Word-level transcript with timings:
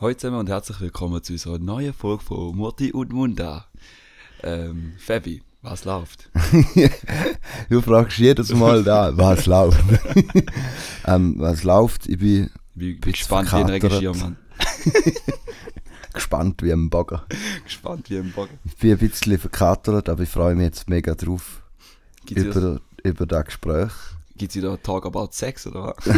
Hallo 0.00 0.14
zusammen 0.14 0.38
und 0.38 0.48
herzlich 0.48 0.80
willkommen 0.80 1.22
zu 1.22 1.34
unserer 1.34 1.58
neuen 1.58 1.92
Folge 1.92 2.24
von 2.24 2.56
Mutti 2.56 2.90
und 2.90 3.12
Munda. 3.12 3.66
Ähm, 4.42 4.94
Fabi, 4.96 5.42
was 5.60 5.84
läuft? 5.84 6.30
du 7.68 7.82
fragst 7.82 8.16
jedes 8.16 8.50
Mal 8.54 8.82
da, 8.82 9.14
was 9.14 9.44
läuft. 9.44 9.78
ähm, 11.06 11.34
was 11.36 11.64
läuft? 11.64 12.08
Ich 12.08 12.16
bin, 12.16 12.48
bin, 12.74 12.98
bin 12.98 13.12
gespannt 13.12 13.52
wie 13.52 13.56
ein 13.56 13.68
Regissiermann. 13.68 14.38
gespannt 16.14 16.62
wie 16.62 16.72
ein 16.72 16.88
Bagger. 16.88 17.26
gespannt 17.64 18.08
wie 18.08 18.16
ein 18.16 18.32
Bagger. 18.34 18.54
Ich 18.64 18.76
bin 18.76 18.92
ein 18.92 18.98
bisschen 18.98 19.38
verkatert, 19.38 20.08
aber 20.08 20.22
ich 20.22 20.30
freue 20.30 20.54
mich 20.54 20.64
jetzt 20.64 20.88
mega 20.88 21.14
drauf. 21.14 21.60
Gibt's 22.24 22.56
über, 22.56 22.80
über 23.04 23.26
das 23.26 23.44
Gespräch. 23.44 23.92
Gibt 24.34 24.52
es 24.52 24.56
wieder 24.56 24.82
Talk 24.82 25.04
about 25.04 25.28
Sex 25.32 25.66
oder 25.66 25.94
was? 25.94 26.14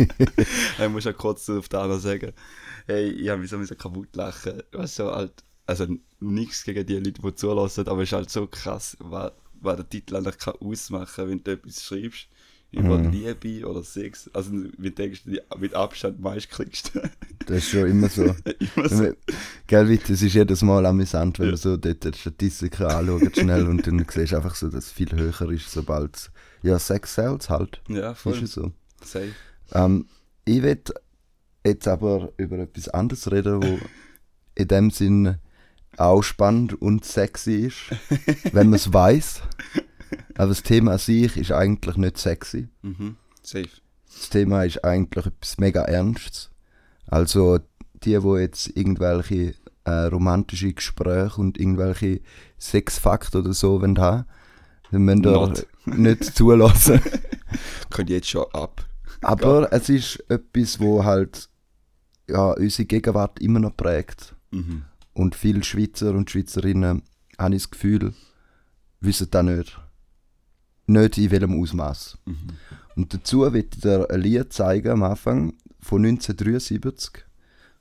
Ich 0.00 0.88
muss 0.88 1.04
ja 1.04 1.12
kurz 1.12 1.48
auf 1.50 1.68
den 1.68 1.80
anderen 1.80 2.00
sagen. 2.00 2.32
Hey, 2.86 3.10
ich 3.10 3.28
habe 3.28 3.40
mich 3.40 3.50
so 3.50 3.74
kaputt 3.74 4.14
lachen. 4.14 4.62
Weißt 4.72 4.98
du, 4.98 5.10
halt, 5.10 5.44
also 5.66 5.86
nichts 6.20 6.64
gegen 6.64 6.86
die 6.86 6.94
Leute, 6.94 7.12
die 7.12 7.34
zulassen, 7.34 7.86
aber 7.88 8.02
es 8.02 8.08
ist 8.08 8.12
halt 8.12 8.30
so 8.30 8.46
krass, 8.46 8.96
was, 9.00 9.32
was 9.60 9.76
der 9.76 9.88
Titel 9.88 10.16
eigentlich 10.16 10.38
kann 10.38 10.54
ausmachen 10.60 11.12
kann, 11.14 11.28
wenn 11.28 11.44
du 11.44 11.52
etwas 11.52 11.82
schreibst 11.82 12.28
über 12.72 12.98
mhm. 12.98 13.10
Liebe 13.10 13.66
oder 13.68 13.82
Sex. 13.82 14.30
Also, 14.32 14.52
du 14.52 14.90
denkst, 14.90 15.22
mit 15.58 15.74
Abstand 15.74 16.20
meist 16.20 16.50
kriegst. 16.50 16.92
das 17.46 17.58
ist 17.58 17.70
schon 17.70 17.88
immer 17.88 18.08
so. 18.08 18.24
immer 18.76 18.88
so. 18.88 19.12
Gell, 19.66 19.98
das 19.98 20.22
ist 20.22 20.34
jedes 20.34 20.62
Mal 20.62 20.86
amüsant, 20.86 21.38
wenn 21.38 21.46
ja. 21.46 21.52
man 21.52 21.58
so 21.58 21.76
dort 21.76 22.04
die 22.04 22.18
Statistiken 22.18 22.84
anschaut 22.84 23.36
schnell 23.36 23.66
und 23.66 23.86
dann 23.86 24.06
siehst 24.08 24.32
du 24.32 24.36
einfach 24.36 24.54
so, 24.54 24.68
dass 24.68 24.86
es 24.86 24.92
viel 24.92 25.10
höher 25.12 25.50
ist, 25.50 25.70
sobald 25.70 26.30
ja, 26.62 26.78
Sex 26.78 27.14
sells 27.14 27.50
halt. 27.50 27.80
Ja, 27.88 28.14
voll. 28.14 28.42
Ist 28.42 28.52
so. 28.52 28.72
Safe. 29.02 29.32
Ähm, 29.72 30.06
ich 30.44 30.62
will 30.62 30.80
jetzt 31.64 31.88
aber 31.88 32.32
über 32.36 32.58
etwas 32.58 32.88
anderes 32.88 33.30
reden, 33.30 33.62
wo 33.62 33.78
in 34.54 34.68
dem 34.68 34.90
Sinn 34.90 35.36
auch 35.96 36.22
spannend 36.22 36.80
und 36.80 37.04
sexy 37.04 37.66
ist, 37.66 37.76
wenn 38.52 38.70
man 38.70 38.76
es 38.76 38.92
weiß. 38.92 39.42
Aber 40.36 40.48
das 40.48 40.62
Thema 40.62 40.92
an 40.92 40.98
sich 40.98 41.36
ist 41.36 41.52
eigentlich 41.52 41.96
nicht 41.96 42.18
sexy. 42.18 42.68
Mhm. 42.82 43.16
Safe. 43.42 43.68
Das 44.06 44.30
Thema 44.30 44.64
ist 44.64 44.84
eigentlich 44.84 45.26
etwas 45.26 45.58
mega 45.58 45.82
Ernstes. 45.82 46.50
Also 47.06 47.58
die, 48.02 48.18
die 48.18 48.40
jetzt 48.40 48.76
irgendwelche 48.76 49.54
äh, 49.84 49.90
romantische 49.90 50.72
Gespräche 50.72 51.40
und 51.40 51.58
irgendwelche 51.58 52.20
Sexfakte 52.58 53.38
oder 53.38 53.52
so 53.52 53.80
haben, 53.80 53.94
dann 53.94 54.26
müssen 54.92 55.22
da 55.22 55.52
nicht 55.86 56.24
zulassen. 56.36 57.00
Könnt 57.90 58.10
jetzt 58.10 58.28
schon 58.28 58.46
ab. 58.52 58.84
Aber 59.22 59.62
ja. 59.62 59.68
es 59.70 59.88
ist 59.88 60.24
etwas, 60.30 60.80
wo 60.80 61.04
halt 61.04 61.48
ja, 62.28 62.52
unsere 62.52 62.86
Gegenwart 62.86 63.40
immer 63.40 63.60
noch 63.60 63.76
prägt. 63.76 64.34
Mhm. 64.50 64.84
Und 65.12 65.34
viele 65.34 65.62
Schweizer 65.62 66.12
und 66.12 66.30
Schweizerinnen, 66.30 67.02
habe 67.38 67.54
ich 67.54 67.62
das 67.62 67.70
Gefühl, 67.70 68.14
wissen 69.00 69.28
das 69.30 69.44
nicht. 69.44 69.80
Nicht 70.86 71.18
in 71.18 71.30
welchem 71.30 71.60
Ausmaß. 71.60 72.18
Mhm. 72.24 72.36
Und 72.96 73.14
dazu 73.14 73.40
wird 73.52 73.74
ich 73.74 73.80
dir 73.80 74.10
ein 74.10 74.20
Lied 74.20 74.52
zeigen 74.52 74.90
am 74.90 75.02
Anfang 75.02 75.54
von 75.80 76.04
1973 76.04 77.24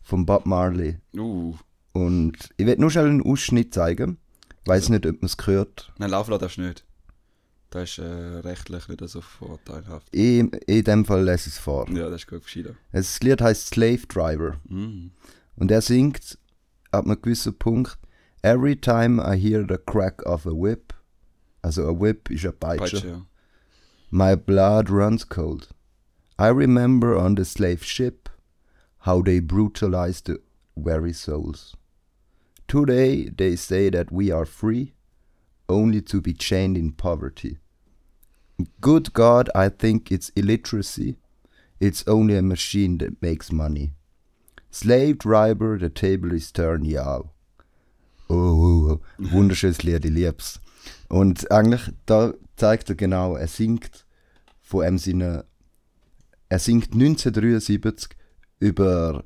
von 0.01 0.25
Bob 0.25 0.45
Marley. 0.45 0.99
Uh. 1.13 1.55
Und 1.91 2.37
ich 2.57 2.65
werde 2.65 2.81
nur 2.81 2.91
schnell 2.91 3.07
einen 3.07 3.23
Ausschnitt 3.23 3.73
zeigen. 3.73 4.17
Ich 4.61 4.67
weiß 4.67 4.89
nicht, 4.89 5.05
ob 5.05 5.21
man 5.21 5.25
es 5.25 5.37
gehört. 5.37 5.91
Nein, 5.97 6.11
laufen 6.11 6.31
darfst 6.31 6.57
du 6.57 6.61
nicht. 6.61 6.85
Das 7.71 7.89
ist 7.89 7.99
äh, 7.99 8.03
rechtlich 8.03 8.87
nicht 8.87 9.07
so 9.07 9.21
vorteilhaft. 9.21 10.13
In, 10.13 10.49
in 10.65 10.83
dem 10.83 11.05
Fall 11.05 11.23
lese 11.23 11.49
ich 11.49 11.55
es 11.55 11.57
vor. 11.59 11.87
Ja, 11.89 12.09
das 12.09 12.21
ist 12.21 12.27
gut 12.27 12.43
gescheiter. 12.43 12.75
Das 12.91 13.19
Lied 13.21 13.41
heißt 13.41 13.67
Slave 13.67 14.07
Driver. 14.07 14.59
Mm. 14.67 15.11
Und 15.55 15.71
er 15.71 15.81
singt 15.81 16.37
ab 16.91 17.05
einem 17.05 17.21
gewissen 17.21 17.57
Punkt 17.57 17.99
Every 18.41 18.75
time 18.75 19.19
I 19.19 19.35
hear 19.35 19.65
the 19.67 19.77
crack 19.77 20.25
of 20.25 20.45
a 20.45 20.53
whip, 20.53 20.93
also 21.61 21.89
a 21.89 21.91
whip 21.91 22.31
ist 22.31 22.45
eine 22.45 22.53
Peitsche, 22.53 22.95
Peitsche 22.95 23.07
ja. 23.07 23.25
my 24.09 24.35
blood 24.35 24.89
runs 24.89 25.27
cold. 25.27 25.69
I 26.37 26.47
remember 26.47 27.17
on 27.17 27.35
the 27.35 27.43
slave 27.43 27.83
ship 27.83 28.29
how 28.99 29.21
they 29.21 29.41
brutalized 29.41 30.27
the 30.27 30.39
very 30.77 31.11
souls. 31.11 31.75
Today 32.69 33.27
they 33.27 33.57
say 33.57 33.89
that 33.89 34.09
we 34.09 34.31
are 34.31 34.45
free, 34.45 34.93
only 35.69 36.01
to 36.01 36.19
be 36.19 36.33
chained 36.33 36.77
in 36.77 36.91
poverty. 36.91 37.57
Good 38.81 39.13
God, 39.13 39.49
I 39.55 39.69
think 39.69 40.11
it's 40.11 40.29
illiteracy. 40.35 41.15
It's 41.79 42.03
only 42.07 42.35
a 42.35 42.41
machine 42.41 42.97
that 42.97 43.21
makes 43.21 43.51
money. 43.51 43.93
Slave 44.71 45.17
driver, 45.19 45.77
the 45.77 45.89
table 45.89 46.33
is 46.33 46.51
turned, 46.51 46.85
ja. 46.85 47.21
Oh, 48.29 48.35
oh, 48.35 48.91
oh. 48.91 49.01
wunderschönes 49.17 49.83
Lied, 49.83 50.05
ich 50.05 50.11
lieb's. 50.11 50.59
Und 51.07 51.49
eigentlich, 51.51 51.93
da 52.05 52.33
zeigt 52.57 52.89
er 52.89 52.95
genau, 52.95 53.35
er 53.35 53.47
singt 53.47 54.05
von 54.61 54.83
einem 54.83 54.97
seiner, 54.97 55.45
er 56.49 56.59
singt 56.59 56.93
1973 56.93 58.09
über 58.59 59.23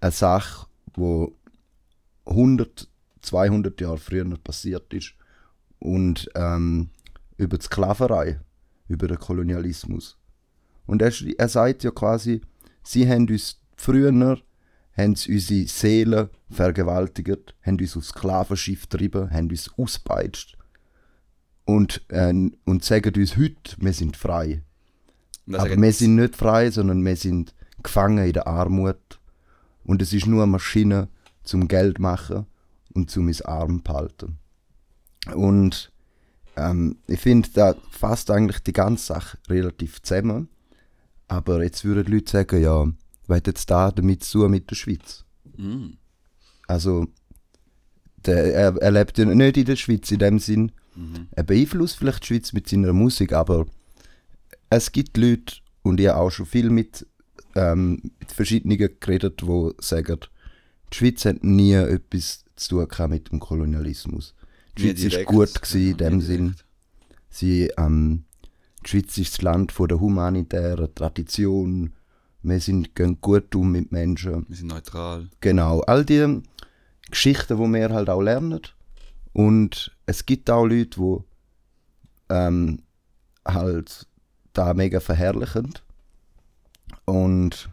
eine 0.00 0.10
Sache, 0.10 0.66
wo 0.94 1.36
100, 2.26 2.88
200 3.22 3.80
Jahre 3.80 3.98
früher 3.98 4.24
passiert 4.42 4.92
ist 4.92 5.14
und 5.78 6.28
ähm, 6.34 6.90
über 7.36 7.58
die 7.58 7.64
Sklaverei, 7.64 8.40
über 8.88 9.08
den 9.08 9.18
Kolonialismus. 9.18 10.18
Und 10.86 11.02
er, 11.02 11.12
er 11.38 11.48
sagt 11.48 11.84
ja 11.84 11.90
quasi, 11.90 12.40
sie 12.82 13.08
haben 13.08 13.28
uns 13.28 13.60
früher 13.76 14.12
haben 14.96 15.14
sie 15.14 15.34
unsere 15.34 15.68
Seelen 15.68 16.30
vergewaltigt, 16.50 17.54
haben 17.62 17.78
uns 17.78 17.96
aufs 17.96 18.08
Sklavenschiff 18.08 18.88
getrieben, 18.88 19.30
haben 19.30 19.50
uns 19.50 19.70
auspeitscht 19.76 20.56
und, 21.64 22.02
äh, 22.08 22.32
und 22.64 22.84
sagen 22.84 23.14
uns 23.16 23.36
heute, 23.36 23.76
wir 23.78 23.92
sind 23.92 24.16
frei. 24.16 24.62
Aber 25.52 25.76
wir 25.76 25.92
sind 25.92 26.16
nicht 26.16 26.34
frei, 26.36 26.70
sondern 26.70 27.04
wir 27.04 27.16
sind 27.16 27.54
gefangen 27.82 28.26
in 28.26 28.32
der 28.32 28.46
Armut. 28.46 29.20
Und 29.84 30.02
es 30.02 30.12
ist 30.12 30.26
nur 30.26 30.42
eine 30.42 30.50
Maschine 30.50 31.08
zum 31.44 31.68
Geld 31.68 32.00
machen 32.00 32.46
und 32.94 33.10
zum 33.10 33.28
ins 33.28 33.42
Arm 33.42 33.82
behalten. 33.82 34.38
Und 35.34 35.92
ähm, 36.56 36.96
ich 37.06 37.20
finde, 37.20 37.48
da 37.52 37.74
fasst 37.90 38.30
eigentlich 38.30 38.60
die 38.60 38.72
ganze 38.72 39.06
Sache 39.06 39.38
relativ 39.48 40.02
zusammen. 40.02 40.48
Aber 41.28 41.62
jetzt 41.62 41.84
würden 41.84 42.10
Leute 42.12 42.30
sagen, 42.30 42.62
ja, 42.62 42.86
was 43.26 43.42
jetzt 43.46 43.70
da 43.70 43.90
damit 43.90 44.24
zu 44.24 44.48
mit 44.48 44.70
der 44.70 44.76
Schweiz? 44.76 45.24
Mm. 45.56 45.94
Also, 46.68 47.06
der, 48.24 48.54
er, 48.54 48.76
er 48.76 48.90
lebt 48.90 49.18
ja 49.18 49.24
nicht 49.24 49.56
in 49.56 49.64
der 49.64 49.76
Schweiz 49.76 50.10
in 50.10 50.18
dem 50.18 50.38
Sinn. 50.38 50.72
Mhm. 50.94 51.28
Er 51.32 51.42
beeinflusst 51.42 51.96
vielleicht 51.96 52.22
die 52.22 52.26
Schweiz 52.28 52.52
mit 52.52 52.68
seiner 52.68 52.92
Musik, 52.92 53.32
aber 53.32 53.66
es 54.70 54.90
gibt 54.92 55.16
Leute, 55.16 55.56
und 55.82 56.00
ich 56.00 56.08
habe 56.08 56.20
auch 56.20 56.30
schon 56.30 56.46
viel 56.46 56.70
mit, 56.70 57.06
ähm, 57.54 58.10
mit 58.18 58.32
verschiedenen 58.32 58.78
geredet, 58.78 59.42
die 59.42 59.70
sagen, 59.80 60.20
die 60.92 60.96
Schweiz 60.96 61.24
hat 61.24 61.44
nie 61.44 61.72
etwas 61.72 62.44
zu 62.56 62.84
tun 62.84 63.10
mit 63.10 63.30
dem 63.30 63.40
Kolonialismus. 63.40 64.34
Die 64.78 64.96
Schweiz 64.96 65.14
war 65.14 65.24
gut 65.24 65.62
gewesen, 65.62 65.90
in 65.90 65.96
dem 65.96 66.20
Sinn. 66.20 66.56
Sie, 67.30 67.70
ähm, 67.76 68.24
die 68.84 68.90
Schweiz 68.90 69.18
ist 69.18 69.34
das 69.34 69.42
Land 69.42 69.72
von 69.72 69.88
der 69.88 70.00
humanitären 70.00 70.94
Tradition. 70.94 71.92
Wir 72.42 72.60
sind, 72.60 72.94
gehen 72.94 73.20
gut 73.20 73.54
um 73.54 73.72
mit 73.72 73.90
Menschen. 73.90 74.46
Wir 74.48 74.56
sind 74.56 74.68
neutral. 74.68 75.28
Genau, 75.40 75.80
all 75.80 76.04
die 76.04 76.42
Geschichten, 77.10 77.56
die 77.56 77.72
wir 77.72 77.90
halt 77.90 78.08
auch 78.08 78.22
lernen. 78.22 78.60
Und 79.32 79.96
es 80.06 80.24
gibt 80.24 80.50
auch 80.50 80.64
Leute, 80.64 80.98
die 81.00 81.16
ähm, 82.30 82.82
halt 83.46 84.06
da 84.52 84.74
mega 84.74 85.00
verherrlichen. 85.00 85.74
Und 87.04 87.70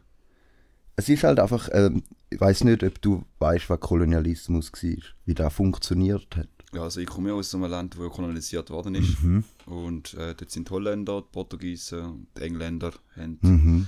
es 0.95 1.09
ist 1.09 1.23
halt 1.23 1.39
einfach, 1.39 1.69
ähm, 1.71 2.03
ich 2.29 2.39
weiß 2.39 2.63
nicht, 2.63 2.83
ob 2.83 3.01
du 3.01 3.23
weißt, 3.39 3.69
was 3.69 3.79
Kolonialismus 3.79 4.71
war, 4.71 5.03
wie 5.25 5.33
das 5.33 5.53
funktioniert 5.53 6.35
hat. 6.35 6.49
Ja, 6.73 6.83
also 6.83 6.99
ich 6.99 7.07
komme 7.07 7.29
ja 7.29 7.35
aus 7.35 7.53
einem 7.53 7.65
Land, 7.69 7.97
wo 7.97 8.09
kolonialisiert 8.09 8.69
worden 8.69 8.95
ist. 8.95 9.21
Mhm. 9.21 9.43
Und 9.65 10.13
äh, 10.15 10.33
dort 10.35 10.49
sind 10.49 10.67
die 10.69 10.73
Holländer, 10.73 11.21
die 11.21 11.27
Portugiesen, 11.31 12.27
die 12.37 12.41
Engländer 12.41 12.93
haben 13.15 13.37
Mhm. 13.41 13.87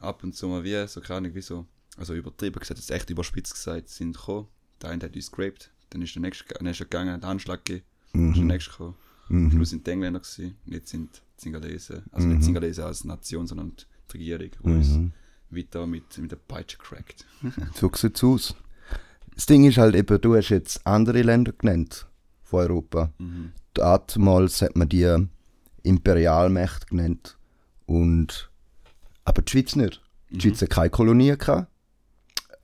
ab 0.00 0.22
und 0.22 0.34
zu 0.34 0.48
mal 0.48 0.62
wie, 0.64 0.86
so 0.86 1.00
keine 1.00 1.18
Ahnung, 1.18 1.34
wie 1.34 1.40
so, 1.42 1.66
also 1.96 2.14
übertrieben 2.14 2.58
gesagt, 2.60 2.78
jetzt 2.78 2.90
echt 2.90 3.08
überspitzt 3.10 3.54
gesagt, 3.54 3.88
sind 3.88 4.16
gekommen. 4.16 4.48
Der 4.82 4.90
eine 4.90 5.02
hat 5.04 5.16
uns 5.16 5.30
geraped, 5.32 5.70
dann 5.90 6.02
ist 6.02 6.14
der 6.14 6.20
nächste, 6.22 6.44
der 6.44 6.62
nächste 6.62 6.84
gegangen, 6.84 7.10
hat 7.12 7.22
einen 7.22 7.30
Handschlag 7.30 7.64
gegeben, 7.64 7.86
dann 8.12 8.28
ist 8.28 8.34
der 8.36 8.42
Mhm. 8.42 8.48
nächste 8.48 8.70
gekommen. 8.72 8.94
Mhm. 9.28 9.50
Schluss 9.52 9.70
sind 9.70 9.86
die 9.86 9.90
Engländer 9.90 10.20
gewesen, 10.20 10.56
jetzt 10.66 10.90
sind 10.90 11.22
die 11.38 11.42
Singalesen, 11.42 12.02
also 12.12 12.26
Mhm. 12.26 12.34
nicht 12.34 12.44
Singalesen 12.44 12.84
als 12.84 13.04
Nation, 13.04 13.46
sondern 13.46 13.72
die 13.76 14.12
Regierung, 14.18 14.50
die 14.62 14.68
uns 14.68 14.88
Mhm. 14.88 15.12
weiter 15.50 15.86
mit, 15.86 16.18
mit 16.18 16.30
der 16.30 16.36
Peitsche 16.36 16.76
crackt. 16.76 17.24
So 17.74 17.90
sieht 17.94 18.16
es 18.16 18.22
aus. 18.24 18.54
Das 19.34 19.46
Ding 19.46 19.64
ist 19.64 19.78
halt 19.78 19.94
eben, 19.94 20.20
du 20.20 20.34
hast 20.36 20.50
jetzt 20.50 20.86
andere 20.86 21.22
Länder 21.22 21.52
genannt 21.52 22.06
von 22.46 22.60
Europa. 22.60 23.12
Mhm. 23.18 23.52
Damals 23.74 24.62
hat 24.62 24.76
man 24.76 24.88
die 24.88 25.16
Imperialmächte 25.82 26.86
genannt. 26.86 27.36
Und, 27.86 28.50
aber 29.24 29.42
die 29.42 29.50
Schweiz 29.50 29.76
nicht. 29.76 30.02
Die 30.30 30.36
Mhm. 30.36 30.40
Schweiz 30.40 30.62
hat 30.62 30.70
keine 30.70 30.90
Kolonie 30.90 31.36
gehabt. 31.36 31.68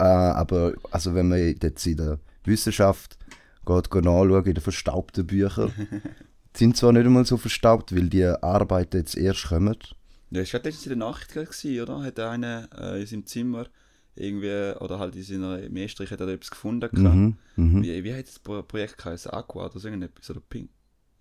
Ja, 0.00 0.32
aber 0.34 0.72
also 0.90 1.14
wenn 1.14 1.28
man 1.28 1.38
jetzt 1.62 1.86
in 1.86 1.96
der 1.96 2.18
Wissenschaft 2.44 3.18
geht, 3.64 3.90
geht 3.90 4.04
nachschauen, 4.04 4.44
in 4.46 4.54
den 4.54 4.60
verstaubten 4.62 5.26
Büchern, 5.26 5.72
sind 6.56 6.76
zwar 6.76 6.92
nicht 6.92 7.06
einmal 7.06 7.24
so 7.24 7.36
verstaubt, 7.36 7.94
weil 7.94 8.08
die 8.08 8.24
Arbeiten 8.24 8.96
jetzt 8.96 9.16
erst 9.16 9.48
kommen. 9.48 9.76
Ja, 10.30 10.40
es 10.40 10.52
war 10.52 10.60
letztens 10.62 10.86
in 10.86 10.98
der 10.98 11.08
Nacht, 11.08 11.36
oder? 11.36 12.02
Hat 12.02 12.18
einer 12.18 12.68
äh, 12.76 13.00
in 13.00 13.06
seinem 13.06 13.26
Zimmer 13.26 13.66
irgendwie, 14.14 14.76
oder 14.80 14.98
halt 14.98 15.16
in 15.16 15.22
seiner 15.22 15.68
Meestrich 15.70 16.10
hat 16.10 16.20
er 16.20 16.28
etwas 16.28 16.50
gefunden. 16.50 16.88
Mhm, 16.92 17.36
mhm. 17.56 17.82
Wie, 17.82 18.04
wie 18.04 18.14
hat 18.14 18.26
das 18.26 18.38
Pro 18.38 18.62
Projekt 18.62 18.98
geheißen? 18.98 19.30
Aqua 19.30 19.66
oder 19.66 19.78
so 19.78 19.88
irgendetwas? 19.88 20.30
Oder 20.30 20.40
Pink? 20.40 20.70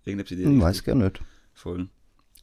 Irgendetwas 0.04 0.32
in 0.32 0.36
die 0.38 0.42
Ich 0.42 0.48
Richtung. 0.48 0.62
weiß 0.62 0.84
gar 0.84 0.94
nicht. 0.96 1.20
Voll. 1.54 1.88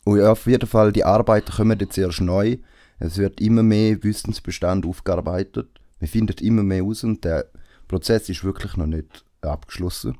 Und 0.05 0.19
ja, 0.19 0.31
auf 0.31 0.47
jeden 0.47 0.67
Fall, 0.67 0.91
die 0.91 1.03
Arbeiten 1.03 1.51
kommen 1.51 1.79
jetzt 1.79 1.97
erst 1.97 2.21
neu. 2.21 2.57
Es 2.99 3.17
wird 3.17 3.39
immer 3.41 3.63
mehr 3.63 4.01
Wissensbestand 4.03 4.85
aufgearbeitet. 4.85 5.69
Man 5.99 6.07
findet 6.07 6.41
immer 6.41 6.63
mehr 6.63 6.83
aus 6.83 7.03
und 7.03 7.23
der 7.23 7.45
Prozess 7.87 8.29
ist 8.29 8.43
wirklich 8.43 8.75
noch 8.77 8.87
nicht 8.87 9.25
abgeschlossen. 9.41 10.17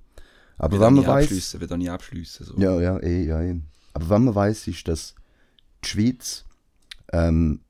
Aber 0.58 0.80
wenn 0.80 0.96
man 0.96 1.08
weiß, 1.08 1.60
wird 1.60 1.72
auch 1.72 1.78
nie 1.78 1.90
abschliessen. 1.90 2.46
So. 2.46 2.58
ja, 2.58 2.80
ja, 2.82 2.98
eh, 3.00 3.24
ja, 3.26 3.42
eh. 3.42 3.60
Aber 3.94 4.10
wenn 4.10 4.26
man 4.26 4.36
weiß, 4.36 4.68
ist, 4.68 4.88
dass 4.88 5.16
die 5.84 5.88
Schweiz 5.88 6.46
ähm, 7.14 7.62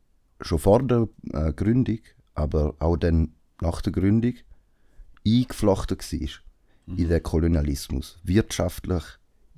schon 0.42 0.60
vor 0.60 0.82
der 0.84 1.08
äh, 1.32 1.54
Gründung, 1.54 2.00
aber 2.40 2.76
auch 2.80 2.98
dann 2.98 3.34
nach 3.62 3.82
der 3.82 3.92
Gründung 3.92 4.36
eingeflochten 5.28 5.98
war 5.98 6.30
in 6.98 7.10
den 7.10 7.24
Kolonialismus, 7.24 8.18
wirtschaftlich 8.24 9.04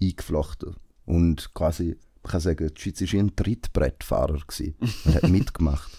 eingeflochten 0.02 0.76
und 1.06 1.54
quasi 1.54 1.98
man 2.24 2.32
kann 2.32 2.42
sagen, 2.42 2.72
die 2.74 2.82
Schweiz 2.82 3.02
war 3.02 3.20
ein 3.20 3.36
Trittbrettfahrer 3.36 4.40
gewesen 4.46 4.76
und 5.06 5.16
hat 5.16 5.30
mitgemacht. 5.30 5.92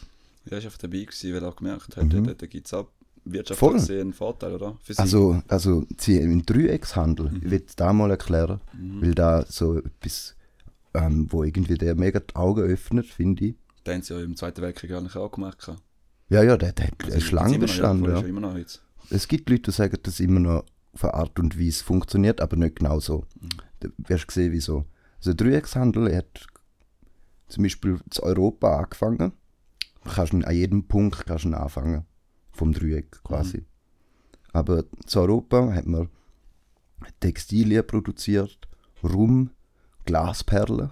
Ja, 0.49 0.59
ist 0.59 0.65
einfach 0.65 0.79
dabei 0.79 1.01
gewesen, 1.01 1.35
weil 1.35 1.43
er 1.43 1.49
auch 1.49 1.57
gemerkt 1.57 1.97
hat, 1.97 2.05
mhm. 2.05 2.25
da, 2.25 2.35
da 2.35 2.47
gibt 2.47 2.67
es 2.67 2.75
auch 2.75 2.89
wirtschaftlich 3.25 3.73
gesehen 3.73 4.01
einen 4.01 4.13
Vorteil, 4.13 4.53
oder? 4.53 4.77
Also, 4.97 5.43
also 5.49 5.85
sie 5.99 6.17
im 6.17 6.45
Dreieckshandel, 6.45 7.31
ich 7.37 7.51
will 7.51 7.65
es 7.67 7.77
da 7.77 7.93
mal 7.93 8.11
erklären, 8.11 8.61
weil 9.01 9.15
da 9.15 9.45
so 9.47 9.79
etwas, 9.79 10.37
ähm, 10.95 11.27
wo 11.31 11.45
irgendwie 11.45 11.75
der 11.75 11.95
mega 11.95 12.21
die 12.21 12.35
Augen 12.35 12.63
öffnet, 12.63 13.07
finde 13.07 13.47
ich. 13.47 13.55
Den 13.87 13.95
haben 13.95 14.03
sie 14.03 14.15
ja 14.15 14.23
im 14.23 14.37
Zweiten 14.37 14.63
Weltkrieg 14.63 14.93
eigentlich 14.93 15.17
auch 15.17 15.31
gemacht. 15.31 15.71
Ja, 16.33 16.43
ja, 16.43 16.57
der, 16.57 16.73
der 16.73 16.87
hat 16.87 16.95
Also, 17.05 17.13
eine 17.13 17.21
Schlange 17.21 17.59
gibt's 17.59 17.79
immer 17.79 18.41
noch, 18.41 18.55
bestanden. 18.55 18.81
Ja. 19.11 19.17
Es 19.17 19.29
gibt 19.29 19.51
Leute, 19.51 19.63
die 19.65 19.71
sagen, 19.73 19.99
dass 20.03 20.15
es 20.15 20.21
immer 20.21 20.41
noch 20.41 20.65
auf 20.95 21.05
eine 21.05 21.15
Art 21.15 21.39
und 21.39 21.59
Weise 21.61 21.85
funktioniert, 21.85 22.41
aber 22.41 22.57
nicht 22.57 22.77
genau 22.77 23.01
so. 23.01 23.27
Du 23.81 23.91
wirst 23.99 24.29
gesehen, 24.29 24.53
wieso. 24.53 24.87
Also 25.19 25.35
der 25.35 25.47
Dreieckshandel 25.47 26.15
hat 26.17 26.47
zum 27.49 27.65
Beispiel 27.65 28.01
zu 28.09 28.23
Europa 28.23 28.79
angefangen. 28.79 29.33
Du 30.05 30.11
kannst 30.11 30.33
an 30.33 30.55
jedem 30.55 30.89
Punkt 30.89 31.27
kannst 31.27 31.45
du 31.45 31.53
anfangen. 31.53 32.07
Vom 32.53 32.73
Dreieck 32.73 33.23
quasi. 33.25 33.65
Aber 34.53 34.85
zu 35.07 35.21
Europa 35.21 35.73
hat 35.73 35.87
man 35.87 36.09
Textilien 37.21 37.87
produziert, 37.87 38.69
Rum, 39.03 39.51
Glasperlen 40.05 40.91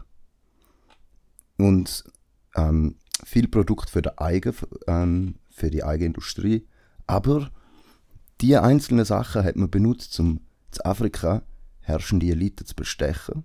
und 1.57 2.05
ähm, 2.57 2.97
viel 3.25 3.49
Produkt 3.49 3.91
für, 3.91 4.03
die 4.03 4.17
Eigen, 4.19 4.55
ähm, 4.87 5.37
für 5.51 5.71
die 5.71 5.85
eigene 5.85 6.07
Industrie. 6.07 6.67
Aber 7.07 7.51
die 8.41 8.57
einzelnen 8.57 9.05
Sachen 9.05 9.45
hat 9.45 9.57
man 9.57 9.71
benutzt, 9.71 10.19
um 10.21 10.41
in 10.73 10.81
Afrika 10.85 11.43
herrschende 11.81 12.31
Elite 12.31 12.65
zu 12.65 12.75
bestechen. 12.75 13.45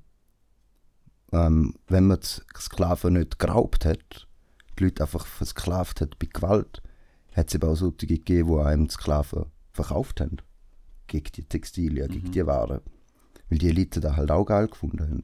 Ähm, 1.31 1.75
wenn 1.88 2.07
man 2.07 2.19
die 2.19 2.60
Sklaven 2.60 3.13
nicht 3.13 3.39
geraubt 3.39 3.86
hat, 3.86 4.27
die 4.77 4.83
Leute 4.83 5.04
einfach 5.04 5.25
versklavt 5.25 6.01
hat 6.01 6.19
bei 6.19 6.28
Gewalt, 6.31 6.81
hat 7.33 7.50
es 7.50 7.56
eben 7.56 7.69
auch 7.69 7.75
solche 7.75 8.07
gegeben, 8.07 8.56
die 8.56 8.63
einem 8.63 8.88
die 8.88 8.94
Sklaven 8.94 9.45
verkauft 9.71 10.21
haben. 10.21 10.38
Gegen 11.07 11.31
die 11.36 11.44
Textilien, 11.44 12.10
gegen 12.10 12.31
die 12.31 12.45
Waren. 12.45 12.81
Weil 13.50 13.57
die 13.57 13.69
Elite 13.69 14.00
da 14.00 14.16
halt 14.16 14.31
auch 14.31 14.45
geil 14.45 14.68
gefunden 14.68 15.01
haben. 15.01 15.21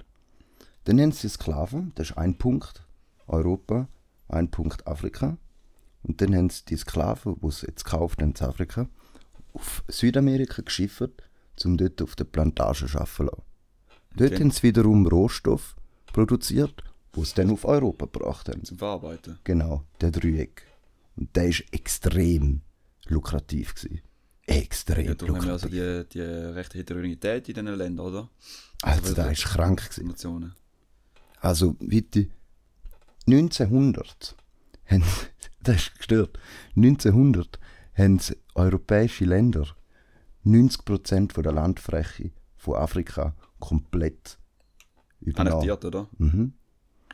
Dann 0.84 0.96
nennen 0.96 1.12
sie 1.12 1.30
Sklaven, 1.30 1.92
das 1.96 2.12
ist 2.12 2.18
ein 2.18 2.38
Punkt 2.38 2.86
Europa, 3.28 3.88
ein 4.32 4.50
Punkt 4.50 4.88
Afrika. 4.88 5.38
Und 6.04 6.22
dann 6.22 6.36
haben 6.36 6.50
sie 6.50 6.66
die 6.66 6.78
Sklaven, 6.78 7.40
die 7.42 7.52
sie 7.52 7.68
jetzt 7.68 7.84
gekauft 7.86 8.22
haben 8.22 8.34
in 8.38 8.42
Afrika, 8.46 8.90
auf 9.54 9.84
Südamerika 9.88 10.62
geschifft, 10.62 11.12
um 11.64 11.78
dort 11.78 12.02
auf 12.02 12.16
der 12.16 12.24
Plantage 12.24 12.88
zu 12.88 12.98
arbeiten. 12.98 13.26
lassen. 13.26 13.44
Dort 14.16 14.32
Okay. 14.34 14.44
haben 14.44 14.52
sie 14.52 14.64
wiederum 14.64 15.06
Rohstoff 15.06 15.76
produziert, 16.12 16.84
wo 17.14 17.24
sie 17.24 17.36
dann 17.36 17.52
auf 17.52 17.66
Europa 17.66 18.06
gebracht 18.06 18.50
haben. 18.50 18.64
Zum 18.64 18.78
Verarbeiten. 18.78 19.40
Genau, 19.44 19.84
der 20.02 20.12
Dreieck. 20.12 20.64
Und 21.16 21.36
der 21.36 21.50
ist 21.50 21.64
extrem 21.72 22.62
lukrativ 23.08 23.76
gewesen. 23.76 24.02
Extrem 24.48 25.06
Ja, 25.06 25.14
darum 25.16 25.36
haben 25.38 25.46
wir 25.46 25.52
also 25.54 25.68
lukrativ. 25.68 26.10
die, 26.10 26.20
die 26.20 26.22
rechte 26.26 26.78
Heterogenität 26.80 27.48
in 27.50 27.54
diesen 27.56 27.76
Ländern, 27.78 28.06
oder? 28.08 28.30
Also, 28.82 29.14
der 29.14 29.32
ist 29.32 29.44
krank 29.46 29.88
gewesen. 29.96 30.54
Also, 31.40 31.74
bitte, 31.80 32.28
1900 33.28 34.36
haben, 34.86 35.04
das 35.64 35.76
ist 35.78 35.98
gestört, 35.98 36.40
1900 36.76 37.60
haben 37.96 38.20
europäische 38.56 39.26
Länder 39.26 39.68
90% 40.46 41.34
von 41.34 41.44
der 41.44 41.52
Landfläche 41.54 42.32
von 42.58 42.76
Afrika 42.76 43.36
komplett 43.60 44.38
übernommen. 45.20 45.54
Annektiert, 45.70 45.86
oder? 45.86 46.08
Mhm. 46.18 46.54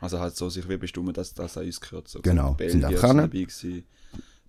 Also 0.00 0.20
halt 0.20 0.36
so 0.36 0.48
sich 0.48 0.68
wie 0.68 0.76
bestimmt, 0.76 1.16
dass 1.16 1.34
das 1.34 1.56
an 1.58 1.64
uns 1.66 1.80
gehört. 1.80 2.08
So. 2.08 2.20
Genau, 2.22 2.54
Belgier 2.54 2.72
sind 2.72 2.84
Afrikaner. 2.84 3.22
dabei 3.22 3.40
gewesen, 3.40 3.84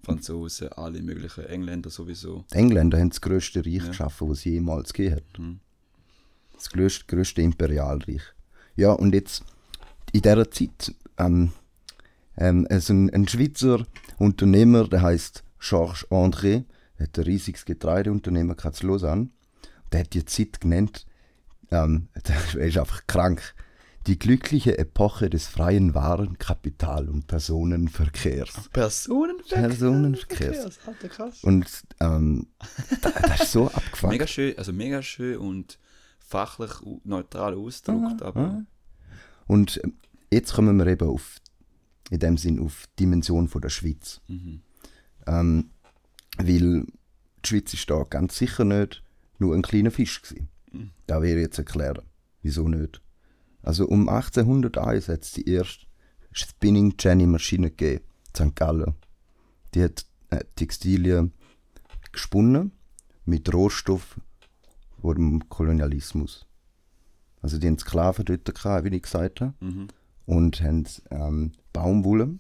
Franzosen, 0.04 0.70
alle 0.74 1.02
möglichen 1.02 1.46
Engländer 1.46 1.90
sowieso. 1.90 2.46
Die 2.54 2.56
Engländer 2.56 3.00
haben 3.00 3.10
das 3.10 3.20
grösste 3.20 3.66
Reich 3.66 3.74
Ja. 3.84 3.88
geschaffen, 3.88 4.30
was 4.30 4.40
es 4.40 4.44
jemals 4.46 4.94
gegeben 4.94 5.16
hat. 5.16 5.40
Mhm. 5.40 5.60
Das 6.54 6.70
grösste, 6.70 7.06
grösste 7.06 7.42
Imperialreich. 7.42 8.22
Ja, 8.76 8.92
und 8.94 9.14
jetzt 9.14 9.44
in 10.14 10.22
dieser 10.22 10.50
Zeit, 10.52 10.94
ähm, 11.20 11.52
ähm, 12.38 12.68
also 12.70 12.94
ein, 12.94 13.14
ein 13.14 13.28
Schweizer 13.28 13.86
Unternehmer, 14.18 14.88
der 14.88 15.02
heißt 15.02 15.44
Georges 15.60 16.08
André, 16.10 16.64
hat 17.00 17.18
ein 17.18 17.24
riesiges 17.24 17.66
Getreideunternehmen 17.66 18.56
gehabt 18.56 18.82
in 18.82 18.90
Lausanne. 18.90 19.30
Der 19.92 20.02
hat 20.02 20.14
die 20.14 20.26
Zeit 20.26 20.62
genannt, 20.62 21.06
ähm, 21.72 22.08
der 22.56 22.66
ist 22.66 22.78
einfach 22.78 23.06
krank. 23.08 23.56
Die 24.08 24.18
glückliche 24.18 24.78
Epoche 24.78 25.30
des 25.30 25.48
freien 25.48 25.94
Waren-, 25.94 26.38
Kapital- 26.38 27.10
und 27.10 27.28
Personenverkehrs. 27.28 28.70
Personenverkehr. 28.72 29.68
Personenverkehrs. 29.68 30.80
Alter, 30.88 31.10
krass. 31.10 31.44
Und 31.44 31.68
ähm, 32.00 32.48
das, 33.02 33.14
das 33.14 33.42
ist 33.42 33.52
so 33.52 33.68
abgefuckt. 33.68 34.12
Mega 34.12 34.26
schön, 34.26 34.58
also 34.58 34.72
mega 34.72 35.04
schön 35.04 35.38
und 35.38 35.78
fachlich 36.18 36.72
neutral 37.04 37.56
ausgedrückt, 37.56 38.22
aber. 38.22 38.64
Und 39.48 39.82
ähm, 39.84 39.94
jetzt 40.32 40.54
kommen 40.54 40.78
wir 40.78 40.88
eben 40.88 41.08
auf, 41.08 41.38
in 42.10 42.20
dem 42.20 42.38
Sinn 42.38 42.60
auf 42.60 42.86
die 42.98 43.04
Dimension 43.04 43.48
von 43.48 43.62
der 43.62 43.70
Schweiz. 43.70 44.22
Mhm. 44.28 44.62
Ähm, 45.28 45.70
weil 46.38 46.86
die 47.44 47.48
Schweiz 47.48 47.74
ist 47.74 47.90
da 47.90 48.04
ganz 48.04 48.38
sicher 48.38 48.66
nicht 48.66 49.04
nur 49.38 49.56
ein 49.56 49.62
kleiner 49.62 49.92
Fisch 49.92 50.22
gewesen. 50.22 50.50
Mhm. 50.72 50.92
Da 51.08 51.22
ich 51.22 51.36
jetzt 51.36 51.58
erklären, 51.58 52.04
wieso 52.42 52.68
nicht. 52.68 53.02
Also 53.62 53.88
um 53.88 54.08
1801 54.10 55.10
hat 55.10 55.24
es 55.24 55.32
die 55.32 55.50
erste 55.50 55.86
Spinning 56.32 56.96
Jenny 57.00 57.26
Maschine 57.26 57.72
gegeben, 57.72 58.04
in 58.40 58.50
St. 58.50 58.56
Gallen. 58.56 58.96
Die 59.74 59.84
hat 59.84 60.06
äh, 60.30 60.44
Textilien 60.56 61.34
gesponnen 62.12 62.72
mit 63.26 63.54
Rohstoff 63.54 64.20
vor 65.02 65.16
dem 65.16 65.48
Kolonialismus. 65.50 66.46
Also 67.42 67.58
die 67.58 67.68
haben 67.68 67.80
Sklaven 67.80 68.26
dort 68.26 68.54
gehabt, 68.54 68.86
wie 68.86 68.96
ich 68.96 69.04
gesagt 69.04 69.42
habe 69.42 69.54
Mhm. 69.60 69.88
Und 70.30 70.62
haben 70.62 70.86
ähm, 71.10 71.54
Baumwolle 71.74 72.38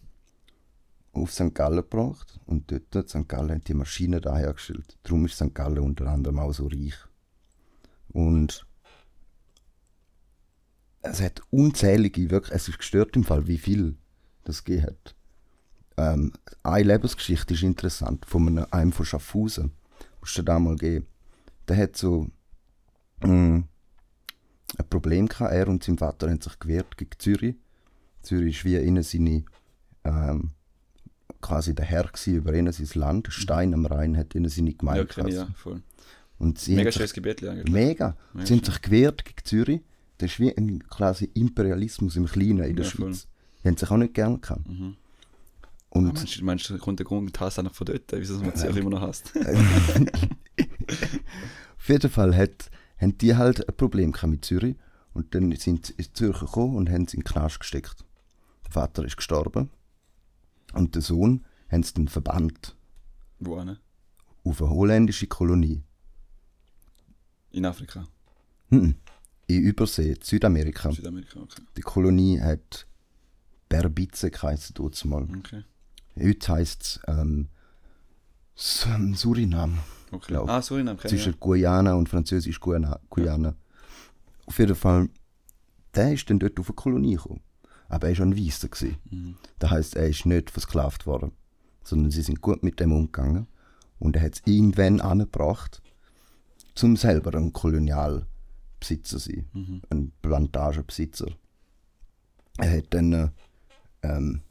auf 1.11 1.33
St. 1.33 1.55
Gallen 1.55 1.77
gebracht 1.77 2.39
und 2.45 2.71
dort 2.71 2.95
in 2.95 3.07
St. 3.07 3.27
Gallen 3.27 3.49
haben 3.49 3.63
die 3.63 3.73
Maschinen 3.73 4.21
da 4.21 4.37
hergestellt. 4.37 4.99
Darum 5.01 5.25
ist 5.25 5.37
St. 5.37 5.55
Gallen 5.55 5.79
unter 5.79 6.05
anderem 6.05 6.37
auch 6.37 6.53
so 6.53 6.67
reich. 6.67 6.93
Und 8.09 8.67
es 11.01 11.19
hat 11.19 11.41
unzählige, 11.49 12.29
wirklich, 12.29 12.55
es 12.55 12.67
ist 12.67 12.77
gestört 12.77 13.15
im 13.15 13.23
Fall, 13.23 13.47
wie 13.47 13.57
viel 13.57 13.97
das 14.43 14.63
gegeben 14.63 14.85
hat. 14.85 15.15
Ähm, 15.97 16.33
eine 16.61 16.83
Lebensgeschichte 16.83 17.55
ist 17.55 17.63
interessant, 17.63 18.23
von 18.27 18.49
einem, 18.49 18.67
einem 18.69 18.91
von 18.91 19.07
Schaffhausen. 19.07 19.71
Musst 20.19 20.37
du 20.37 20.43
da 20.43 20.59
mal 20.59 20.75
geben. 20.75 21.07
Der 21.67 21.77
hat 21.77 21.97
so 21.97 22.27
mh, 23.23 23.63
ein 24.77 24.89
Problem 24.91 25.27
gehabt. 25.27 25.53
Er 25.53 25.67
und 25.67 25.83
sein 25.83 25.97
Vater 25.97 26.29
haben 26.29 26.39
sich 26.39 26.59
gewehrt 26.59 26.95
gegen 26.95 27.17
Zürich. 27.17 27.55
Zürich 28.21 28.57
ist 28.57 28.65
wie 28.65 28.77
ihnen 28.77 29.03
seine, 29.03 29.43
ähm, 30.03 30.51
quasi 31.41 31.73
der 31.73 31.85
Herr 31.85 32.09
über 32.27 32.53
ihnen 32.53 32.71
sein 32.71 32.87
Land. 32.99 33.27
Stein 33.31 33.73
am 33.73 33.85
Rhein 33.85 34.17
hat 34.17 34.35
ihnen 34.35 34.49
seine 34.49 34.71
Ja, 34.71 34.77
Gemeinde 34.77 35.05
kenne 35.05 35.29
ich, 35.29 35.35
ja, 35.35 35.47
voll. 35.55 35.81
Und 36.37 36.57
sie 36.59 36.75
Mega 36.75 36.91
schönes 36.91 37.13
Gebet 37.13 37.43
eigentlich. 37.43 37.71
Mega. 37.71 38.15
Mega 38.33 38.45
Sie 38.45 38.53
haben 38.55 38.63
sich 38.63 38.81
gewehrt 38.81 39.25
gegen 39.25 39.43
Zürich. 39.45 39.81
Das 40.17 40.31
ist 40.31 40.39
wie 40.39 40.55
ein 40.55 40.83
quasi 40.87 41.29
Imperialismus 41.33 42.15
im 42.15 42.25
Kleinen 42.25 42.63
in 42.63 42.75
der 42.75 42.85
Ja, 42.85 42.91
voll. 42.91 43.07
Schweiz. 43.13 43.27
Die 43.63 43.67
haben 43.67 43.77
sich 43.77 43.91
auch 43.91 43.97
nicht 43.97 44.13
gern 44.13 44.39
gehabt. 44.39 44.67
Mhm. 44.67 44.95
Und 45.91 46.05
Und 46.07 46.13
meinst, 46.15 46.39
du, 46.39 46.45
meinst 46.45 46.69
du, 46.69 46.77
kommt 46.77 46.99
der 46.99 47.05
Grund 47.05 47.37
Hass 47.39 47.57
eigentlich 47.59 47.75
von 47.75 47.85
dort, 47.85 48.03
wieso 48.11 48.39
man 48.39 48.55
Zürich 48.55 48.75
immer 48.81 48.91
noch 48.91 49.01
hasst? 49.01 49.33
Auf 51.77 51.89
jeden 51.89 52.09
Fall 52.11 52.35
hat, 52.35 52.69
haben 52.97 53.17
die 53.17 53.35
halt 53.35 53.67
ein 53.67 53.75
Problem 53.75 54.13
mit 54.27 54.45
Zürich. 54.45 54.75
Und 55.13 55.33
dann 55.33 55.51
sind 55.55 55.87
sie 55.87 55.93
in 55.97 56.05
Zürich 56.13 56.39
gekommen 56.39 56.75
und 56.75 56.89
haben 56.89 57.07
sie 57.07 57.17
in 57.17 57.23
den 57.23 57.31
Knast 57.31 57.59
gesteckt. 57.59 58.05
Der 58.69 58.73
Vater 58.73 59.03
ist 59.03 59.17
gestorben. 59.17 59.69
Und 60.73 60.93
der 60.95 61.01
Sohn 61.01 61.43
haben 61.71 61.83
sie 61.83 61.93
dann 61.95 62.07
verbannt 62.07 62.75
Wo 63.39 63.63
ne? 63.63 63.79
auf 64.43 64.61
eine 64.61 64.69
holländische 64.71 65.27
Kolonie. 65.27 65.81
In 67.51 67.65
Afrika, 67.65 68.05
Hm. 68.69 68.95
In 69.47 69.61
Übersee, 69.63 70.15
Südamerika. 70.21 70.91
Südamerika, 70.91 71.39
okay. 71.39 71.63
Die 71.75 71.81
Kolonie 71.81 72.39
hat 72.39 72.85
Berbice 73.67 74.29
geheißen, 74.29 74.75
dort 74.75 75.03
mal. 75.05 75.27
okay. 75.39 75.63
Heute 76.15 76.53
heisst 76.53 76.83
es 76.83 76.99
ähm, 77.07 77.47
Su- 78.53 79.13
Surinam. 79.15 79.79
okay. 80.11 80.25
Glaub. 80.27 80.47
Ah, 80.49 80.61
Suriname, 80.61 80.99
ich, 81.03 81.09
zwischen 81.09 81.39
Guyana 81.39 81.95
und 81.95 82.07
Französisch 82.09 82.59
Guyana. 82.59 82.99
Guyana. 83.09 83.55
Auf 84.45 84.59
jeden 84.59 84.75
Fall, 84.75 85.09
der 85.95 86.13
ist 86.13 86.29
dann 86.29 86.37
dort 86.37 86.59
auf 86.59 86.67
eine 86.69 86.75
Kolonie 86.75 87.15
gekommen. 87.15 87.41
Aber 87.89 88.07
er 88.07 88.17
war 88.17 88.25
ein 88.25 88.37
Weißer. 88.37 88.69
Mhm. 89.09 89.35
Das 89.59 89.71
heisst, 89.71 89.95
er 89.95 90.07
ist 90.07 90.25
nicht 90.25 90.51
versklavt 90.51 91.05
worden, 91.05 91.31
sondern 91.83 92.11
sie 92.11 92.21
sind 92.21 92.41
gut 92.41 92.63
mit 92.63 92.79
dem 92.79 92.91
umgegangen. 92.91 93.47
Und 93.99 94.15
er 94.15 94.21
hat 94.21 94.35
es 94.35 94.41
irgendwann 94.45 95.01
angebracht, 95.01 95.81
zum 96.75 96.95
selber 96.95 97.37
ein 97.37 97.51
Kolonialbesitzer 97.51 98.27
zu 99.03 99.17
sein. 99.17 99.49
Mhm. 99.53 99.81
Ein 99.89 100.11
Plantagenbesitzer. 100.21 101.27
Er 102.57 102.77
hat 102.77 102.85
dann 102.91 103.11
äh, 103.13 103.29
ähm, 104.03 104.41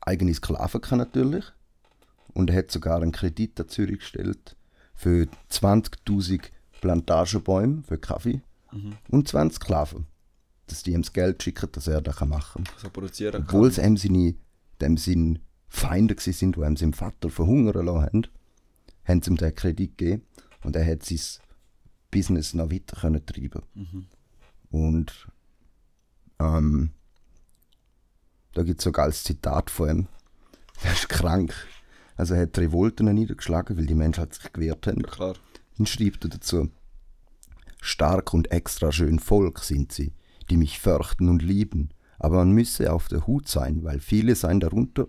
eigene 0.00 0.34
Sklaven 0.34 0.80
gehabt 0.80 0.98
natürlich. 0.98 1.44
Und 2.34 2.50
er 2.50 2.56
hat 2.58 2.70
sogar 2.70 3.00
einen 3.00 3.12
Kredit 3.12 3.58
an 3.60 3.68
Zürich 3.68 4.00
gestellt 4.00 4.56
für 4.94 5.26
20.000 5.50 6.50
Plantagenbäume 6.80 7.82
für 7.84 7.98
Kaffee 7.98 8.42
Mhm. 8.72 8.96
und 9.10 9.28
20 9.28 9.62
Sklaven. 9.62 10.06
Dass 10.68 10.82
die 10.82 10.92
ihm 10.92 11.02
das 11.02 11.12
Geld 11.12 11.42
schicken, 11.42 11.70
dass 11.72 11.86
er 11.86 12.00
das 12.00 12.20
machen 12.20 12.64
kann. 12.64 12.74
So 12.78 12.90
produzieren 12.90 13.42
Obwohl 13.42 13.68
es 13.68 13.78
ihm 13.78 13.96
seine, 13.96 14.34
dem 14.80 14.96
seine 14.96 15.40
Feinde 15.68 16.16
sind, 16.18 16.56
die 16.56 16.60
ihm 16.60 16.76
seinen 16.76 16.94
Vater 16.94 17.30
verhungern 17.30 17.86
lassen 17.86 18.02
haben, 18.02 18.26
haben 19.04 19.22
sie 19.22 19.30
ihm 19.30 19.36
den 19.36 19.54
Kredit 19.54 19.96
gegeben 19.96 20.22
und 20.64 20.74
er 20.74 20.84
hat 20.84 21.04
sein 21.04 21.20
Business 22.10 22.54
noch 22.54 22.70
weiter 22.70 23.00
können 23.00 23.24
treiben 23.24 23.62
Mhm. 23.74 24.06
Und 24.70 25.28
ähm, 26.38 26.90
da 28.52 28.62
gibt 28.62 28.80
es 28.80 28.84
sogar 28.84 29.04
als 29.04 29.22
Zitat 29.22 29.70
von 29.70 29.88
ihm, 29.88 30.08
der 30.82 30.92
ist 30.94 31.08
krank. 31.08 31.54
Also 32.16 32.34
er 32.34 32.42
hat 32.42 32.58
Revolten 32.58 33.12
niedergeschlagen, 33.14 33.76
weil 33.76 33.86
die 33.86 33.94
Menschen 33.94 34.20
halt 34.20 34.34
sich 34.34 34.52
gewehrt 34.52 34.86
haben. 34.86 35.00
Ja, 35.00 35.06
klar. 35.06 35.34
Dann 35.76 35.86
schreibt 35.86 36.24
er 36.24 36.30
dazu: 36.30 36.70
Stark 37.80 38.32
und 38.32 38.50
extra 38.50 38.90
schön 38.92 39.18
Volk 39.18 39.60
sind 39.60 39.92
sie, 39.92 40.12
die 40.50 40.56
mich 40.56 40.78
fürchten 40.78 41.28
und 41.28 41.42
lieben, 41.42 41.90
aber 42.18 42.36
man 42.36 42.52
müsse 42.52 42.92
auf 42.92 43.08
der 43.08 43.26
Hut 43.26 43.48
sein, 43.48 43.84
weil 43.84 44.00
viele 44.00 44.34
seien 44.34 44.60
darunter, 44.60 45.06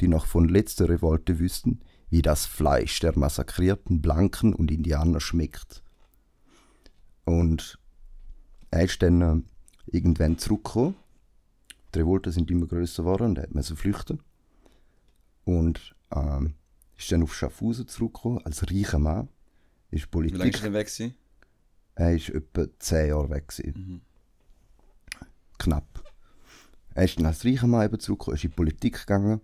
die 0.00 0.08
noch 0.08 0.26
von 0.26 0.48
letzter 0.48 0.88
Revolte 0.88 1.38
wüssten, 1.38 1.80
wie 2.10 2.22
das 2.22 2.46
Fleisch 2.46 3.00
der 3.00 3.18
massakrierten 3.18 4.00
Blanken 4.00 4.54
und 4.54 4.70
Indianer 4.70 5.20
schmeckt. 5.20 5.82
Und 7.24 7.78
er 8.70 8.84
ist 8.84 9.02
dann 9.02 9.44
irgendwann 9.86 10.38
zurückgekommen. 10.38 10.94
Die 11.94 12.00
Revolten 12.00 12.32
sind 12.32 12.50
immer 12.50 12.66
größer 12.66 13.02
geworden 13.02 13.30
und 13.30 13.38
er 13.38 13.48
musste 13.50 13.74
flüchten. 13.74 14.20
Und 15.44 15.94
ähm, 16.14 16.54
ist 16.96 17.10
dann 17.10 17.22
auf 17.22 17.34
Schaffhausen 17.34 17.88
zurückgekommen, 17.88 18.44
als 18.44 18.70
reicher 18.70 18.98
Mann. 18.98 19.28
Ist 19.90 20.08
Wie 20.12 20.18
lange 20.18 20.30
Politik. 20.30 20.54
ist 20.54 20.60
er 20.60 20.64
denn 20.64 20.72
weg 20.74 20.86
gewesen? 20.86 21.14
Er 21.94 22.14
ist 22.14 22.28
etwa 22.28 22.66
10 22.78 23.08
Jahre 23.08 23.30
weg. 23.30 23.48
Gewesen. 23.48 23.74
Mhm. 23.76 24.00
Knapp. 25.58 26.02
Er 26.94 27.04
ist 27.04 27.18
dann 27.18 27.26
als 27.26 27.44
reicher 27.44 27.66
Mann 27.66 27.84
eben 27.84 28.00
zurückgekommen, 28.00 28.36
ist 28.36 28.44
in 28.44 28.50
die 28.50 28.56
Politik 28.56 29.00
gegangen, 29.00 29.40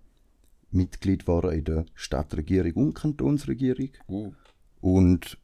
Mitglied 0.73 1.27
war 1.27 1.51
in 1.51 1.65
der 1.65 1.85
Stadtregierung 1.93 2.73
und 2.73 2.93
Kantonsregierung. 2.95 3.89
Uh, 4.07 4.33
Und 4.81 5.37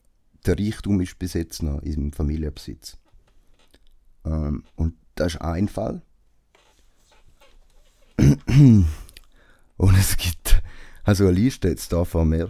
der 0.45 0.57
Reichtum 0.57 0.99
ist 1.01 1.19
bis 1.19 1.33
jetzt 1.33 1.61
noch 1.61 1.81
im 1.83 2.11
Familienbesitz. 2.11 2.97
Ähm, 4.25 4.63
und 4.75 4.95
das 5.15 5.35
ist 5.35 5.41
ein 5.41 5.67
Fall. 5.67 6.01
und 8.17 8.88
es 9.97 10.17
gibt 10.17 10.61
also 11.03 11.27
eine 11.27 11.33
Liste 11.33 11.69
jetzt 11.69 11.93
da 11.93 12.03
vor 12.03 12.25
mir. 12.25 12.49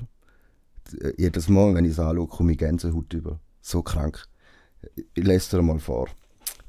Jedes 1.17 1.49
Mal, 1.49 1.75
wenn 1.75 1.85
ich 1.85 1.91
es 1.91 1.99
anschaue, 1.99 2.27
komme 2.27 2.53
ich 2.53 2.57
Gänsehaut 2.57 3.13
über. 3.13 3.39
So 3.61 3.83
krank. 3.83 4.25
Ich 5.13 5.23
lese 5.23 5.57
dir 5.57 5.61
mal 5.61 5.79
vor. 5.79 6.07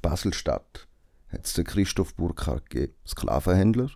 Baselstadt 0.03 0.89
hat 1.33 1.47
es 1.47 1.53
den 1.55 1.65
Christoph 1.65 2.15
Burkhardt 2.15 2.69
gegeben, 2.71 2.95
Sklavenhändler, 3.07 3.91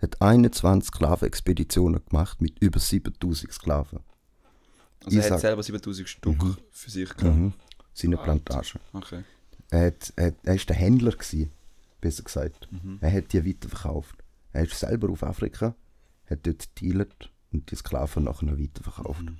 hat 0.00 0.20
21 0.22 0.88
Sklavenexpeditionen 0.94 2.04
gemacht 2.04 2.40
mit 2.40 2.58
über 2.60 2.78
7000 2.80 3.52
Sklaven. 3.52 4.00
also 5.04 5.16
er 5.16 5.18
Ich 5.18 5.18
hat 5.18 5.28
sag- 5.28 5.40
selber 5.40 5.62
7000 5.62 6.08
Stück 6.08 6.42
für 6.70 6.90
sich 6.90 7.08
gehabt. 7.16 7.36
Mhm. 7.36 7.52
Seine 7.92 8.18
Alter. 8.18 8.24
Plantage. 8.24 8.78
Okay. 8.92 9.24
Er, 9.70 9.86
hat, 9.86 10.12
er, 10.16 10.34
er 10.42 10.54
ist 10.54 10.68
der 10.68 10.76
Händler 10.76 11.12
gewesen, 11.12 11.50
besser 12.00 12.22
gesagt. 12.22 12.68
Mhm. 12.72 12.98
Er 13.00 13.12
hat 13.12 13.32
die 13.32 13.44
weiterverkauft. 13.46 14.16
Er 14.52 14.64
ist 14.64 14.78
selber 14.78 15.10
auf 15.10 15.22
Afrika, 15.22 15.74
hat 16.28 16.40
dort 16.46 16.80
dealet 16.80 17.30
und 17.52 17.70
die 17.70 17.76
Sklaven 17.76 18.24
nachher 18.24 18.58
weiterverkauft. 18.58 19.22
Mhm. 19.22 19.38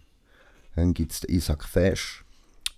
Dann 0.76 0.94
gibt 0.94 1.12
es 1.12 1.20
den 1.20 1.34
Isaac 1.34 1.64
Fesch, 1.64 2.24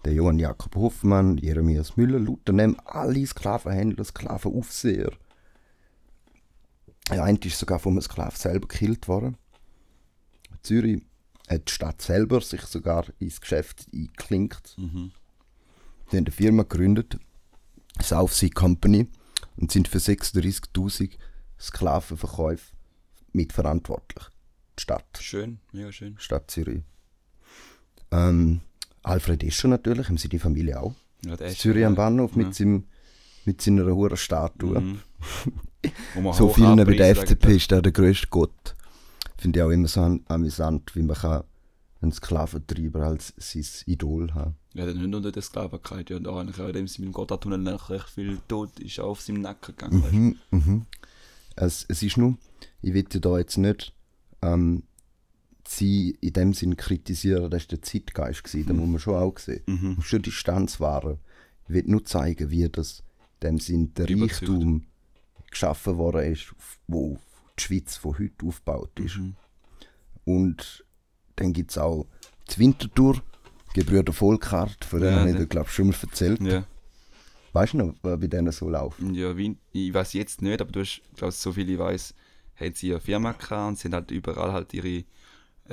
den 0.05 0.17
Johann 0.17 0.39
Jakob 0.39 0.75
Hoffmann, 0.75 1.39
Jeremias 1.39 1.97
Müller, 1.97 2.19
lauter 2.19 2.53
nehmen 2.53 2.77
alle 2.85 3.25
Sklavenhändler, 3.27 4.05
Sklavenaufseher. 4.05 5.13
Der 7.11 7.25
eine 7.25 7.39
ist 7.39 7.59
sogar 7.59 7.79
vom 7.79 8.01
Sklaven 8.01 8.37
selber 8.37 8.69
gekillt 8.69 9.09
worden. 9.09 9.37
Zürich 10.63 11.03
hat 11.49 11.69
die 11.69 11.73
Stadt 11.73 12.01
selber 12.01 12.41
sich 12.41 12.63
sogar 12.63 13.07
ins 13.19 13.41
Geschäft 13.41 13.87
eingeklinkt. 13.93 14.77
Mhm. 14.79 15.13
Die 16.11 16.17
haben 16.17 16.25
eine 16.25 16.33
Firma 16.33 16.63
gegründet, 16.63 17.19
South 18.01 18.35
Sea 18.35 18.51
Company, 18.51 19.09
und 19.57 19.71
sind 19.71 19.89
für 19.89 19.99
36.000 19.99 21.13
Sklavenverkäufe 21.61 22.73
mitverantwortlich. 23.33 24.25
Die 24.79 24.83
Stadt, 24.83 25.19
Schön, 25.21 25.61
mega 25.73 25.93
schön. 25.93 26.19
Stadt 26.19 26.51
Zürich. 26.51 26.83
Ähm, 28.11 28.61
Alfred 29.03 29.43
Escher 29.43 29.69
natürlich, 29.69 30.09
haben 30.09 30.19
sie 30.19 30.29
die 30.29 30.39
Familie 30.39 30.81
auch. 30.81 30.95
Ja, 31.25 31.37
Zürich 31.49 31.85
am 31.85 31.95
Bahnhof 31.95 32.33
Ja. 32.37 32.39
mit, 32.45 32.55
seinem, 32.55 32.85
mit 33.45 33.61
seiner 33.61 33.87
hohen 33.95 34.17
Statue. 34.17 34.81
Mhm. 34.81 34.99
So 36.35 36.49
vielen 36.49 36.77
bei 36.77 36.95
der 36.95 37.11
FDP 37.11 37.57
ist 37.57 37.73
er 37.73 37.83
der 37.83 37.91
grösste 37.91 38.29
Gott. 38.29 38.75
Finde 39.37 39.59
ich 39.59 39.63
auch 39.65 39.71
immer 39.71 39.89
so 39.89 40.01
an- 40.03 40.21
amüsant, 40.29 40.95
wie 40.95 41.03
man 41.03 41.17
kann 41.17 41.43
einen 42.01 42.13
Sklaventreiber 42.13 43.01
als 43.03 43.33
sein 43.37 43.65
Idol 43.87 44.33
haben 44.33 44.55
Ja, 44.75 44.87
hat 44.87 44.95
nicht 44.95 45.13
unter 45.15 45.33
der 45.33 45.43
Sklaverkeit. 45.43 46.11
Ja, 46.11 46.17
und 46.19 46.29
auch 46.29 46.39
eigentlich 46.39 46.61
auch 46.61 46.71
dem 46.71 46.87
Sinne 46.87 47.07
mit 47.07 47.13
dem 47.13 47.17
Gotthardtunnel 47.17 47.59
nach 47.59 47.91
recht 47.91 48.09
viel 48.11 48.39
Tod 48.47 48.79
ist 48.79 49.01
auf 49.01 49.21
seinem 49.21 49.41
Nacken 49.43 49.75
gegangen. 49.77 50.37
Mhm, 50.51 50.59
mhm. 50.59 50.87
Es, 51.57 51.85
es 51.89 52.03
ist 52.05 52.17
nur, 52.17 52.37
ich 52.81 52.95
will 52.95 53.03
da 53.05 53.39
jetzt 53.39 53.57
nicht 53.59 53.93
ähm, 54.43 54.85
sie 55.79 56.17
in 56.21 56.33
dem 56.33 56.53
Sinn 56.55 56.77
kritisieren, 56.77 57.51
das 57.51 57.63
war 57.65 57.69
der 57.69 57.83
Zeitgeist, 57.83 58.45
gewesen, 58.45 58.67
da 58.67 58.75
muss 58.75 58.89
man 58.89 58.99
schon 59.01 59.15
auch 59.17 59.39
sehen. 59.39 59.63
Man 59.67 59.83
Mhm. 59.83 59.95
muss 59.97 60.07
schon 60.07 60.23
Distanz 60.23 60.81
wahren. 60.81 61.19
Ich 61.69 61.75
will 61.75 61.85
nur 61.87 62.05
zeigen, 62.05 62.51
wie 62.51 62.69
das 62.69 63.03
in 63.41 63.49
dem 63.49 63.59
Sinn 63.59 63.95
der 63.95 64.09
Überzeugt. 64.09 64.43
Reichtum 64.43 64.85
geschaffen 65.51 65.97
worden 65.99 66.33
ist, 66.33 66.55
wo 66.89 67.19
die 67.59 67.63
Schweiz 67.63 67.97
von 67.97 68.19
heute 68.19 68.47
aufgebaut 68.47 68.99
ist. 69.01 69.17
Mhm. 69.19 69.35
Und 70.25 70.85
dann 71.37 71.53
gibt 71.53 71.71
es 71.73 71.79
auch 71.79 72.07
die 72.51 72.59
Wintertour, 72.59 73.23
Gebrüder 73.75 74.13
Volkart, 74.13 74.85
von 74.85 75.01
denen 75.01 75.29
Ja, 75.29 75.33
habe 75.35 75.43
ich 75.45 75.49
glaube 75.49 75.69
schon 75.71 75.89
mal 75.89 75.97
erzählt. 76.03 76.41
Ja. 76.43 76.65
Weißt 77.55 77.73
du 77.75 77.79
noch, 77.79 77.95
was 78.03 78.21
bei 78.21 78.27
denen 78.27 78.53
so 78.53 78.69
läuft? 78.69 79.01
Ja, 79.13 79.37
wie, 79.37 79.57
ich 79.73 79.93
weiß 79.93 80.13
jetzt 80.15 80.43
nicht, 80.43 80.61
aber 80.61 80.71
du 80.73 80.81
hast, 80.81 81.03
glaube 81.17 81.33
so 81.33 81.53
viel 81.53 81.69
ich 81.71 81.79
weiß, 81.79 82.15
haben 82.57 82.75
sie 82.75 82.91
eine 82.93 83.01
Firma 83.01 83.33
gehabt 83.33 83.69
und 83.69 83.79
sind 83.79 83.95
halt 83.95 84.11
überall 84.11 84.53
halt 84.53 84.73
ihre 84.75 85.05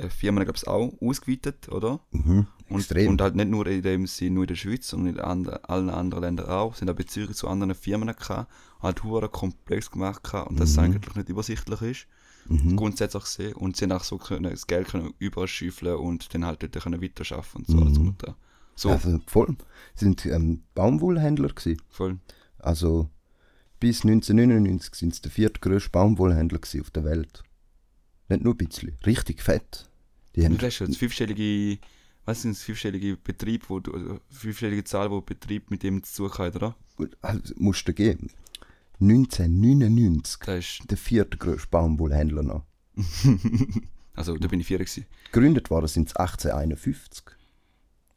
Firmen, 0.08 0.44
glaube 0.44 0.56
ich, 0.56 0.66
auch 0.66 0.92
ausgeweitet, 1.02 1.68
oder? 1.70 2.00
Mhm. 2.12 2.46
Und, 2.68 2.78
Extrem. 2.80 3.08
und 3.08 3.20
halt 3.20 3.34
nicht 3.34 3.48
nur 3.50 3.66
in 3.66 3.82
dem 3.82 4.06
Sinne 4.06 4.30
nur 4.36 4.44
in 4.44 4.48
der 4.48 4.54
Schweiz, 4.54 4.88
sondern 4.88 5.14
in 5.16 5.20
andre, 5.20 5.68
allen 5.68 5.90
anderen 5.90 6.22
Ländern 6.22 6.48
auch. 6.48 6.74
Sind 6.76 6.88
auch 6.88 6.94
Bezüge 6.94 7.34
zu 7.34 7.48
anderen 7.48 7.74
Firmen 7.74 8.14
gehabt, 8.14 8.50
halt 8.80 9.02
hure 9.02 9.28
komplex 9.28 9.90
gemacht 9.90 10.22
gehabt 10.22 10.50
und 10.50 10.60
das 10.60 10.76
Mhm. 10.76 10.84
eigentlich 10.84 11.14
nicht 11.16 11.28
übersichtlich 11.28 11.82
ist. 11.82 12.06
Grundsätzlich 12.76 13.22
gesehen. 13.24 13.52
Und 13.54 13.76
sie 13.76 13.84
haben 13.84 13.92
auch 13.92 14.02
so 14.04 14.16
können, 14.18 14.50
das 14.50 14.66
Geld 14.66 14.88
können 14.88 15.12
überall 15.18 15.46
schüffeln 15.46 15.96
und 15.96 16.32
dann 16.34 16.44
halt 16.46 16.62
dort 16.62 16.82
können 16.82 17.02
weiterarbeiten 17.02 17.56
und 17.58 17.66
so. 17.66 17.76
Mhm. 17.76 17.82
alles 17.82 18.16
dran. 18.18 18.34
So, 18.76 18.90
Also 18.90 19.20
voll. 19.26 19.56
Sie 19.94 20.04
sind 20.06 20.24
ähm, 20.26 20.62
Baumwollhändler 20.74 21.48
gewesen. 21.48 21.82
voll. 21.90 22.18
Also 22.58 23.08
bis 23.78 24.04
1999 24.04 24.94
sind 24.94 25.14
sie 25.14 25.22
der 25.22 25.30
viertgrößte 25.30 25.90
Baumwollhändler 25.90 26.60
auf 26.80 26.90
der 26.90 27.04
Welt. 27.04 27.42
Nicht 28.28 28.42
nur 28.44 28.54
ein 28.54 28.58
bisschen, 28.58 28.96
richtig 29.04 29.42
fett. 29.42 29.89
Die 30.40 30.46
haben 30.46 30.56
Du 30.56 30.66
hast 30.66 30.74
schon 30.76 30.86
das 30.86 30.96
fünfstellige, 30.96 31.78
was 32.24 32.42
sind 32.42 32.56
das 32.56 32.62
fünfstellige 32.62 33.16
Betrieb, 33.16 33.68
wo 33.68 33.78
du, 33.80 33.92
also 33.92 34.20
fünfstellige 34.30 34.84
Zahl, 34.84 35.10
wo 35.10 35.20
Betrieb 35.20 35.70
mit 35.70 35.82
dem 35.82 36.02
zu 36.02 36.32
hat, 36.32 36.56
oder? 36.56 36.74
Also 37.20 37.54
musst 37.56 37.86
du 37.86 37.92
geben. 37.92 38.30
1999, 39.00 40.38
Das 40.44 40.58
ist, 40.58 40.90
der 40.90 40.96
viertgrößte 40.96 41.68
Baumwollhändler 41.70 42.42
noch. 42.42 42.64
also 44.14 44.36
da 44.36 44.48
bin 44.48 44.60
ich 44.60 44.66
vier 44.66 44.78
gewesen. 44.78 45.06
Gegründet 45.32 45.70
worden 45.70 45.88
sind 45.88 46.10
sie 46.10 46.18
1851. 46.18 47.24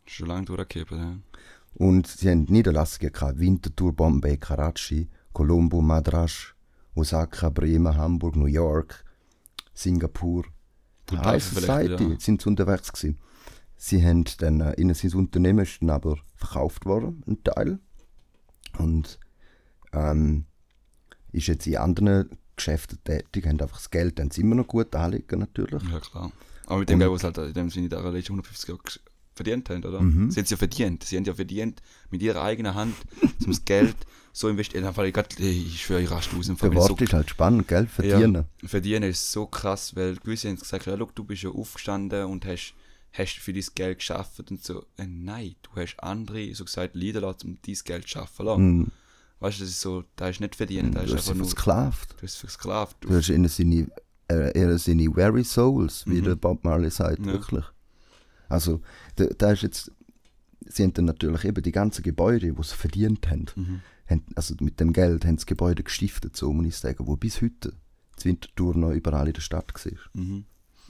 Schon 0.05 0.27
lange 0.27 0.45
durchgegeben, 0.45 0.97
ja. 0.97 1.17
Und 1.75 2.07
sie 2.07 2.29
haben 2.29 2.43
Niederlassungen 2.43 3.11
gehabt. 3.11 3.39
Winterthur, 3.39 3.93
Bombay, 3.93 4.37
Karachi, 4.37 5.09
Colombo, 5.33 5.81
Madras, 5.81 6.53
Osaka, 6.95 7.49
Bremen, 7.49 7.95
Hamburg, 7.95 8.35
New 8.35 8.45
York, 8.45 9.03
Singapur. 9.73 10.45
High 11.19 11.43
Society 11.43 12.05
wieder. 12.05 12.19
sind 12.19 12.41
sie 12.41 12.49
unterwegs 12.49 12.91
gewesen. 12.91 13.19
Sie 13.75 14.03
haben 14.03 14.23
dann, 14.37 14.61
äh, 14.61 14.79
ihnen 14.79 14.93
sein 14.93 15.13
Unternehmen 15.13 15.59
ist 15.59 15.81
dann 15.81 15.89
aber 15.89 16.17
verkauft 16.35 16.85
worden, 16.85 17.23
ein 17.27 17.43
Teil. 17.43 17.79
Und 18.77 19.19
ähm, 19.91 20.45
ist 21.31 21.47
jetzt 21.47 21.67
in 21.67 21.77
anderen 21.77 22.29
Geschäften 22.55 22.99
tätig, 23.03 23.45
haben 23.45 23.59
einfach 23.59 23.77
das 23.77 23.89
Geld 23.89 24.19
dann 24.19 24.29
immer 24.29 24.55
noch 24.55 24.67
gut 24.67 24.95
anlegen 24.95 25.39
natürlich. 25.39 25.83
Ja, 25.91 25.99
klar. 25.99 26.31
Aber 26.65 26.79
mit 26.79 26.89
dem 26.89 26.99
Geld, 26.99 27.11
was 27.11 27.21
sie 27.21 27.27
halt 27.27 27.37
in 27.37 27.53
dem 27.53 27.69
Sinne 27.69 27.89
da 27.89 27.99
letzten 28.09 28.33
150 28.33 28.69
Jahre 28.69 28.81
verdient 29.35 29.69
haben, 29.69 29.83
oder? 29.83 30.01
Mhm. 30.01 30.31
Sie 30.31 30.37
haben 30.39 30.43
es 30.43 30.49
ja 30.49 30.57
verdient. 30.57 31.03
Sie 31.03 31.17
haben 31.17 31.25
ja 31.25 31.33
verdient 31.33 31.81
mit 32.09 32.21
ihrer 32.21 32.41
eigenen 32.43 32.75
Hand, 32.75 32.95
um 33.21 33.47
das 33.47 33.65
Geld 33.65 33.95
so 34.35 34.49
investieren. 34.49 34.83
Einfach, 34.85 35.03
ich, 35.03 35.13
grad- 35.13 35.39
ich 35.39 35.81
schwöre, 35.83 36.01
ich 36.01 36.11
raste 36.11 36.35
aus 36.35 36.47
Der. 36.47 36.73
Wort 36.75 36.99
ist 37.01 37.13
halt 37.13 37.29
spannend, 37.29 37.67
gell? 37.67 37.85
Verdienen. 37.87 38.45
Ja, 38.61 38.67
verdienen 38.67 39.03
ist 39.11 39.31
so 39.31 39.45
krass, 39.45 39.95
weil 39.95 40.15
gewisse 40.17 40.49
haben 40.49 40.57
gesagt, 40.57 40.85
ja, 40.87 40.95
look, 40.95 41.13
du 41.15 41.23
bist 41.23 41.43
ja 41.43 41.49
aufgestanden 41.51 42.25
und 42.25 42.45
hast, 42.45 42.73
hast 43.11 43.37
für 43.37 43.53
dein 43.53 43.63
Geld 43.75 43.99
geschafft 43.99 44.49
und 44.51 44.63
so. 44.63 44.85
Äh, 44.97 45.05
nein, 45.07 45.55
du 45.61 45.79
hast 45.79 45.95
andere, 45.99 46.53
so 46.55 46.65
gesagt, 46.65 46.95
Lieder 46.95 47.21
lassen, 47.21 47.47
um 47.47 47.57
dein 47.65 47.75
Geld 47.85 48.03
zu 48.03 48.09
schaffen 48.09 48.45
lassen. 48.47 48.77
Mhm. 48.79 48.87
Weißt 49.39 49.59
du, 49.59 49.63
das 49.63 49.69
ist 49.71 49.81
so, 49.81 50.03
da 50.15 50.29
ist 50.29 50.39
nicht 50.39 50.55
verdienen, 50.55 50.91
da 50.93 51.01
ist 51.01 51.11
Du 51.11 51.15
hast 51.17 51.27
einfach 51.27 51.35
nur, 51.37 51.45
versklavt. 51.47 52.15
du 52.17 52.23
hast 52.25 52.35
versklavt. 52.37 52.97
Du 53.01 53.09
hast 53.13 53.29
ihnen 53.29 53.47
seine, 53.49 53.87
äh, 54.31 54.57
ihnen 54.59 54.77
seine 54.79 55.11
very 55.11 55.43
souls, 55.43 56.05
wie 56.07 56.21
Mhm. 56.21 56.23
der 56.23 56.35
Bob 56.37 56.63
Marley 56.63 56.89
sagt, 56.89 57.19
Ja. 57.19 57.25
wirklich. 57.33 57.65
Also, 58.49 58.81
da, 59.17 59.25
da 59.37 59.51
ist 59.51 59.61
jetzt, 59.63 59.91
haben 60.79 60.93
dann 60.93 61.05
natürlich 61.05 61.43
eben 61.45 61.61
die 61.61 61.71
ganzen 61.71 62.01
Gebäude, 62.03 62.51
die 62.53 62.63
sie 62.63 62.75
verdient 62.75 63.29
haben, 63.29 63.45
Mhm. 63.55 63.81
Haben 64.07 64.23
also 64.35 64.55
mit 64.59 64.79
dem 64.79 64.93
Geld 64.93 65.25
haben 65.25 65.37
sie 65.37 65.45
Gebäude 65.45 65.83
gestiftet, 65.83 66.35
so 66.35 66.51
muss 66.53 66.65
ich 66.67 66.75
sagen, 66.77 67.07
wo 67.07 67.15
bis 67.15 67.41
heute 67.41 67.73
die 68.19 68.25
Winterthur 68.25 68.75
noch 68.75 68.91
überall 68.91 69.27
in 69.27 69.33
der 69.33 69.41
Stadt 69.41 69.73
war. 69.73 69.91
Mhm. 70.13 70.45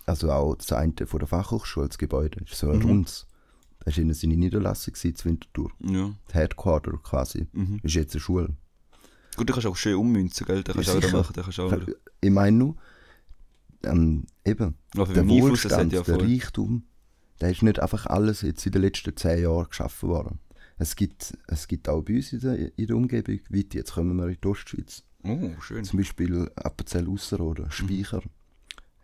Also 0.06 0.32
auch 0.32 0.56
das 0.56 0.72
eine 0.74 0.94
von 1.06 1.20
der 1.20 1.28
Fachhochschule, 1.28 1.88
das 1.88 1.98
Gebäude, 1.98 2.42
ist 2.44 2.56
so 2.58 2.70
ein 2.70 2.80
Mhm. 2.80 2.86
rundes. 2.86 3.26
Das 3.86 3.98
war 3.98 4.14
seine 4.14 4.36
Niederlassung, 4.38 4.94
die 5.02 5.26
Winterthur. 5.26 5.72
Ja. 5.80 6.12
Das 6.28 6.36
Headquarter 6.36 6.92
quasi. 7.04 7.48
Mhm. 7.52 7.80
Ist 7.84 7.96
jetzt 7.96 8.14
eine 8.14 8.22
Schule. 8.22 8.56
Gut, 9.36 9.50
du 9.50 9.54
kannst 9.54 9.68
auch 9.68 9.76
schön 9.76 9.96
ummünzen, 9.96 10.46
gell? 10.46 10.64
Da 10.64 10.74
kannst 10.74 10.90
Ja, 10.90 10.96
auch 11.00 11.12
machen, 11.12 11.34
da 11.34 11.42
kannst 11.42 11.60
auch. 11.60 11.74
Ich 12.22 12.30
meine 12.32 12.58
nur, 12.58 12.76
ähm, 13.84 14.26
eben, 14.46 14.76
Ja, 14.96 15.06
der 15.06 15.24
das 15.24 15.28
Wohlstand, 15.28 15.92
ja 15.94 16.02
der. 16.02 16.22
Reichtum, 16.22 16.84
der 17.42 17.52
ist 17.52 17.64
nicht 17.64 17.80
einfach 17.80 18.06
alles 18.06 18.42
jetzt 18.42 18.66
in 18.66 18.72
den 18.72 18.82
letzten 18.84 19.16
zehn 19.18 19.42
Jahren 19.44 19.68
geschaffen 19.68 20.10
worden. 20.10 20.40
Es 20.78 20.96
gibt, 20.96 21.38
es 21.48 21.68
gibt 21.68 21.88
auch 21.88 22.02
bei 22.02 22.16
uns 22.16 22.34
in 22.34 22.40
der, 22.40 22.78
in 22.78 22.88
der 22.88 22.96
Umgebung, 22.96 23.40
weit 23.50 23.74
jetzt 23.74 23.94
kommen 23.94 24.16
wir 24.18 24.28
in 24.28 24.38
die 24.44 24.48
Ostschweiz, 24.48 25.04
Oh, 25.24 25.52
schön. 25.62 25.84
zum 25.84 25.98
Beispiel 26.00 26.52
Appenzell 26.56 27.08
Ausserrhoden, 27.08 27.72
Speicher, 27.72 28.22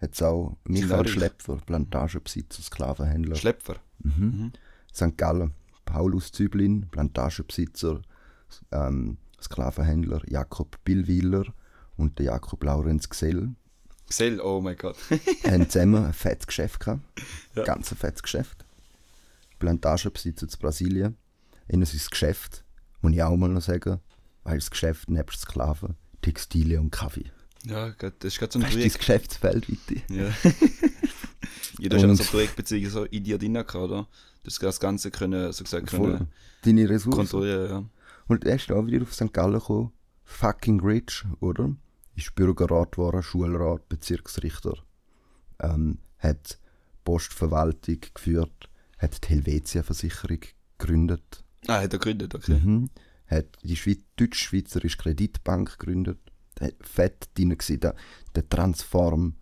hat 0.02 0.14
es 0.14 0.22
auch 0.22 0.58
Mhm. 0.66 0.74
Michael 0.74 1.08
Schlepfer, 1.08 1.58
Plantagenbesitzer, 1.66 2.62
Sklavenhändler. 2.64 3.36
Schlepfer. 3.36 3.76
mhm. 4.00 4.14
Mhm. 4.26 4.52
St. 4.94 5.18
Gallen, 5.18 5.54
Paulus 5.86 6.32
Züblin, 6.32 6.88
Plantagenbesitzer, 6.90 8.02
ähm, 8.72 9.18
Sklavenhändler 9.42 10.22
Jakob 10.28 10.78
Billwiller 10.84 11.46
und 11.96 12.18
der 12.20 12.26
Jakob 12.28 12.64
Laurenz 12.64 13.08
Gsell 13.10 13.54
Gesell, 14.08 14.42
oh 14.42 14.60
mein 14.60 14.76
Gott. 14.76 14.98
haben 15.44 15.70
zusammen 15.70 16.04
ein 16.04 16.14
fettes 16.14 16.48
Geschäft 16.48 16.80
gehabt. 16.80 17.02
Ja. 17.56 17.64
Ganz 17.64 17.92
ein 17.92 17.98
fettes 17.98 18.24
Geschäft. 18.24 18.66
Plantagenbesitzer 19.60 20.48
zu 20.48 20.58
Brasilien. 20.58 21.16
Ihnen 21.70 21.86
sein 21.86 22.02
Geschäft, 22.10 22.64
muss 23.02 23.14
ich 23.14 23.24
auch 23.24 23.36
mal 23.38 23.50
noch 23.50 23.62
sagen, 23.62 24.00
weil 24.44 24.58
das 24.58 24.72
Geschäft 24.72 25.10
nebst 25.10 25.42
Sklaven, 25.42 25.96
Textilien 26.22 26.82
und 26.82 26.92
Kaffee. 26.92 27.32
ja, 27.66 27.90
das 27.92 28.12
ist 28.22 28.40
gerade 28.40 28.54
so 28.54 28.60
ein 28.60 28.64
Das 28.64 28.70
ist 28.76 28.78
Projekt. 28.78 29.00
Geschäftsfeld, 29.00 29.70
Witte. 29.70 30.02
Ja. 30.14 30.34
Jeder 31.80 31.96
hat 31.98 32.04
ja 32.04 32.10
Und- 32.10 32.16
so 32.18 32.24
Projektbeziehungen 32.26 32.90
so 32.90 33.04
in 33.06 33.24
dir 33.24 33.38
drin 33.38 33.56
oder? 33.58 34.08
Das 34.44 34.58
das 34.60 34.80
Ganze 34.80 35.12
können, 35.12 35.52
so 35.52 35.64
gesagt, 35.64 35.90
Voll. 35.90 36.14
können 36.14 36.28
Deine 36.64 36.90
Ressourcen. 36.90 37.12
kontrollieren, 37.18 37.70
ja. 37.70 37.84
Und 38.28 38.46
er 38.46 38.56
ist 38.56 38.72
auch 38.72 38.86
wieder 38.86 39.04
auf 39.04 39.14
St. 39.14 39.34
Gallen 39.34 39.54
gekommen. 39.60 39.92
Fucking 40.24 40.80
rich, 40.82 41.24
oder? 41.40 41.76
Ist 42.16 42.36
Bürgerrat 42.36 42.94
geworden, 42.94 43.24
Schulrat, 43.24 43.88
Bezirksrichter. 43.90 44.74
Ähm, 45.60 46.00
hat 46.20 46.60
Postverwaltung 47.04 48.00
geführt, 48.14 48.70
hat 48.98 49.24
die 49.24 49.30
Helvetia-Versicherung 49.30 50.40
gegründet. 50.78 51.44
Ah, 51.68 51.82
hat 51.82 51.94
er 51.94 52.00
gegründet, 52.00 52.36
okay. 52.36 52.60
Mhm. 52.60 52.90
Hat 53.28 53.46
die 53.64 53.76
Schweiz 53.76 54.00
Deutsch-Schweizerische 54.16 54.98
Kreditbank 54.98 55.78
gegründet. 55.78 56.20
Fett 56.82 57.30
drin 57.36 57.50
gewesen. 57.50 57.80
Der, 57.80 57.96
der 58.36 58.48
Transform, 58.50 59.36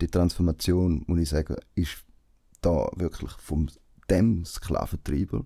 die 0.00 0.06
Transformation, 0.06 1.04
muss 1.06 1.20
ich 1.20 1.28
sagen, 1.28 1.56
ist 1.74 2.04
da 2.60 2.88
wirklich 2.96 3.32
vom 3.32 3.68
dem 4.08 4.44
Sklaventreiber, 4.44 5.44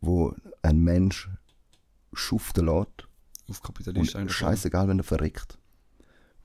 wo 0.00 0.34
ein 0.62 0.80
Mensch 0.80 1.28
schuften 2.12 2.66
lässt 2.66 3.08
Auf 3.48 3.62
Kapitalist 3.62 4.14
und 4.14 4.30
scheißegal, 4.30 4.88
wenn 4.88 4.98
er 5.00 5.04
verreckt. 5.04 5.58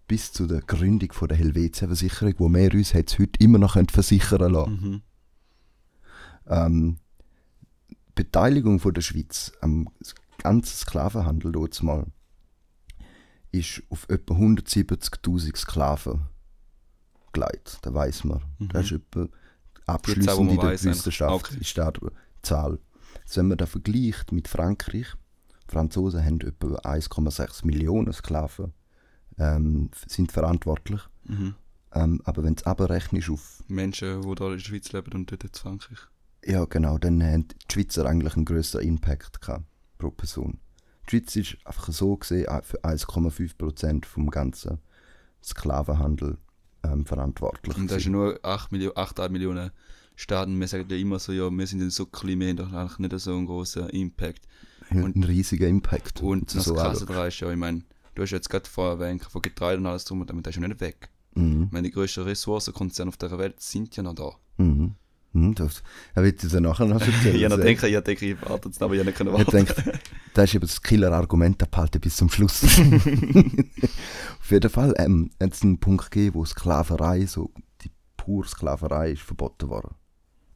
Bis 0.08 0.32
zu 0.32 0.48
der 0.48 0.62
Gründung 0.62 1.12
von 1.13 1.30
der 1.30 1.38
Helvetia-Versicherung, 1.38 2.36
wo 2.38 2.50
wir 2.50 2.74
uns 2.74 2.93
heute 2.93 3.24
immer 3.39 3.58
noch 3.58 3.78
versichern 3.89 4.54
lassen 4.54 4.82
Mhm. 4.82 5.02
ähm, 6.48 6.98
Beteiligung 8.15 8.80
von 8.80 8.93
der 8.93 9.02
Schweiz 9.02 9.52
am 9.62 9.88
ganzen 10.38 10.76
Sklavenhandel 10.76 11.52
dort 11.52 11.82
mal 11.84 12.06
ist 13.52 13.84
auf 13.89 14.10
etwa 14.10 14.34
170.000 14.34 15.56
Sklaven 15.58 16.28
geleitet. 17.34 17.80
Da 17.84 17.93
weiß 17.93 18.23
man. 18.23 18.41
Das 18.60 18.86
ist 18.86 18.93
etwa 18.93 19.28
abschließend 19.86 20.52
in 20.52 20.60
der 20.60 20.69
weiss. 20.69 20.84
Wissenschaft 20.84 21.34
Okay. 21.52 21.58
ist 21.62 21.78
da 21.78 21.91
die 21.91 22.08
Zahl. 22.41 22.80
Also 23.23 23.39
wenn 23.41 23.47
man 23.49 23.58
das 23.58 23.69
vergleicht 23.69 24.32
mit 24.32 24.47
Frankreich, 24.47 25.08
Franzosen 25.67 26.23
haben 26.26 26.41
etwa 26.41 26.76
1,6 26.80 27.65
Millionen 27.65 28.12
Sklaven, 28.12 28.73
ähm, 29.38 29.89
sind 30.08 30.32
verantwortlich. 30.32 31.02
Mhm. 31.26 31.56
Ähm, 31.93 32.21
aber 32.26 32.43
wenn 32.43 32.56
du 32.56 32.62
es 32.62 32.65
abrechnest 32.65 33.30
auf 33.30 33.63
Menschen, 33.67 34.21
die 34.23 34.36
da 34.36 34.45
in 34.47 34.52
der 34.54 34.60
Schweiz 34.60 34.91
leben 34.91 35.13
und 35.13 35.32
dort 35.32 35.43
in 35.43 35.54
Frankreich. 35.54 35.99
Ja, 36.45 36.65
genau. 36.65 36.97
Dann 36.97 37.21
haben 37.23 37.47
die 37.47 37.56
Schweizer 37.71 38.06
eigentlich 38.06 38.36
einen 38.36 38.45
grösseren 38.45 38.86
Impact 38.88 39.41
gehabt 39.41 39.63
pro 39.97 40.12
Person. 40.12 40.60
Die 41.06 41.17
Schweiz 41.17 41.36
ist 41.36 41.58
einfach 41.65 41.91
so 41.91 42.17
gesehen 42.17 42.45
äh, 42.45 42.62
für 42.62 42.84
1,5% 42.84 44.06
vom 44.06 44.29
ganzen 44.29 44.79
Sklavenhandel 45.43 46.38
ähm, 46.84 47.06
verantwortlich. 47.06 47.75
Und 47.77 47.91
da 47.91 47.95
ist 47.95 48.08
nur 48.08 48.39
8 48.43 48.71
Millionen, 48.71 48.97
8 48.97 49.29
Millionen 49.32 49.71
Staaten. 50.15 50.60
Wir 50.60 50.67
sagen 50.67 50.86
ja 50.89 50.97
immer 50.97 51.19
so, 51.19 51.32
ja, 51.32 51.49
wir 51.49 51.67
sind 51.67 51.79
dann 51.79 51.89
so 51.89 52.06
klein, 52.06 52.39
wir 52.39 52.49
haben 52.49 52.58
doch 52.58 52.71
eigentlich 52.73 52.99
nicht 52.99 53.19
so 53.19 53.32
einen 53.36 53.45
großen 53.45 53.89
Impact. 53.89 54.41
und- 54.91 55.15
ein 55.15 55.23
riesiger 55.23 55.67
Impact. 55.67 56.21
Und 56.21 56.49
so 56.49 56.58
das 56.60 56.65
Krasse 56.67 56.82
anschaust. 56.89 57.10
daran 57.10 57.27
ist 57.29 57.39
ja, 57.39 57.49
ich 57.51 57.58
meine, 57.58 57.84
du 58.15 58.21
hast 58.21 58.32
jetzt 58.32 58.49
gerade 58.49 58.69
vorher 58.69 58.99
erwähnt, 58.99 59.23
von 59.23 59.41
Getreide 59.41 59.79
und 59.79 59.88
alles 59.88 60.06
drum 60.06 60.21
und 60.21 60.29
damit 60.29 60.45
ist 60.47 60.56
ja 60.56 60.67
nicht 60.67 60.79
weg. 60.82 61.10
Mhm. 61.36 61.63
Ich 61.63 61.71
meine, 61.71 61.88
die 61.88 61.93
grössten 61.93 62.23
Ressourcenkonzerne 62.23 63.10
auf 63.10 63.17
der 63.17 63.38
Welt 63.39 63.60
sind 63.60 63.95
ja 63.95 64.03
noch 64.03 64.13
da. 64.13 64.32
Mhm. 64.58 64.95
Mhm. 65.34 65.56
Das, 65.56 65.84
er 66.13 66.24
wird 66.24 66.41
dir 66.43 66.62
nachher 66.62 66.86
noch 66.86 67.02
erzählen. 67.06 67.36
Ich 67.36 67.43
habe 67.43 67.56
Also, 67.56 67.63
denken, 67.65 67.86
ich 67.88 68.00
denke, 68.04 68.26
ich 68.26 68.41
warte 68.41 68.69
jetzt, 68.69 68.82
aber 68.82 68.93
ich 68.93 69.00
habe 69.00 69.10
nicht 69.10 69.17
können 69.17 69.32
Ich 69.36 69.38
warten. 69.39 69.52
denke, 69.52 70.00
das 70.34 70.43
ist 70.50 70.56
eben 70.56 70.62
das 70.67 70.82
Killer-Argument, 70.82 71.62
das 71.62 71.69
behalte 71.69 72.00
bis 72.00 72.15
zum 72.15 72.30
Schluss. 72.30 72.63
Auf 74.39 74.52
jeden 74.52 74.69
Fall 74.69 74.93
ähm, 74.98 75.32
hat 75.41 75.54
es 75.54 75.63
einen 75.63 75.80
Punkt 75.80 76.12
gegeben, 76.12 76.36
wo 76.36 76.46
Sklaverei, 76.46 77.26
so 77.26 77.52
die 77.82 77.91
pure 78.17 78.48
Sklaverei, 78.48 79.12
ist 79.12 79.22
verboten 79.24 79.69
worden. 79.69 79.96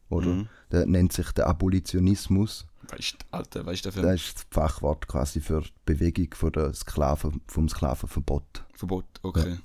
Oder? 0.09 0.27
Mhm. 0.27 0.47
Der 0.71 0.85
nennt 0.85 1.11
sich 1.13 1.31
der 1.31 1.47
Abolitionismus. 1.47 2.65
Weißt 2.89 3.13
du, 3.13 3.25
Alter, 3.31 3.65
weißt 3.65 3.83
du, 3.85 3.89
dafür 3.89 4.03
Das 4.03 4.21
ist 4.21 4.35
das 4.37 4.45
Fachwort 4.51 5.07
quasi 5.07 5.41
für 5.41 5.61
die 5.61 5.69
Bewegung 5.85 6.29
von 6.33 6.51
der 6.53 6.73
Sklaven, 6.73 7.41
vom 7.47 7.67
Sklavenverbot. 7.67 8.65
Verbot, 8.73 9.05
okay. 9.23 9.57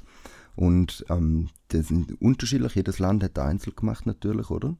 Und 0.56 1.04
ähm, 1.08 1.48
das 1.68 1.88
sind 1.88 2.20
unterschiedlich, 2.20 2.74
jedes 2.74 2.98
Land 2.98 3.22
hat 3.22 3.38
einzeln 3.38 3.74
gemacht 3.76 4.06
natürlich, 4.06 4.50
oder? 4.50 4.76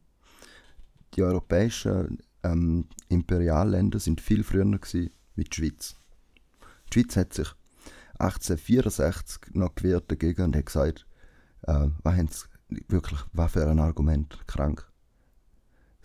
Die 1.14 1.22
europäischen 1.22 2.18
ähm, 2.42 2.86
Imperialländer 3.08 3.98
sind 3.98 4.20
viel 4.20 4.42
früher 4.44 4.64
gewesen 4.64 5.10
wie 5.34 5.44
die 5.44 5.54
Schweiz. 5.54 5.94
Die 6.88 7.00
Schweiz 7.00 7.16
hat 7.16 7.34
sich 7.34 7.48
1864 8.18 9.54
noch 9.54 9.74
gewehrt 9.74 10.10
dagegen 10.10 10.42
und 10.42 10.56
hat 10.56 10.66
gesagt, 10.66 11.06
äh, 11.62 11.88
was 12.02 12.16
haben 12.16 12.28
sie, 12.28 12.46
wirklich, 12.88 13.20
was 13.32 13.52
für 13.52 13.66
ein 13.66 13.78
Argument, 13.78 14.38
krank. 14.46 14.90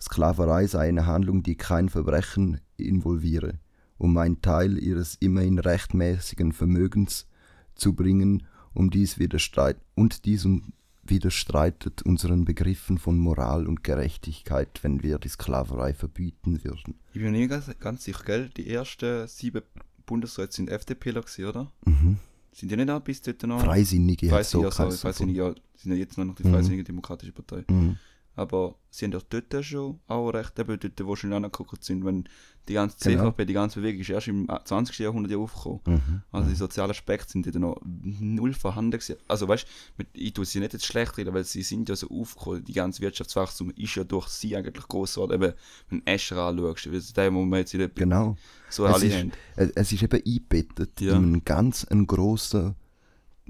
Sklaverei 0.00 0.66
sei 0.66 0.88
eine 0.88 1.06
Handlung, 1.06 1.42
die 1.42 1.56
kein 1.56 1.88
Verbrechen 1.88 2.60
involviere, 2.76 3.58
um 3.96 4.16
einen 4.16 4.42
Teil 4.42 4.78
ihres 4.78 5.16
immerhin 5.16 5.58
rechtmäßigen 5.58 6.52
Vermögens 6.52 7.26
zu 7.74 7.94
bringen, 7.94 8.46
um 8.74 8.90
dies 8.90 9.18
widerstreit 9.18 9.80
und 9.94 10.24
diesem 10.24 10.72
widerstreitet 11.10 12.02
unseren 12.02 12.44
Begriffen 12.44 12.98
von 12.98 13.18
Moral 13.18 13.66
und 13.66 13.84
Gerechtigkeit, 13.84 14.80
wenn 14.82 15.02
wir 15.02 15.18
die 15.18 15.28
Sklaverei 15.28 15.94
verbieten 15.94 16.62
würden. 16.64 16.94
Ich 17.12 17.20
bin 17.20 17.32
mir 17.32 17.38
nicht 17.38 17.50
ganz, 17.50 17.70
ganz 17.78 18.04
sicher, 18.04 18.24
gell? 18.24 18.50
Die 18.56 18.68
ersten 18.70 19.26
sieben 19.26 19.62
Bundesräte 20.06 20.52
sind 20.54 20.70
FDPler 20.70 21.24
oder? 21.48 21.70
Mhm. 21.84 22.18
Sind 22.52 22.70
die 22.70 22.76
nicht 22.76 22.90
auch 22.90 23.00
bis 23.00 23.22
dort 23.22 23.42
noch? 23.44 23.64
Freisinnige 23.64 24.30
hat 24.32 24.44
so 24.46 24.62
Freisinnige, 24.62 24.84
also. 24.84 24.98
Freisinnige, 24.98 25.38
ja, 25.38 25.54
sind 25.76 25.92
ja 25.92 25.98
jetzt 25.98 26.18
noch 26.18 26.34
die 26.34 26.46
Mhm. 26.46 26.52
Freisinnige 26.52 26.84
Demokratische 26.84 27.32
Partei. 27.32 27.64
Mhm. 27.68 27.96
Aber 28.38 28.76
sie 28.90 29.04
haben 29.06 29.12
ja 29.12 29.18
dort 29.28 29.64
schon 29.64 29.98
auch 30.06 30.30
recht, 30.30 30.58
eben 30.58 30.78
dort, 30.78 31.04
wo 31.06 31.16
schon 31.16 31.32
angeguckt 31.32 31.82
sind, 31.82 32.04
wenn 32.04 32.24
die 32.68 32.74
ganze 32.74 32.96
Genau. 33.10 33.30
CVP, 33.30 33.46
die 33.46 33.52
ganze 33.54 33.80
Bewegung 33.80 34.02
ist 34.02 34.10
erst 34.10 34.28
im 34.28 34.46
20. 34.64 34.98
Jahrhundert 34.98 35.32
ja 35.32 35.38
aufgekommen. 35.38 35.80
Mhm. 35.86 36.22
Also 36.30 36.48
die 36.50 36.54
sozialen 36.54 36.90
Aspekte 36.90 37.32
sind 37.32 37.46
dort 37.46 37.56
noch 37.56 37.80
null 37.84 38.52
vorhanden 38.52 38.92
gewesen. 38.92 39.16
Also 39.26 39.48
weißt 39.48 39.66
du, 39.96 40.04
ich 40.12 40.32
tue 40.34 40.44
sie 40.44 40.60
nicht 40.60 40.74
jetzt 40.74 40.84
schlecht 40.84 41.16
reden, 41.16 41.32
weil 41.34 41.44
sie 41.44 41.62
sind 41.62 41.88
ja 41.88 41.96
so 41.96 42.08
aufgekommen. 42.10 42.64
Die 42.64 42.74
ganze 42.74 43.00
Wirtschaftswachstum 43.00 43.70
ist 43.74 43.94
ja 43.94 44.04
durch 44.04 44.28
sie 44.28 44.54
eigentlich 44.54 44.86
groß 44.86 45.14
geworden. 45.14 45.32
Eben, 45.42 45.54
wenn 45.88 46.00
du 46.00 46.06
Escher 46.06 46.36
anschaust, 46.46 47.16
der, 47.16 47.34
wo 47.34 47.44
wir 47.44 47.58
jetzt 47.58 47.72
in 47.74 47.80
der 47.80 47.88
Genau. 47.88 48.36
so 48.68 48.86
Es 48.86 48.94
alle 48.94 49.06
ist, 49.06 49.16
haben. 49.16 49.32
es 49.56 49.92
ist 49.92 50.02
eben 50.02 50.22
eingebettet 50.24 51.00
Ja. 51.00 51.16
in 51.16 51.24
einen 51.24 51.44
ganz 51.44 51.84
einen 51.86 52.06
grossen 52.06 52.74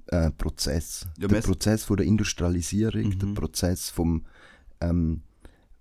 äh, 0.06 0.30
Prozess. 0.30 1.06
Ja, 1.18 1.26
der 1.28 1.40
Prozess 1.42 1.84
von 1.84 1.96
der 1.96 2.06
Industrialisierung, 2.06 3.08
Mhm. 3.08 3.18
der 3.18 3.26
Prozess 3.34 3.90
vom, 3.90 4.24
ähm, 4.80 5.22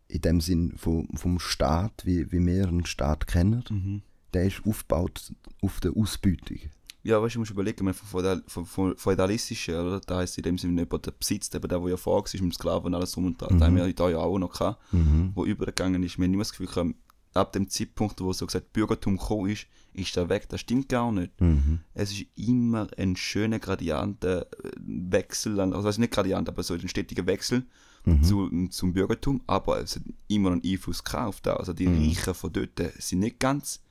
in 0.08 0.22
dem 0.22 0.42
Sinn 0.42 0.74
vom, 0.78 1.08
vom 1.16 1.40
Staat, 1.40 2.06
wie, 2.06 2.32
wie 2.32 2.46
wir 2.46 2.68
einen 2.68 2.86
Staat 2.86 3.28
kennen, 3.28 3.64
Mhm. 3.70 4.02
der 4.34 4.46
ist 4.46 4.62
aufgebaut 4.66 5.34
auf 5.62 5.80
der 5.80 5.96
Ausbeutung. 5.96 6.58
Ja, 7.04 7.22
weißt 7.22 7.36
du, 7.36 7.40
musst 7.40 7.52
überlegen, 7.52 7.94
von 7.94 8.96
feudalistischen, 8.98 9.76
oder? 9.76 10.02
Da 10.02 10.18
heisst 10.18 10.38
in 10.38 10.44
dem 10.44 10.58
Sinne 10.58 10.82
jemand, 10.82 11.06
der 11.06 11.12
besitzt, 11.12 11.56
eben 11.56 11.68
der, 11.68 11.80
der 11.80 11.90
ja 11.90 11.98
vor 11.98 12.18
war, 12.18 12.24
mit 12.34 12.42
dem 12.42 12.52
Sklaven 12.52 12.88
und 12.88 12.96
alles 12.96 13.14
drum 13.14 13.26
und 13.28 13.42
dran. 13.42 13.58
Da 13.60 13.68
haben 13.68 13.76
wir 13.78 13.94
da 13.94 14.10
ja 14.10 14.18
auch 14.18 14.38
noch 14.38 14.52
gehabt, 14.52 14.94
Mhm. 14.94 15.32
wo 15.34 15.46
übergegangen 15.46 16.04
ist. 16.04 16.18
Wir 16.18 16.26
haben 16.26 16.34
immer 16.34 16.42
das 16.44 16.52
Gefühl 16.52 16.68
gehabt, 16.68 16.96
ab 17.34 17.54
dem 17.54 17.70
Zeitpunkt, 17.70 18.20
wo 18.20 18.34
so 18.34 18.46
gesagt 18.46 18.74
Bürgertum 18.74 19.18
gekommen 19.18 19.52
ist, 19.52 19.68
ist 19.94 20.16
der 20.18 20.28
weg. 20.28 20.50
Das 20.50 20.60
stimmt 20.62 20.90
gar 20.90 21.12
nicht. 21.12 21.40
Mhm. 21.40 21.80
Es 21.94 22.12
ist 22.12 22.26
immer 22.36 22.88
ein 22.98 23.16
schöner 23.16 23.60
Gradiantenwechsel, 23.60 25.60
also 25.60 26.02
nicht 26.02 26.12
Gradient, 26.14 26.50
aber 26.50 26.64
so 26.64 26.74
ein 26.74 26.88
stetiger 26.90 27.26
Wechsel 27.26 27.66
Mhm. 28.08 28.24
zu, 28.24 28.50
zum 28.70 28.94
Bürgertum, 28.94 29.42
aber 29.48 29.82
es 29.82 29.98
hat 29.98 30.04
immer 30.30 30.52
einen 30.52 30.62
Einfluss 30.64 31.04
auf. 31.14 31.42
Also 31.46 31.74
die 31.74 31.88
Mhm. 31.88 32.08
Reichen 32.10 32.34
von 32.34 32.54
dort 32.54 32.82
sind 33.00 33.20
nicht 33.20 33.40
ganz 33.40 33.82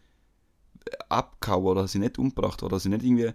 abgehauen 1.09 1.67
oder 1.67 1.87
sind 1.89 2.01
nicht 2.03 2.19
umgebracht 2.19 2.63
oder 2.63 2.79
sind 2.81 2.93
nicht 2.93 3.05
irgendwie 3.05 3.33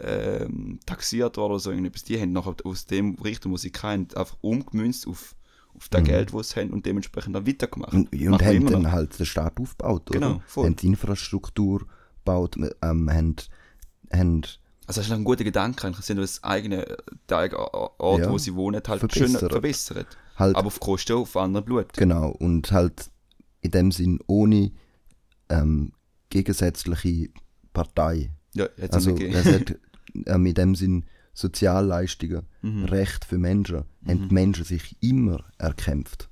ähm, 0.00 0.78
taxiert 0.84 1.36
worden 1.36 1.52
oder 1.52 1.60
so 1.60 1.70
irgendetwas. 1.70 2.04
Die 2.04 2.20
haben 2.20 2.32
nachher 2.32 2.56
aus 2.64 2.86
dem 2.86 3.14
Richtung, 3.16 3.52
wo 3.52 3.56
sie 3.56 3.70
kennen, 3.70 4.08
einfach 4.14 4.36
umgemünzt 4.42 5.06
auf, 5.06 5.34
auf 5.74 5.88
das 5.88 6.02
Mhm. 6.02 6.06
Geld, 6.06 6.34
das 6.34 6.50
sie 6.50 6.60
haben 6.60 6.70
und 6.70 6.84
dementsprechend 6.86 7.34
dann 7.34 7.46
weitergemacht. 7.46 7.94
Und, 7.94 8.12
und 8.12 8.28
Machen 8.28 8.46
haben 8.46 8.66
dann 8.66 8.82
noch. 8.82 8.90
halt 8.92 9.18
den 9.18 9.26
Staat 9.26 9.58
aufgebaut, 9.58 10.10
oder? 10.10 10.18
Genau, 10.20 10.42
voll. 10.46 10.66
Haben 10.66 10.76
die 10.76 10.86
Infrastruktur 10.88 11.86
gebaut, 12.18 12.56
ähm, 12.56 13.10
haben, 13.10 13.36
haben 14.12 14.42
Also 14.88 15.00
das 15.00 15.06
ist 15.08 15.12
ein 15.12 15.22
guter 15.24 15.44
Gedanke, 15.44 15.86
eigentlich. 15.86 16.04
sie 16.06 16.14
haben 16.14 16.20
das 16.20 16.42
eigene, 16.42 16.96
der 17.28 17.36
eigene 17.38 17.60
Ort, 18.00 18.20
Ja. 18.22 18.30
wo 18.30 18.38
sie 18.38 18.54
wohnen, 18.54 18.82
halt 18.88 19.00
Verbessert. 19.00 19.40
schön 19.40 19.48
verbessert. 19.50 20.06
halt 20.36 20.56
Aber 20.56 20.66
auf 20.66 20.80
Kosten 20.80 21.12
auf 21.12 21.36
anderem 21.36 21.64
Blut. 21.66 21.92
Genau, 21.92 22.30
und 22.30 22.72
halt 22.72 23.10
in 23.60 23.70
dem 23.70 23.92
Sinn 23.92 24.18
ohne 24.26 24.72
ähm, 25.50 25.92
gegensätzliche 26.30 27.28
Partei. 27.72 28.30
Ja, 28.54 28.66
jetzt 28.78 28.94
Also 28.94 29.14
es 29.16 29.44
hat 29.46 29.76
ähm, 30.26 30.46
in 30.46 30.54
dem 30.54 30.74
Sinn 30.74 31.04
Sozialleistungen, 31.34 32.46
Mhm. 32.62 32.84
Recht 32.86 33.24
für 33.24 33.38
Menschen, 33.38 33.84
haben 34.06 34.28
die 34.28 34.34
Menschen 34.34 34.64
sich 34.64 34.96
immer 35.00 35.44
erkämpft. 35.58 36.28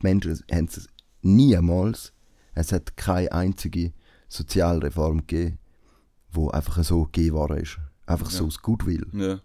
Die 0.00 0.06
Menschen 0.06 0.40
haben 0.50 0.66
es 0.66 0.86
niemals, 1.22 2.12
es 2.54 2.72
hat 2.72 2.96
keine 2.96 3.32
einzige 3.32 3.92
Sozialreform 4.28 5.26
gegeben, 5.26 5.58
wo 6.36 6.50
einfach 6.50 6.82
so 6.84 7.04
gegeben 7.04 7.36
worden 7.36 7.58
ist. 7.58 7.78
Einfach 8.06 8.30
so 8.30 8.44
Ja. 8.44 8.46
aus 8.48 8.62
Goodwill. 8.62 9.06
Ja. 9.12 9.40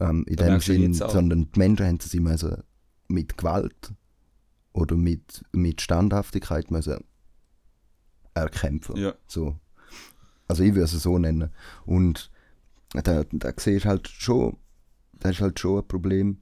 Ähm, 0.00 0.24
in 0.26 0.36
Da 0.36 0.44
dem 0.44 0.50
merkst 0.54 0.68
du 0.68 0.72
Sinn, 0.72 0.82
jetzt 0.82 1.02
auch. 1.02 1.10
sondern 1.12 1.50
die 1.52 1.58
Menschen 1.58 1.86
haben 1.86 1.98
es 2.00 2.12
immer 2.14 2.36
so 2.38 2.56
mit 3.08 3.36
Gewalt 3.38 3.92
oder 4.72 4.96
mit, 4.96 5.44
mit 5.52 5.80
Standhaftigkeit 5.80 6.70
müssen 6.70 7.04
erkämpfen. 8.34 8.96
ja. 8.96 9.14
So. 9.26 9.58
Also 10.48 10.62
ich 10.64 10.70
würde 10.74 10.84
es 10.84 10.92
so 10.92 11.18
nennen. 11.18 11.50
Und 11.84 12.30
da, 12.92 13.24
da 13.24 13.52
siehst 13.56 13.84
du 13.84 13.88
halt 13.88 14.08
schon, 14.08 14.56
das 15.14 15.32
ist 15.32 15.40
halt 15.40 15.58
schon 15.60 15.80
ein 15.80 15.88
Problem. 15.88 16.38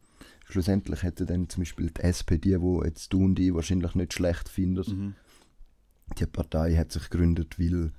Schlussendlich 0.46 1.02
hätte 1.04 1.26
dann 1.26 1.48
zum 1.48 1.60
Beispiel 1.62 1.90
die 1.90 2.00
SPD, 2.02 2.60
wo 2.60 2.82
jetzt 2.82 3.12
du 3.12 3.24
und 3.24 3.38
ich 3.38 3.54
wahrscheinlich 3.54 3.94
nicht 3.94 4.14
schlecht 4.14 4.48
finden, 4.48 4.84
Mhm. 4.96 5.14
die 6.18 6.26
Partei 6.26 6.74
hat 6.76 6.90
sich 6.90 7.08
gegründet, 7.08 7.58
weil, 7.58 7.92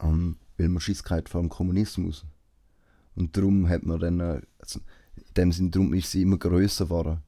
ähm, 0.00 0.36
weil 0.62 0.68
man 0.70 0.80
Schiss 0.80 1.02
gehabt 1.02 1.28
vor 1.28 1.40
dem 1.40 1.50
Kommunismus. 1.50 2.24
Und 3.14 3.36
darum 3.36 3.68
hat 3.68 3.82
man 3.84 3.98
dann, 4.00 4.20
äh, 4.20 4.40
also 4.58 4.80
in 5.16 5.34
dem 5.36 5.52
Sinn, 5.52 5.70
darum 5.70 5.92
ist 5.92 6.10
sie 6.10 6.22
immer 6.22 6.38
grösser 6.38 6.84
geworden. 6.86 7.18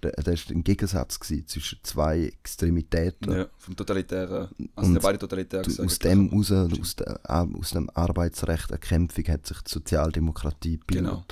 Da- 0.00 0.10
Das 0.10 0.26
war 0.48 0.56
ein 0.56 0.62
Gegensatz 0.64 1.18
gewesen 1.18 1.46
zwischen 1.48 1.78
zwei 1.82 2.24
Extremitäten. 2.26 3.32
ja. 3.32 3.46
Vom 3.56 3.74
Totalitären. 3.74 4.48
Also 4.76 4.90
Und 4.90 5.02
beide 5.02 5.18
totalitär 5.18 5.62
gesagt. 5.62 5.86
aus 5.88 5.98
dem, 5.98 6.28
raus, 6.28 6.52
aus, 6.52 6.96
der, 6.96 7.20
aus 7.30 7.70
dem 7.70 7.88
Arbeitsrecht 7.90 8.70
Erkämpfung 8.70 9.24
hat 9.28 9.46
sich 9.46 9.60
die 9.62 9.70
Sozialdemokratie 9.72 10.78
gebildet. 10.78 11.06
Genau. 11.06 11.24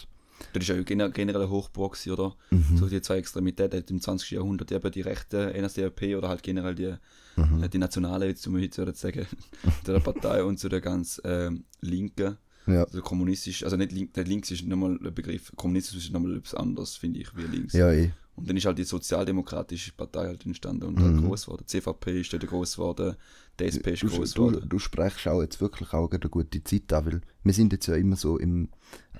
Das 0.52 0.68
war 0.68 0.76
ja 0.76 0.82
gener- 0.82 1.10
generell 1.10 1.42
eine 1.42 1.50
Hochburg, 1.50 1.96
oder? 2.10 2.34
Mhm. 2.50 2.76
So 2.76 2.88
die 2.88 3.00
zwei 3.02 3.16
Extremitäten 3.18 3.82
im 3.88 4.00
20. 4.00 4.30
Jahrhundert 4.32 4.70
eben 4.72 4.90
die 4.90 5.00
rechte 5.02 5.52
NSDAP 5.54 6.16
oder 6.16 6.28
halt 6.28 6.42
generell 6.42 6.74
die, 6.74 6.94
Mhm. 7.36 7.62
äh, 7.62 7.68
die 7.68 7.78
Nationale, 7.78 8.26
jetzt 8.26 8.42
zum 8.42 8.54
heute 8.56 8.76
würde 8.78 8.92
ich 8.92 8.98
sagen, 8.98 9.26
der 9.86 10.00
Partei 10.00 10.44
und 10.44 10.58
zu 10.58 10.68
der 10.68 10.80
ganz 10.80 11.20
ähm, 11.24 11.64
Linken. 11.80 12.36
Ja. 12.66 12.84
Also 12.84 13.00
kommunistisch, 13.02 13.64
also 13.64 13.76
nicht 13.76 13.90
link, 13.90 14.12
der 14.14 14.22
links 14.24 14.50
ist 14.52 14.64
nochmal 14.66 14.96
ein 15.02 15.14
Begriff, 15.14 15.50
kommunistisch 15.56 15.96
ist 15.96 16.12
nochmal 16.12 16.36
etwas 16.36 16.54
anderes, 16.54 16.96
finde 16.96 17.18
ich, 17.20 17.36
wie 17.36 17.42
links. 17.42 17.72
ja, 17.72 17.90
eh. 17.92 18.10
Und 18.36 18.48
dann 18.48 18.56
ist 18.56 18.64
halt 18.64 18.78
die 18.78 18.84
sozialdemokratische 18.84 19.92
Partei 19.92 20.26
halt 20.26 20.46
entstanden 20.46 20.84
und 20.84 20.98
Mhm. 20.98 21.02
halt 21.04 21.24
groß 21.24 21.44
geworden. 21.46 21.64
Die 21.64 21.70
CVP 21.80 22.20
ist 22.20 22.32
dort 22.32 22.46
groß 22.46 22.76
geworden, 22.76 23.16
die 23.60 23.64
SP 23.68 23.92
ist 23.92 24.02
Du, 24.04 24.08
groß 24.08 24.32
du, 24.34 24.46
geworden. 24.46 24.68
du 24.68 24.78
sprichst 24.78 25.26
auch 25.28 25.42
jetzt 25.42 25.60
wirklich 25.60 25.92
auch 25.92 26.10
eine 26.10 26.20
gute 26.30 26.62
Zeit 26.64 26.90
an, 26.92 27.06
weil 27.06 27.20
wir 27.44 27.52
sind 27.52 27.72
jetzt 27.72 27.86
ja 27.88 27.94
immer 27.96 28.16
so 28.16 28.38
im 28.38 28.68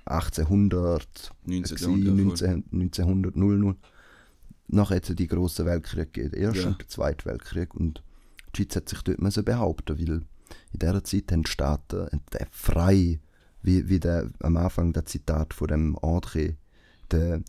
1800, 0.05 1.33
19. 1.45 1.63
gewesen, 1.63 2.03
Jahrhundert, 2.05 2.39
voll. 2.39 2.49
19, 2.49 2.65
1900, 2.73 3.37
00. 3.37 3.77
Nachher 4.69 4.97
hat 4.97 5.09
es 5.11 5.17
die 5.17 5.27
grossen 5.27 5.67
Weltkriege 5.67 6.07
gegeben, 6.07 6.31
der 6.33 6.41
Erste 6.41 6.63
Ja. 6.63 6.69
und 6.69 6.81
der 6.81 6.89
Zweite 6.89 7.25
Weltkrieg. 7.27 7.75
Und 7.75 8.03
die 8.55 8.63
Schweiz 8.63 8.77
hat 8.77 8.89
sich 8.89 9.03
dort 9.03 9.21
müssen 9.21 9.45
behaupten 9.45 9.99
weil 9.99 10.23
in 10.73 10.79
dieser 10.79 11.05
Zeit 11.05 11.33
haben 11.33 11.43
die 11.45 11.51
Staaten 11.51 12.09
äh, 12.33 12.47
frei, 12.51 13.21
wie, 13.63 13.89
wie 13.89 14.01
der, 14.01 14.31
am 14.41 14.57
Anfang 14.57 14.93
der 14.93 15.05
Zitat 15.07 15.55
von 15.55 15.69
dem 15.69 15.97
André, 15.99 16.57
der, 17.11 17.43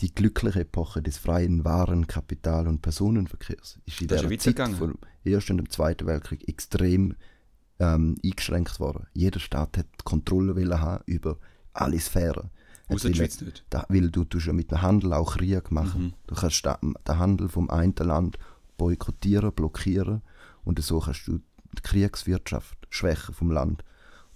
die 0.00 0.14
glückliche 0.14 0.60
Epoche 0.60 1.02
des 1.02 1.18
freien 1.18 1.64
Waren, 1.64 2.06
Kapital- 2.06 2.68
und 2.68 2.82
Personenverkehrs 2.82 3.78
ist 3.86 4.00
in 4.00 4.08
Das 4.08 4.22
ja 4.22 4.38
Zeit 4.38 4.76
vom 4.76 4.98
Ersten 5.24 5.52
und 5.52 5.58
dem 5.58 5.70
Zweiten 5.70 6.06
Weltkrieg 6.06 6.46
extrem 6.48 7.14
ähm, 7.78 8.16
eingeschränkt 8.24 8.78
worden. 8.78 9.06
Jeder 9.14 9.40
Staat 9.40 9.78
hat 9.78 10.04
Kontrolle 10.04 10.80
haben 10.80 11.02
über 11.06 11.38
alle 11.80 11.98
Sphären. 11.98 12.50
Außer 12.88 13.08
die 13.08 13.16
Schweiz 13.16 13.40
nicht. 13.40 13.64
da, 13.70 13.84
weil 13.88 14.10
du 14.10 14.24
ja 14.38 14.52
mit 14.52 14.70
dem 14.70 14.82
Handel 14.82 15.12
auch 15.12 15.36
Krieg 15.36 15.72
machen. 15.72 16.02
Mhm. 16.02 16.12
Du 16.28 16.34
kannst 16.36 16.64
den 16.64 16.94
Handel 17.08 17.48
vom 17.48 17.68
einen 17.68 17.94
Land 17.96 18.38
boykottieren, 18.76 19.52
blockieren 19.52 20.22
und 20.64 20.80
so 20.82 21.00
kannst 21.00 21.26
du 21.26 21.38
die 21.76 21.82
Kriegswirtschaft 21.82 22.76
schwächen 22.90 23.34
vom 23.34 23.50
Land. 23.50 23.82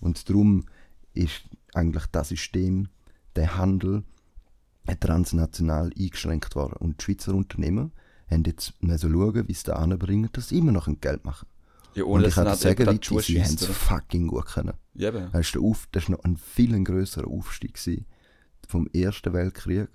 Und 0.01 0.29
darum 0.29 0.65
ist 1.15 1.43
eigentlich 1.75 2.07
das 2.07 2.31
System, 2.31 2.89
der 3.37 3.57
Handel, 3.57 4.05
transnational 4.99 5.93
eingeschränkt 5.97 6.57
worden. 6.57 6.75
Und 6.79 7.01
die 7.01 7.05
Schweizer 7.05 7.35
Unternehmen 7.35 7.93
haben 8.29 8.43
jetzt 8.45 8.73
müssen 8.83 9.13
schauen, 9.13 9.47
wie 9.47 9.55
sie 9.55 9.65
da 9.65 9.75
anbringen, 9.75 10.31
dass 10.33 10.49
sie 10.49 10.59
immer 10.59 10.73
noch 10.73 10.89
ein 10.89 11.01
Geld 11.01 11.25
machen. 11.25 11.47
Ja, 11.95 12.05
Und 12.05 12.11
ohne 12.11 12.29
ich 12.29 12.35
dass 12.35 12.45
kann 12.45 12.57
sagen, 12.57 13.01
die 13.01 13.21
sie 13.21 13.43
haben 13.43 13.55
es 13.55 13.67
fucking 13.67 14.29
gut 14.29 14.47
können. 14.47 14.75
Eben. 14.97 15.31
Das 15.33 15.47
ist, 15.47 15.55
der 15.55 15.63
Auf, 15.63 15.89
das 15.93 16.05
ist 16.05 16.09
noch 16.09 16.25
ein 16.25 16.37
viel 16.37 16.83
grösserer 16.83 17.29
Aufstieg 17.29 17.75
gewesen 17.75 18.07
vom 18.69 18.89
Ersten 18.93 19.33
Weltkrieg 19.33 19.89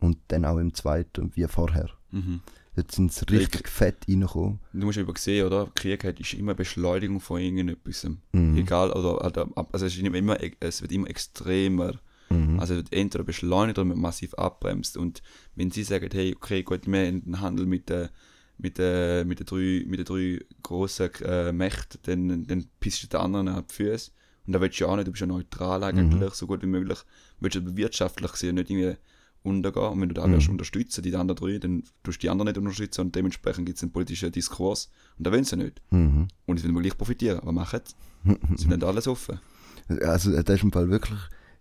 und 0.00 0.18
dann 0.28 0.44
auch 0.44 0.58
im 0.58 0.74
zweiten 0.74 1.34
wie 1.34 1.46
vorher. 1.46 1.90
Mhm. 2.10 2.40
Dort 2.76 2.92
sind 2.92 3.12
sie 3.12 3.24
richtig 3.30 3.68
fett 3.68 3.96
reingekommen. 4.08 4.60
Du 4.72 4.86
musst 4.86 4.98
eben 4.98 5.16
sehen, 5.16 5.46
oder? 5.46 5.68
Krieg 5.74 6.04
hat, 6.04 6.20
ist 6.20 6.34
immer 6.34 6.54
Beschleunigung 6.54 7.20
von 7.20 7.40
irgendetwas. 7.40 8.06
Mhm. 8.32 8.56
Egal, 8.56 8.92
oder, 8.92 9.24
oder 9.24 9.48
also 9.72 9.86
es, 9.86 9.96
ist 9.96 10.00
immer, 10.00 10.36
es 10.60 10.80
wird 10.80 10.92
immer 10.92 11.10
extremer. 11.10 11.94
Mhm. 12.30 12.60
Also 12.60 12.74
es 12.74 12.78
wird 12.78 12.92
entweder 12.92 13.24
beschleunigt 13.24 13.78
oder 13.78 13.94
massiv 13.96 14.34
abbremst. 14.34 14.96
Und 14.96 15.22
wenn 15.56 15.72
sie 15.72 15.82
sagen, 15.82 16.08
hey, 16.12 16.36
okay, 16.36 16.62
gut, 16.62 16.86
wir 16.86 17.06
haben 17.06 17.22
einen 17.26 17.40
Handel 17.40 17.66
mit 17.66 17.88
den 17.88 18.10
mit 18.58 18.78
den 18.78 19.26
mit 19.28 19.38
den 19.40 19.46
drei, 19.46 19.84
mit 19.86 19.98
den 20.00 20.04
drei 20.04 20.40
grossen 20.62 21.10
äh, 21.24 21.52
Mächten, 21.52 22.00
dann, 22.02 22.46
dann 22.46 22.66
pisst 22.80 23.02
du 23.02 23.06
den 23.06 23.20
anderen 23.20 23.48
auf 23.48 23.66
die 23.68 23.74
Füße. 23.74 24.10
Und 24.46 24.52
da 24.54 24.60
willst 24.60 24.80
du 24.80 24.84
ja 24.84 24.90
auch 24.90 24.96
nicht, 24.96 25.06
du 25.06 25.12
bist 25.12 25.20
ja 25.20 25.26
neutral 25.26 25.82
eigentlich, 25.84 26.32
so 26.34 26.46
gut 26.46 26.62
wie 26.62 26.66
möglich. 26.66 26.98
Du 26.98 27.04
willst 27.44 27.56
aber 27.58 27.76
wirtschaftlich 27.76 28.32
gesehen 28.32 28.54
nicht 28.54 28.70
irgendwie 28.70 28.96
untergehen. 29.42 29.84
Und 29.92 30.00
wenn 30.00 30.08
du 30.08 30.14
da 30.14 30.26
Mhm. 30.26 30.32
willst 30.32 30.48
unterstützen, 30.48 31.02
die 31.02 31.14
anderen 31.14 31.36
drei, 31.36 31.58
dann 31.58 31.84
tust 32.02 32.18
du 32.18 32.20
die 32.22 32.30
anderen 32.30 32.46
nicht 32.48 32.58
unterstützen 32.58 33.02
und 33.02 33.14
dementsprechend 33.14 33.66
gibt 33.66 33.76
es 33.76 33.82
einen 33.82 33.92
politischen 33.92 34.32
Diskurs. 34.32 34.90
Und 35.18 35.26
da 35.26 35.32
wollen 35.32 35.44
sie 35.44 35.56
nicht. 35.56 35.80
Mhm. 35.90 36.28
Und 36.46 36.58
sie 36.58 36.64
wollen 36.72 36.82
gleich 36.82 36.96
profitieren. 36.98 37.40
Was 37.44 37.54
machen 37.54 37.80
sie? 37.84 37.94
Sie 38.56 38.62
sind 38.62 38.70
nicht 38.70 38.84
alles 38.84 39.06
offen. 39.06 39.38
Also 40.02 40.32
das 40.42 40.56
ist 40.56 40.62
im 40.64 40.72
Fall 40.72 40.90
wirklich, 40.90 41.18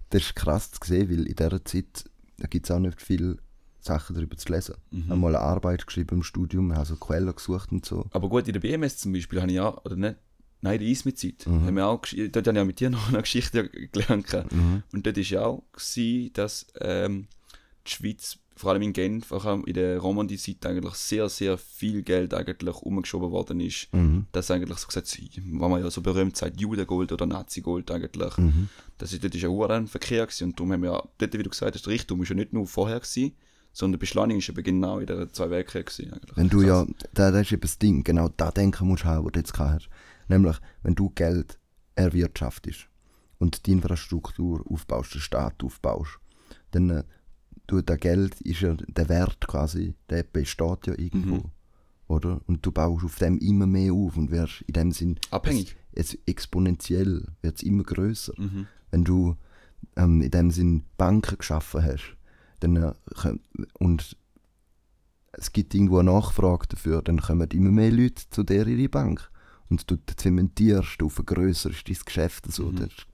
das 0.09 0.21
ist 0.23 0.35
krass 0.35 0.71
zu 0.71 0.79
sehen, 0.83 1.09
weil 1.09 1.27
in 1.27 1.35
dieser 1.35 1.63
Zeit 1.63 2.05
gibt 2.49 2.65
es 2.65 2.71
auch 2.71 2.79
nicht 2.79 3.01
viele 3.01 3.37
Sachen 3.87 4.15
darüber 4.15 4.37
zu 4.37 4.51
lesen. 4.51 4.75
Ich 4.91 5.05
Mhm. 5.05 5.09
habe 5.09 5.19
mal 5.19 5.35
eine 5.35 5.39
Arbeit 5.39 5.87
geschrieben 5.87 6.15
im 6.17 6.23
Studium, 6.23 6.73
habe 6.75 6.85
so 6.85 6.95
Quellen 6.95 7.33
gesucht 7.35 7.71
und 7.71 7.85
so. 7.85 8.05
Aber 8.11 8.29
gut, 8.29 8.47
in 8.47 8.53
der 8.53 8.59
BMS 8.59 8.97
zum 8.97 9.13
Beispiel 9.13 9.41
habe 9.41 9.51
ich 9.51 9.59
auch, 9.59 9.83
oder 9.85 9.95
nicht, 9.95 10.15
nein, 10.61 10.75
in 10.75 10.79
der 10.81 10.89
Eismit-Zeit, 10.89 11.47
Mhm. 11.47 11.65
haben 11.65 11.75
wir 11.75 11.87
auch, 11.87 12.01
dort 12.31 12.47
habe 12.47 12.57
ich 12.57 12.61
auch 12.61 12.65
mit 12.65 12.79
dir 12.79 12.89
noch 12.91 13.07
eine 13.09 13.21
Geschichte 13.21 13.69
gelernt. 13.69 14.31
Mhm. 14.51 14.83
Und 14.93 15.05
dort 15.05 15.17
war 15.17 15.23
ja 15.23 15.45
auch, 15.45 15.63
gewesen, 15.73 16.31
dass 16.33 16.67
ähm, 16.81 17.27
die 17.87 17.91
Schweiz, 17.91 18.37
vor 18.57 18.71
allem 18.71 18.81
in 18.81 18.91
Genf, 18.91 19.27
vor 19.27 19.45
allem 19.45 19.63
in 19.65 19.75
der 19.75 19.99
Romandie-Zeit 19.99 20.65
eigentlich 20.65 20.95
sehr, 20.95 21.29
sehr 21.29 21.59
viel 21.59 22.01
Geld 22.01 22.33
eigentlich 22.33 22.75
umgeschoben 22.77 23.29
worden 23.31 23.59
ist. 23.61 23.87
Mhm. 23.93 24.25
Dass 24.31 24.49
eigentlich 24.51 24.79
so 24.79 24.87
gesagt, 24.87 25.15
wenn 25.37 25.57
man 25.69 25.81
ja 25.83 25.89
so 25.91 26.01
berühmt 26.01 26.35
sagt, 26.35 26.59
Judengold 26.59 27.11
oder 27.11 27.27
Nazi-Gold 27.27 27.89
eigentlich. 27.91 28.35
Mhm. 28.37 28.67
Das 28.97 29.13
ist, 29.13 29.23
dort 29.23 29.35
ja 29.35 29.47
auch 29.47 29.69
ein 29.69 29.85
Verkehr 29.87 30.25
gewesen. 30.25 30.45
und 30.45 30.59
darum 30.59 30.73
haben 30.73 30.81
wir 30.81 30.91
ja, 30.91 31.03
dort, 31.19 31.33
wie 31.37 31.43
du 31.43 31.49
gesagt 31.51 31.75
hast, 31.75 31.85
der 31.85 31.93
Richtung 31.93 32.19
ist 32.23 32.29
ja 32.29 32.35
nicht 32.35 32.51
nur 32.51 32.65
vorher 32.65 32.99
gewesen, 32.99 33.33
sondern 33.77 33.99
die 33.99 34.05
Beschleunigung 34.05 34.39
ist 34.39 34.49
eben 34.49 34.63
genau 34.63 34.97
in 34.97 35.05
den 35.05 35.31
zwei 35.33 35.51
Weltkriegen 35.51 35.85
gewesen 35.85 36.11
eigentlich. 36.11 36.35
Wenn 36.35 36.49
du 36.49 36.63
ja, 36.63 36.87
das 37.13 37.35
ist 37.35 37.51
eben 37.51 37.61
das 37.61 37.77
Ding, 37.77 38.03
genau 38.03 38.27
da 38.35 38.49
denken 38.49 38.87
musst 38.87 39.03
du 39.03 39.07
haben, 39.07 39.25
was 39.25 39.33
du 39.33 39.39
jetzt 39.39 39.53
gehabt 39.53 39.83
hast. 39.83 39.89
Nämlich, 40.27 40.57
wenn 40.81 40.95
du 40.95 41.11
Geld 41.11 41.59
erwirtschaftest 41.93 42.87
und 43.37 43.67
die 43.67 43.73
Infrastruktur 43.73 44.65
aufbaust, 44.67 45.13
den 45.13 45.21
Staat 45.21 45.63
aufbaust, 45.63 46.17
dann 46.71 46.89
äh, 46.89 47.03
du, 47.67 47.81
das 47.81 47.99
Geld 47.99 48.41
ist 48.41 48.61
ja 48.61 48.73
der 48.73 49.09
Wert 49.09 49.47
quasi, 49.47 49.93
der 50.09 50.23
besteht 50.23 50.87
ja 50.87 50.97
irgendwo. 50.97 51.35
Mhm. 51.35 51.51
Oder? 52.07 52.41
Und 52.47 52.65
du 52.65 52.71
baust 52.71 53.05
auf 53.05 53.19
dem 53.19 53.37
immer 53.37 53.67
mehr 53.67 53.93
auf 53.93 54.17
und 54.17 54.31
wirst 54.31 54.61
in 54.61 54.73
dem 54.73 54.91
Sinn 54.91 55.19
Abhängig. 55.29 55.75
Es, 55.91 56.15
es 56.15 56.19
exponentiell 56.25 57.27
wird 57.43 57.57
es 57.57 57.61
immer 57.61 57.83
größer. 57.83 58.33
Mhm. 58.37 58.65
Wenn 58.89 59.03
du 59.03 59.35
ähm, 59.95 60.21
in 60.21 60.31
dem 60.31 60.49
Sinn 60.49 60.83
Banken 60.97 61.37
geschaffen 61.37 61.83
hast, 61.83 62.16
dann, 62.59 62.75
äh, 62.77 62.93
und 63.79 64.15
es 65.33 65.51
gibt 65.53 65.75
irgendwo 65.75 65.99
eine 65.99 66.11
Nachfrage 66.11 66.67
dafür, 66.67 67.01
dann 67.01 67.21
kommen 67.21 67.47
immer 67.51 67.71
mehr 67.71 67.91
Leute 67.91 68.23
zu 68.29 68.43
dir 68.43 68.65
in 68.67 68.77
die 68.77 68.87
Bank. 68.87 69.29
Und 69.69 69.89
du 69.91 69.97
zementierst, 70.15 70.95
du 70.99 71.09
vergrößerst 71.09 71.87
dein 71.87 71.97
Geschäft. 72.05 72.51
So. 72.51 72.71
Mhm. 72.71 72.75
Das 72.77 72.87
ist 72.87 73.05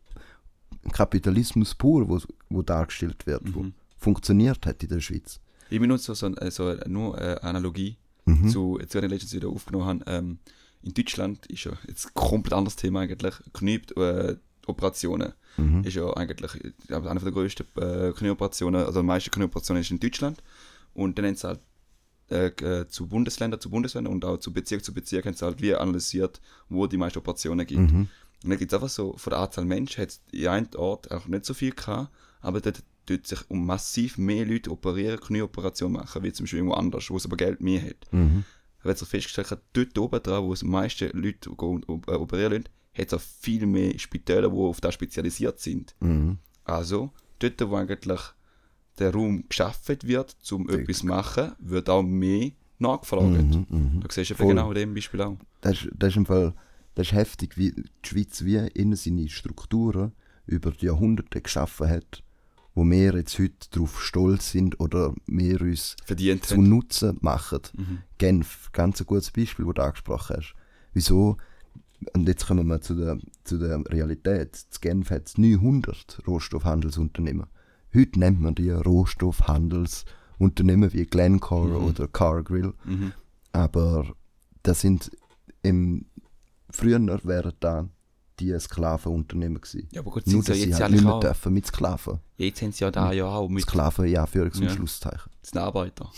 Kapitalismus 0.94 1.76
pur, 1.76 2.08
wo, 2.10 2.20
wo 2.50 2.62
dargestellt 2.62 3.26
wird, 3.26 3.54
wo 3.56 3.64
Mhm. 3.64 3.74
funktioniert 3.98 4.66
hat 4.66 4.84
in 4.84 4.90
der 4.90 5.00
Schweiz. 5.00 5.40
Ich 5.70 5.80
benutze 5.80 6.14
so, 6.14 6.26
ein- 6.26 6.38
also 6.38 6.76
nur 6.88 7.18
eine 7.18 7.42
Analogie 7.44 7.98
Mhm. 8.26 8.50
zu, 8.50 8.78
jetzt, 8.80 8.94
wenn 8.96 9.04
ich 9.06 9.10
letztens 9.12 9.34
wieder 9.34 9.50
aufgenommen 9.50 9.86
habe, 9.86 10.04
ähm, 10.08 10.40
in 10.84 10.94
Deutschland 10.94 11.46
ist 11.48 11.64
ja 11.64 11.72
jetzt 11.88 12.08
ein 12.08 12.12
komplett 12.14 12.54
anderes 12.54 12.76
Thema 12.76 13.02
eigentlich, 13.02 13.34
Knie, 13.54 13.82
äh, 13.96 14.36
Operationen 14.68 15.34
Mhm. 15.58 15.84
ist 15.84 15.96
ja 15.96 16.12
eigentlich 16.14 16.52
glaube, 16.88 17.10
eine 17.10 17.20
der 17.20 17.32
grössten 17.32 17.66
äh, 17.80 18.12
Knieoperationen, 18.12 18.86
also 18.86 19.02
die 19.02 19.06
meisten 19.06 19.32
Knieoperationen 19.32 19.82
ist 19.82 19.92
in 19.92 20.00
Deutschland 20.00 20.42
und 20.94 21.18
dann 21.18 21.26
haben 21.26 21.36
sie 21.36 21.48
halt 21.48 21.60
äh, 22.32 22.48
äh, 22.48 22.88
zu 22.88 23.08
Bundesländern 23.08 23.60
zu 23.60 23.70
Bundesländern 23.70 24.14
und 24.14 24.26
auch 24.26 24.38
zu 24.38 24.52
Bezirk 24.52 24.84
zu 24.84 24.94
Bezirk 24.94 25.26
haben 25.26 25.36
sie 25.36 25.46
halt 25.46 25.62
wie 25.62 25.76
analysiert, 25.76 26.42
wo 26.70 26.88
die 26.88 26.98
meisten 26.98 27.20
Operationen 27.20 27.68
gibt. 27.68 27.92
Mhm. 27.92 28.08
Und 28.44 28.50
dann 28.50 28.58
gibt 28.58 28.72
es 28.72 28.76
einfach 28.76 28.90
so, 28.90 29.16
von 29.18 29.32
der 29.32 29.40
Anzahl 29.40 29.66
Menschen 29.66 30.02
hat 30.02 30.10
es 30.10 30.22
in 30.32 30.48
einem 30.48 30.68
Ort 30.76 31.12
auch 31.12 31.28
nicht 31.28 31.46
so 31.46 31.54
viel 31.54 31.72
gehabt, 31.72 32.10
aber 32.42 32.60
dort 32.60 32.84
tut 33.06 33.28
sich 33.28 33.40
um 33.50 33.66
massiv 33.66 34.18
mehr 34.18 34.46
Leute 34.46 34.72
operieren, 34.72 35.20
Knieoperationen 35.20 35.94
machen, 35.94 36.24
wie 36.24 36.34
zum 36.34 36.46
Beispiel 36.46 36.60
irgendwo 36.60 36.76
anders, 36.76 37.10
wo 37.10 37.18
es 37.18 37.26
aber 37.26 37.38
Geld 37.38 37.62
mehr 37.62 37.82
hat. 37.82 38.12
Mhm. 38.12 38.44
Wird 38.82 38.98
sich 38.98 39.08
festgestellt, 39.08 39.52
hat, 39.52 39.62
dort 39.74 39.98
oben 39.98 40.24
dran, 40.24 40.44
wo 40.44 40.52
es 40.52 40.64
meisten 40.64 41.10
Leute 41.14 41.50
äh, 41.50 42.12
operieren 42.12 42.52
lassen, 42.54 42.70
hat 42.98 43.08
es 43.08 43.14
auch 43.14 43.22
viel 43.22 43.66
mehr 43.66 43.98
Spitäler, 44.00 44.50
die 44.50 44.56
auf 44.58 44.82
das 44.82 44.94
spezialisiert 44.94 45.60
sind. 45.60 45.96
Mhm. 46.00 46.38
Also, 46.66 47.12
dort, 47.40 47.60
wo 47.70 47.76
eigentlich 47.76 48.22
der 49.00 49.12
Raum 49.14 49.44
geschaffen 49.50 49.98
wird, 50.04 50.36
um 50.52 50.68
Dort. 50.68 50.80
etwas 50.82 51.00
zu 51.00 51.08
machen, 51.08 51.52
wird 51.60 51.90
auch 51.90 52.04
mehr 52.04 52.52
nachgefragt. 52.80 53.24
Mhm. 53.26 53.66
Mhm. 53.70 54.00
Da 54.02 54.08
siehst 54.12 54.32
du 54.32 54.36
Voll. 54.36 54.48
genau 54.50 54.72
dem 54.74 54.94
Beispiel 54.94 55.22
auch. 55.22 55.38
das, 55.62 55.84
ist- 55.84 55.90
das 55.96 56.10
ist 56.10 56.18
im 56.18 56.26
Fall 56.26 56.54
das 56.96 57.08
ist 57.08 57.14
heftig, 57.14 57.58
wie 57.58 57.72
die 57.72 57.84
Schweiz 58.08 58.44
wie 58.44 58.58
in 58.58 58.96
seine 58.96 59.28
Strukturen 59.28 60.12
über 60.46 60.70
die 60.70 60.86
Jahrhunderte 60.86 61.42
geschaffen 61.42 61.90
hat, 61.90 62.22
wo 62.76 62.84
wir 62.84 63.16
jetzt 63.16 63.40
heute 63.40 63.68
darauf 63.72 64.00
stolz 64.04 64.52
sind 64.52 64.80
oder 64.80 65.16
wir 65.26 65.60
uns 65.62 65.96
Verdient 66.06 66.46
zu. 66.46 66.62
Nutzen 66.62 67.18
machen. 67.22 67.62
Mhm. 67.76 67.98
Genf, 68.20 68.70
ganz 68.74 69.02
ein 69.02 69.08
gutes 69.08 69.32
Beispiel, 69.32 69.66
das 69.66 69.74
du 69.74 69.82
angesprochen 69.82 70.36
hast. 70.38 70.54
Wieso? 70.94 71.38
Und 72.14 72.28
jetzt 72.28 72.46
kommen 72.48 72.68
wir 72.68 72.82
zu 72.82 72.96
der, 72.96 73.18
zu 73.44 73.58
der 73.58 73.82
Realität. 73.90 74.58
In 74.74 74.82
Genf 74.82 75.10
hat 75.12 75.28
es 75.28 75.38
900 75.38 76.22
Rohstoffhandelsunternehmen. 76.28 77.46
Heute 77.94 78.20
nennt 78.20 78.40
man 78.42 78.56
die 78.56 78.72
Rohstoffhandelsunternehmen 78.72 80.92
wie 80.94 81.06
Glencore 81.06 81.80
Mhm. 81.80 81.86
oder 81.88 82.08
Cargill. 82.08 82.74
Mhm. 82.86 83.12
Aber 83.52 84.14
das 84.64 84.82
sind 84.82 85.12
im 85.62 86.06
früher 86.70 87.00
wären 87.24 87.54
da 87.60 87.88
die 88.40 88.58
Sklavenunternehmen 88.60 89.62
gewesen. 89.62 89.88
Ja, 89.92 90.02
aber 90.02 90.10
gut, 90.12 90.26
Nur, 90.26 90.42
sind 90.44 90.46
sie 90.46 90.52
dass 90.52 90.58
ja 90.58 90.64
sie 90.64 90.70
jetzt 90.72 90.80
halt 90.82 90.90
eigentlich 90.90 91.02
nicht 91.02 91.06
mehr 91.08 91.14
auch. 91.16 91.20
dürfen 91.20 91.54
mit 91.54 91.68
Sklaven. 91.68 92.20
Jetzt 92.38 92.62
haben 92.64 92.72
sie 92.72 92.84
ja 92.84 92.90
da 92.92 93.12
ja 93.12 93.26
auch 93.28 93.48
mit 93.48 93.64
Sklaven, 93.64 94.08
ja, 94.08 94.24
Anführungs- 94.26 94.58
und 94.58 94.64
Ja. 94.64 94.70
Schlusszeichen. 94.72 95.32
den 95.54 95.62
Arbeiter. 95.62 96.12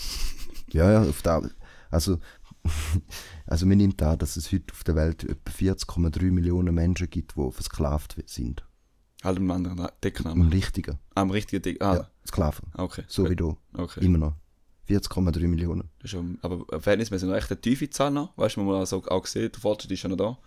Ja, 0.72 0.90
ja, 0.92 1.02
auf 1.02 1.20
der, 1.22 1.50
also, 1.90 2.18
also 3.46 3.66
man 3.66 3.78
nimmt 3.78 4.02
an, 4.02 4.18
dass 4.18 4.36
es 4.36 4.52
heute 4.52 4.72
auf 4.72 4.84
der 4.84 4.94
Welt 4.96 5.24
etwa 5.24 5.50
40,3 5.50 6.30
Millionen 6.30 6.74
Menschen 6.74 7.08
gibt, 7.10 7.36
die 7.36 7.50
versklavt 7.50 8.16
sind. 8.26 8.64
Halt 9.24 9.38
einen 9.38 9.50
anderen 9.50 9.88
Decknamen. 10.04 10.48
richtigen. 10.50 10.98
Am 11.14 11.30
richtigen 11.30 11.62
Deck. 11.62 11.82
Ah, 11.82 11.94
Ja, 11.94 12.10
Sklaven. 12.26 12.68
okay. 12.74 13.04
So 13.08 13.28
wie 13.28 13.36
du. 13.36 13.56
Okay. 13.72 14.04
Immer 14.04 14.18
noch. 14.18 14.34
40,3 14.88 15.48
Millionen. 15.48 15.88
Das 15.98 16.04
ist 16.04 16.10
schon, 16.10 16.38
aber 16.42 16.64
verhältnismäßig 16.80 17.26
eine 17.28 17.36
recht 17.36 17.50
eine 17.50 17.60
tiefe 17.60 17.90
Zahl 17.90 18.10
noch. 18.12 18.36
Weißt 18.38 18.56
du, 18.56 18.60
man 18.62 18.78
muss 18.78 18.92
auch, 18.92 19.06
auch 19.08 19.22
gesehen, 19.22 19.50
der 19.50 19.60
Fortschritt 19.60 19.90
ist 19.90 20.02
ja 20.02 20.08
noch 20.08 20.16
da. 20.16 20.38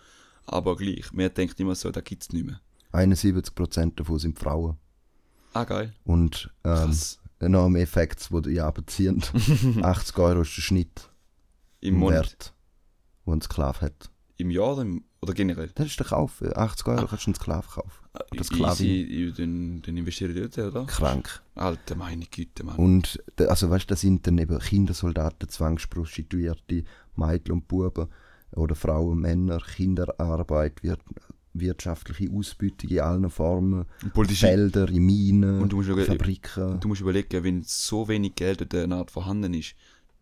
Aber 0.45 0.77
gleich, 0.77 1.11
man 1.11 1.33
denkt 1.33 1.59
immer 1.59 1.75
so, 1.75 1.91
da 1.91 1.99
gibt 2.01 2.23
es 2.23 2.31
nicht 2.31 2.45
mehr. 2.45 2.61
71% 2.93 3.95
davon 3.95 4.17
sind 4.19 4.39
Frauen. 4.39 4.77
Ah, 5.53 5.63
geil. 5.65 5.93
Und 6.05 6.49
ähm, 6.63 6.95
noch 7.41 7.69
mehr 7.69 7.87
Facts, 7.87 8.29
die 8.29 8.41
die 8.43 8.61
abziehen. 8.61 9.21
80 9.81 10.17
Euro 10.19 10.41
ist 10.41 10.55
der 10.55 10.61
Schnitt 10.61 11.09
Im 11.81 11.95
Monat. 11.95 12.23
Wert, 12.25 12.53
wo 13.29 13.33
ein 13.33 13.41
Sklave 13.41 13.81
hat. 13.81 14.09
Im 14.37 14.51
Jahr 14.51 14.73
oder, 14.73 14.81
im, 14.83 15.03
oder 15.21 15.33
generell? 15.33 15.69
Das 15.75 15.87
ist 15.87 15.99
der 15.99 16.07
Kauf. 16.07 16.41
80 16.41 16.87
Euro 16.87 17.07
kannst 17.07 17.25
du 17.25 17.29
einen 17.29 17.35
Sklave 17.35 17.67
kaufen. 17.67 18.05
Oder 18.31 18.43
Sklavin. 18.43 19.33
Dann, 19.37 19.81
dann 19.81 19.97
investiere 19.97 20.31
ich 20.31 20.49
dort, 20.51 20.75
oder? 20.75 20.85
Krank. 20.85 21.41
Alter, 21.55 21.95
meine 21.95 22.25
Güte, 22.25 22.63
Mann. 22.63 22.77
Und 22.77 23.21
also 23.37 23.69
weißt, 23.69 23.91
das 23.91 24.01
sind 24.01 24.25
dann 24.25 24.37
eben 24.37 24.57
Kindersoldaten, 24.59 25.49
Zwangsprostituierte, 25.49 26.83
Mädchen 27.15 27.53
und 27.53 27.67
Buben 27.67 28.07
oder 28.53 28.75
Frauen, 28.75 29.19
Männer, 29.19 29.59
Kinderarbeit, 29.59 30.81
wir, 30.81 30.97
wirtschaftliche 31.53 32.31
Ausbeutung 32.31 32.89
in 32.89 32.99
allen 32.99 33.29
Formen, 33.29 33.85
Felder, 34.13 34.87
in 34.89 35.05
Minen, 35.05 35.61
Und 35.61 35.71
du 35.71 35.77
musst 35.77 35.89
Fabriken. 35.89 36.79
du 36.79 36.87
musst 36.87 37.01
überlegen, 37.01 37.43
wenn 37.43 37.63
so 37.63 38.07
wenig 38.07 38.35
Geld 38.35 38.61
in 38.61 38.69
der 38.69 38.91
Art 38.91 39.11
vorhanden 39.11 39.53
ist, 39.53 39.75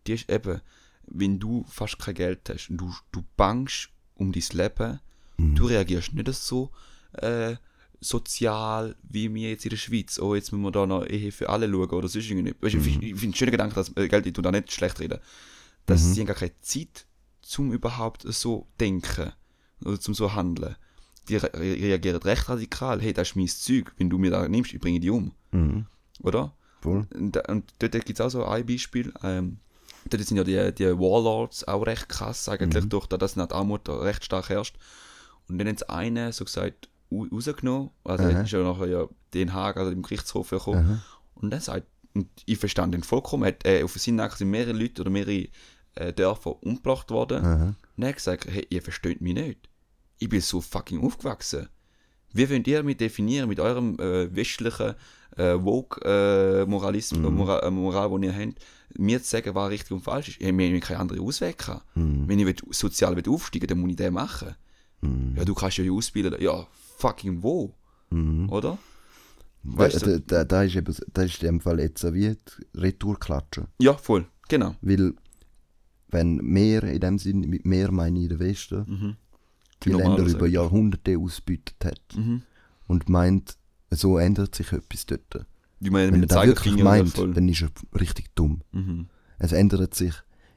die 0.06 0.14
ist 0.14 0.30
eben, 0.30 0.60
wenn 1.10 1.38
du 1.38 1.64
fast 1.68 1.98
kein 1.98 2.14
Geld 2.14 2.48
hast 2.48 2.70
und 2.70 2.78
du, 2.78 2.92
du 3.12 3.24
bangst 3.36 3.88
um 4.14 4.32
dein 4.32 4.42
Leben, 4.52 5.00
Mhm. 5.40 5.54
du 5.54 5.66
reagierst 5.66 6.14
nicht 6.14 6.32
so 6.34 6.70
äh, 7.12 7.54
sozial 8.00 8.96
wie 9.08 9.32
wir 9.32 9.50
jetzt 9.50 9.64
in 9.66 9.70
der 9.70 9.76
Schweiz. 9.76 10.18
Oh, 10.18 10.34
jetzt 10.34 10.52
müssen 10.52 10.62
wir 10.62 10.70
da 10.72 10.86
noch 10.86 11.04
Ehe 11.06 11.30
für 11.32 11.48
alle 11.48 11.68
schauen 11.70 11.90
oder 11.90 12.08
sonst 12.08 12.28
irgendwie. 12.30 12.54
Weißt, 12.60 12.74
du, 12.74 12.78
Ich 12.78 12.84
finde 12.84 13.06
ich 13.06 13.12
find 13.12 13.22
einen 13.24 13.34
schönen 13.34 13.50
Gedanken, 13.52 13.74
dass 13.74 13.96
äh, 13.96 14.08
Geld, 14.08 14.26
ich 14.26 14.32
da 14.32 14.50
nicht 14.50 14.72
schlecht 14.72 14.98
reden, 15.00 15.18
dass 15.86 16.02
Mhm. 16.04 16.12
sie 16.14 16.24
gar 16.24 16.36
keine 16.36 16.60
Zeit, 16.60 17.06
zum 17.42 17.72
überhaupt 17.72 18.22
so 18.32 18.66
denken 18.80 19.32
oder 19.84 19.98
zum 20.00 20.14
so 20.14 20.34
handeln. 20.34 20.76
Die 21.28 21.36
re 21.36 21.50
reagieren 21.54 22.20
recht 22.22 22.48
radikal. 22.48 23.00
Hey, 23.00 23.12
das 23.12 23.28
ist 23.30 23.36
mein 23.36 23.48
Zeug. 23.48 23.92
Wenn 23.96 24.10
du 24.10 24.18
mir 24.18 24.30
da 24.30 24.48
nimmst, 24.48 24.72
ich 24.74 24.80
bringe 24.80 24.98
dich 25.00 25.10
um. 25.10 25.32
Mhm. 25.52 25.86
Oder? 26.22 26.54
Voll. 26.80 27.06
Und, 27.14 27.36
und 27.48 27.72
dort 27.78 27.92
gibt 27.92 28.10
es 28.10 28.20
auch 28.20 28.30
so 28.30 28.44
ein 28.44 28.64
Beispiel. 28.66 29.12
Ähm, 29.22 29.58
dort 30.12 30.22
sind 30.24 30.36
ja 30.36 30.44
die, 30.44 30.74
die 30.74 30.98
Warlords 30.98 31.66
auch 31.66 31.86
recht 31.86 32.08
krass, 32.08 32.48
eigentlich, 32.48 32.84
Mhm. 32.84 32.88
durch 32.90 33.06
das, 33.06 33.18
dass 33.18 33.36
nicht 33.36 33.52
Armut 33.52 33.86
da 33.88 33.96
recht 33.98 34.24
stark 34.24 34.48
herrscht. 34.48 34.76
Und 35.48 35.58
dann 35.58 35.68
haben 35.68 35.76
sie 35.78 35.88
einen, 35.88 36.32
so 36.32 36.44
gesagt, 36.44 36.88
au- 37.10 37.26
rausgenommen. 37.32 37.90
Also, 38.04 38.24
Aha. 38.24 38.40
ist 38.42 38.50
ja 38.52 38.62
nachher 38.62 38.86
ja 38.88 39.08
Den 39.34 39.52
Haag, 39.54 39.76
also 39.76 39.90
im 39.90 40.02
Gerichtshof 40.02 40.50
gekommen. 40.50 40.84
Aha. 40.86 41.02
Und 41.34 41.50
dann 41.50 41.60
sagt, 41.60 41.86
und 42.14 42.28
ich 42.46 42.58
verstand 42.58 42.94
ihn 42.94 43.02
vollkommen, 43.02 43.44
hat, 43.44 43.64
äh, 43.64 43.82
auf 43.82 43.92
seinen 43.96 44.16
Nacken 44.16 44.38
sind 44.38 44.50
mehrere 44.50 44.72
Leute 44.72 45.02
oder 45.02 45.10
mehrere 45.10 45.48
äh, 45.94 46.12
Dörfer 46.12 46.62
umgebracht 46.62 47.10
worden. 47.10 47.44
Aha. 47.44 47.74
Und 47.96 48.02
er 48.02 48.08
hat 48.08 48.16
gesagt, 48.16 48.46
hey, 48.46 48.66
ihr 48.70 48.82
versteht 48.82 49.20
mich 49.20 49.34
nicht. 49.34 49.68
Ich 50.18 50.28
bin 50.28 50.40
so 50.40 50.60
fucking 50.60 51.02
aufgewachsen. 51.04 51.68
Wie 52.32 52.48
wollt 52.50 52.66
ihr 52.68 52.82
mich 52.82 52.96
definieren 52.98 53.48
mit 53.48 53.60
eurem 53.60 53.98
äh, 53.98 54.34
westlichen 54.34 54.94
äh, 55.36 55.54
Woke-Moralismus, 55.54 57.20
Mhm. 57.30 57.36
Moral, 57.36 57.60
äh, 57.64 57.70
Moral, 57.70 58.20
die 58.20 58.26
ihr 58.26 58.34
habt, 58.36 58.58
mir 58.96 59.22
zu 59.22 59.30
sagen, 59.30 59.54
was 59.54 59.70
richtig 59.70 59.92
und 59.92 60.00
falsch 60.00 60.28
ist? 60.28 60.40
Ich 60.40 60.46
habe 60.46 60.80
keine 60.80 61.00
andere 61.00 61.20
Ausweg 61.20 61.58
gehabt. 61.58 61.84
Mhm. 61.96 62.24
Wenn 62.26 62.38
ich 62.38 62.46
will, 62.46 62.54
sozial 62.70 63.16
will 63.16 63.28
aufsteigen 63.28 63.66
dann 63.66 63.78
muss 63.80 63.90
ich 63.90 63.96
das 63.96 64.10
machen. 64.10 64.54
Mhm. 65.00 65.34
Ja, 65.36 65.44
du 65.44 65.54
kannst 65.54 65.78
ja 65.78 65.90
ausbilden. 65.92 66.40
Ja, 66.40 66.66
fucking 66.96 67.42
wo? 67.42 67.74
Mhm. 68.10 68.48
Oder? 68.50 68.78
Weißt 69.62 70.06
du? 70.06 70.20
da, 70.20 70.38
da, 70.38 70.44
da 70.44 70.62
ist 70.62 70.76
eben, 70.76 70.94
da 71.12 71.22
ist 71.22 71.42
in 71.42 71.46
dem 71.48 71.60
Fall 71.60 71.80
jetzt 71.80 72.00
so 72.00 72.14
wie 72.14 72.30
die 72.30 72.78
Retourklatsche. 72.78 73.66
Ja, 73.80 73.94
voll. 73.94 74.26
Genau. 74.48 74.74
Weil, 74.80 75.12
wenn 76.08 76.36
mehr, 76.36 76.84
in 76.84 77.00
dem 77.00 77.18
Sinn, 77.18 77.40
mit 77.40 77.66
mehr 77.66 77.92
meine 77.92 78.18
ich 78.20 78.28
den 78.28 78.38
Westen, 78.38 78.84
Mhm. 78.86 79.16
Die 79.84 79.90
Normal 79.90 80.16
Länder 80.18 80.32
über 80.36 80.46
Jahrhunderte 80.46 81.18
ausbeutet 81.18 81.76
hat 81.84 82.00
Mhm. 82.16 82.42
und 82.86 83.08
meint, 83.08 83.56
so 83.90 84.18
ändert 84.18 84.54
sich 84.54 84.72
etwas 84.72 85.06
dort. 85.06 85.46
Wie 85.80 85.90
man 85.90 86.12
Wenn 86.12 86.22
er 86.22 86.26
das 86.26 86.46
wirklich 86.46 86.82
meint, 86.82 87.16
dann 87.18 87.48
ist 87.48 87.62
er 87.62 87.70
richtig 88.00 88.34
dumm. 88.34 88.62
Mhm. 88.72 89.06
Es 89.38 89.52
ändert 89.52 89.94
sich 89.94 90.14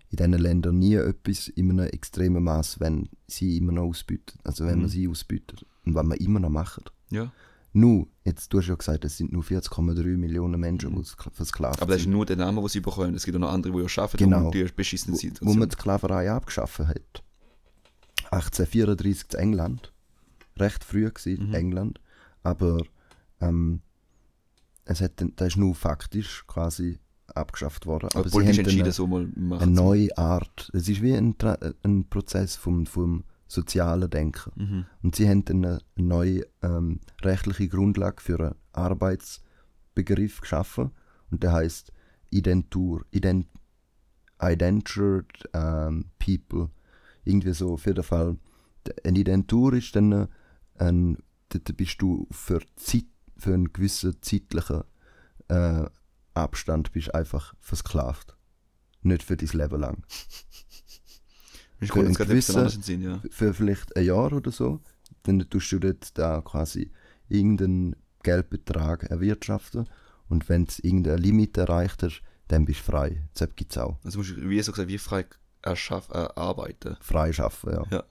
in 0.10 0.18
diesen 0.18 0.34
Ländern 0.34 0.80
nie 0.80 0.96
etwas 0.96 1.48
in 1.48 1.70
einem 1.70 1.88
extremen 1.88 2.44
Maß, 2.44 2.80
wenn 2.80 3.08
sie 3.28 3.58
immer 3.58 3.72
noch 3.72 3.84
ausbeuten. 3.84 4.40
Also 4.44 4.66
wenn 4.66 4.76
Mhm. 4.76 4.82
man 4.82 4.90
sie 4.90 5.08
ausbeutet 5.08 5.66
und 5.86 5.94
was 5.96 6.06
man 6.06 6.18
immer 6.18 6.40
noch 6.40 6.50
macht. 6.50 6.92
Ja. 7.12 7.32
Nur, 7.74 8.08
jetzt 8.26 8.52
du 8.52 8.58
hast 8.58 8.68
ja 8.68 8.76
gesagt, 8.76 9.06
es 9.06 9.16
sind 9.16 9.32
nur 9.32 9.44
40,3 9.44 10.18
Millionen 10.18 10.60
Menschen, 10.60 10.94
die 10.94 11.02
skla- 11.04 11.32
versklavt 11.32 11.80
Mhm. 11.80 11.84
Aber 11.84 11.92
das 11.94 11.98
ist 12.02 12.04
sind. 12.04 12.12
nur 12.12 12.26
der 12.26 12.36
Name, 12.36 12.60
den 12.60 12.68
sie 12.68 12.82
bekommen. 12.82 13.16
Es 13.16 13.24
gibt 13.24 13.38
auch 13.38 13.42
noch 13.42 13.54
andere, 13.54 13.72
die 13.72 13.80
ja 13.94 14.04
arbeiten 14.04 14.18
Genau. 14.18 14.46
und 14.48 14.56
die 14.56 14.64
beschissenen 14.76 15.16
Wo, 15.16 15.20
Situationen. 15.20 15.56
wo 15.56 15.60
man 15.60 15.70
die 15.70 15.76
Sklaverei 15.76 16.30
abgeschaffen 16.32 16.88
hat. 16.90 17.24
1834 18.45 19.34
in 19.34 19.39
England. 19.39 19.93
Recht 20.58 20.84
früh 20.84 21.10
gewesen, 21.10 21.47
Mhm. 21.49 21.54
England. 21.54 22.01
Aber 22.43 22.84
ähm, 23.39 23.82
es 24.86 25.01
hat, 25.01 25.19
dann- 25.21 25.34
das 25.36 25.49
ist 25.49 25.58
nur 25.58 25.75
faktisch 25.75 26.43
quasi 26.47 26.99
abgeschafft 27.34 27.86
worden. 27.86 28.10
aber 28.12 28.19
Aber 28.21 28.30
sie 28.30 28.39
haben 28.39 28.47
entschieden, 28.60 28.82
eine, 28.84 28.91
so 28.91 29.08
mal 29.08 29.25
machen. 29.36 29.62
eine 29.63 29.71
neue 29.71 30.17
Art. 30.17 30.69
Es 30.73 30.89
ist 30.89 31.01
wie 31.01 31.13
ein, 31.15 31.36
Tra- 31.38 31.73
ein 31.84 32.10
Prozess 32.10 32.56
vom, 32.58 32.86
vom 32.86 33.23
sozialen 33.47 34.10
Denken. 34.10 34.51
Mhm. 34.56 34.86
Und 35.04 35.15
sie 35.15 35.30
haben 35.30 35.45
dann 35.45 35.63
eine 35.65 35.80
neue 35.95 36.45
ähm, 36.62 36.99
rechtliche 37.21 37.67
Grundlage 37.69 38.21
für 38.21 38.39
einen 38.39 38.56
Arbeitsbegriff 38.73 40.41
geschaffen. 40.41 40.91
Und 41.32 41.43
der 41.43 41.54
heißt 41.54 41.91
Identur, 42.32 43.06
Ident, 43.12 43.47
Indentured 44.41 45.49
ähm, 45.54 46.06
People. 46.19 46.69
Irgendwie 47.24 47.54
so, 47.54 47.74
auf 47.74 47.86
jeden 47.86 48.04
Fall. 48.04 48.38
Ein 49.04 49.16
Identur 49.16 49.74
ist 49.74 49.96
dann 49.96 50.12
äh, 50.12 50.28
ein, 50.76 51.18
da 51.50 51.60
bist 51.74 52.02
du 52.02 52.28
für, 52.32 52.62
Zeit, 52.76 53.06
für 53.38 53.54
einen 53.54 53.72
gewissen 53.74 54.16
zeitlichen 54.22 54.84
äh, 55.50 55.86
Abstand 56.34 56.92
bist 56.94 57.14
einfach 57.14 57.54
versklavt. 57.60 58.36
Nicht 59.02 59.24
für 59.24 59.38
dein 59.38 59.50
Leben 59.60 59.80
lang. 59.80 60.04
Ich 61.84 61.92
für 61.92 62.02
einen 62.02 62.14
gewissen- 62.14 62.70
Sinn, 62.70 63.02
ja. 63.02 63.20
für 63.32 63.56
vielleicht 63.56 63.96
ein 63.96 64.06
Jahr 64.06 64.32
oder 64.32 64.52
so, 64.52 64.82
dann 65.24 65.40
tust 65.50 65.72
du 65.72 65.80
dort 65.80 66.16
da 66.16 66.42
quasi 66.42 66.92
irgendeinen 67.28 67.96
Geldbetrag 68.22 69.06
erwirtschaften 69.06 69.90
und 70.30 70.48
wenn 70.48 70.66
du 70.66 70.74
irgendein 70.84 71.18
Limit 71.18 71.58
erreicht 71.58 72.04
hast, 72.04 72.22
dann 72.50 72.66
bist 72.66 72.82
du 72.82 72.92
frei. 72.92 73.24
Das 73.34 73.50
gibt 73.56 73.72
es 73.72 73.80
auch. 73.80 73.98
Also 74.04 74.20
musst 74.20 74.30
du, 74.30 74.48
wie 74.48 74.62
so 74.62 74.72
gesagt, 74.72 74.90
wie 74.90 75.00
frei 75.00 75.26
erschaff, 75.62 76.10
äh, 76.12 76.28
arbeiten. 76.36 76.97
Frei 77.02 77.32
schaffen, 77.34 77.71
ja. 77.74 77.84
Ja. 77.91 78.04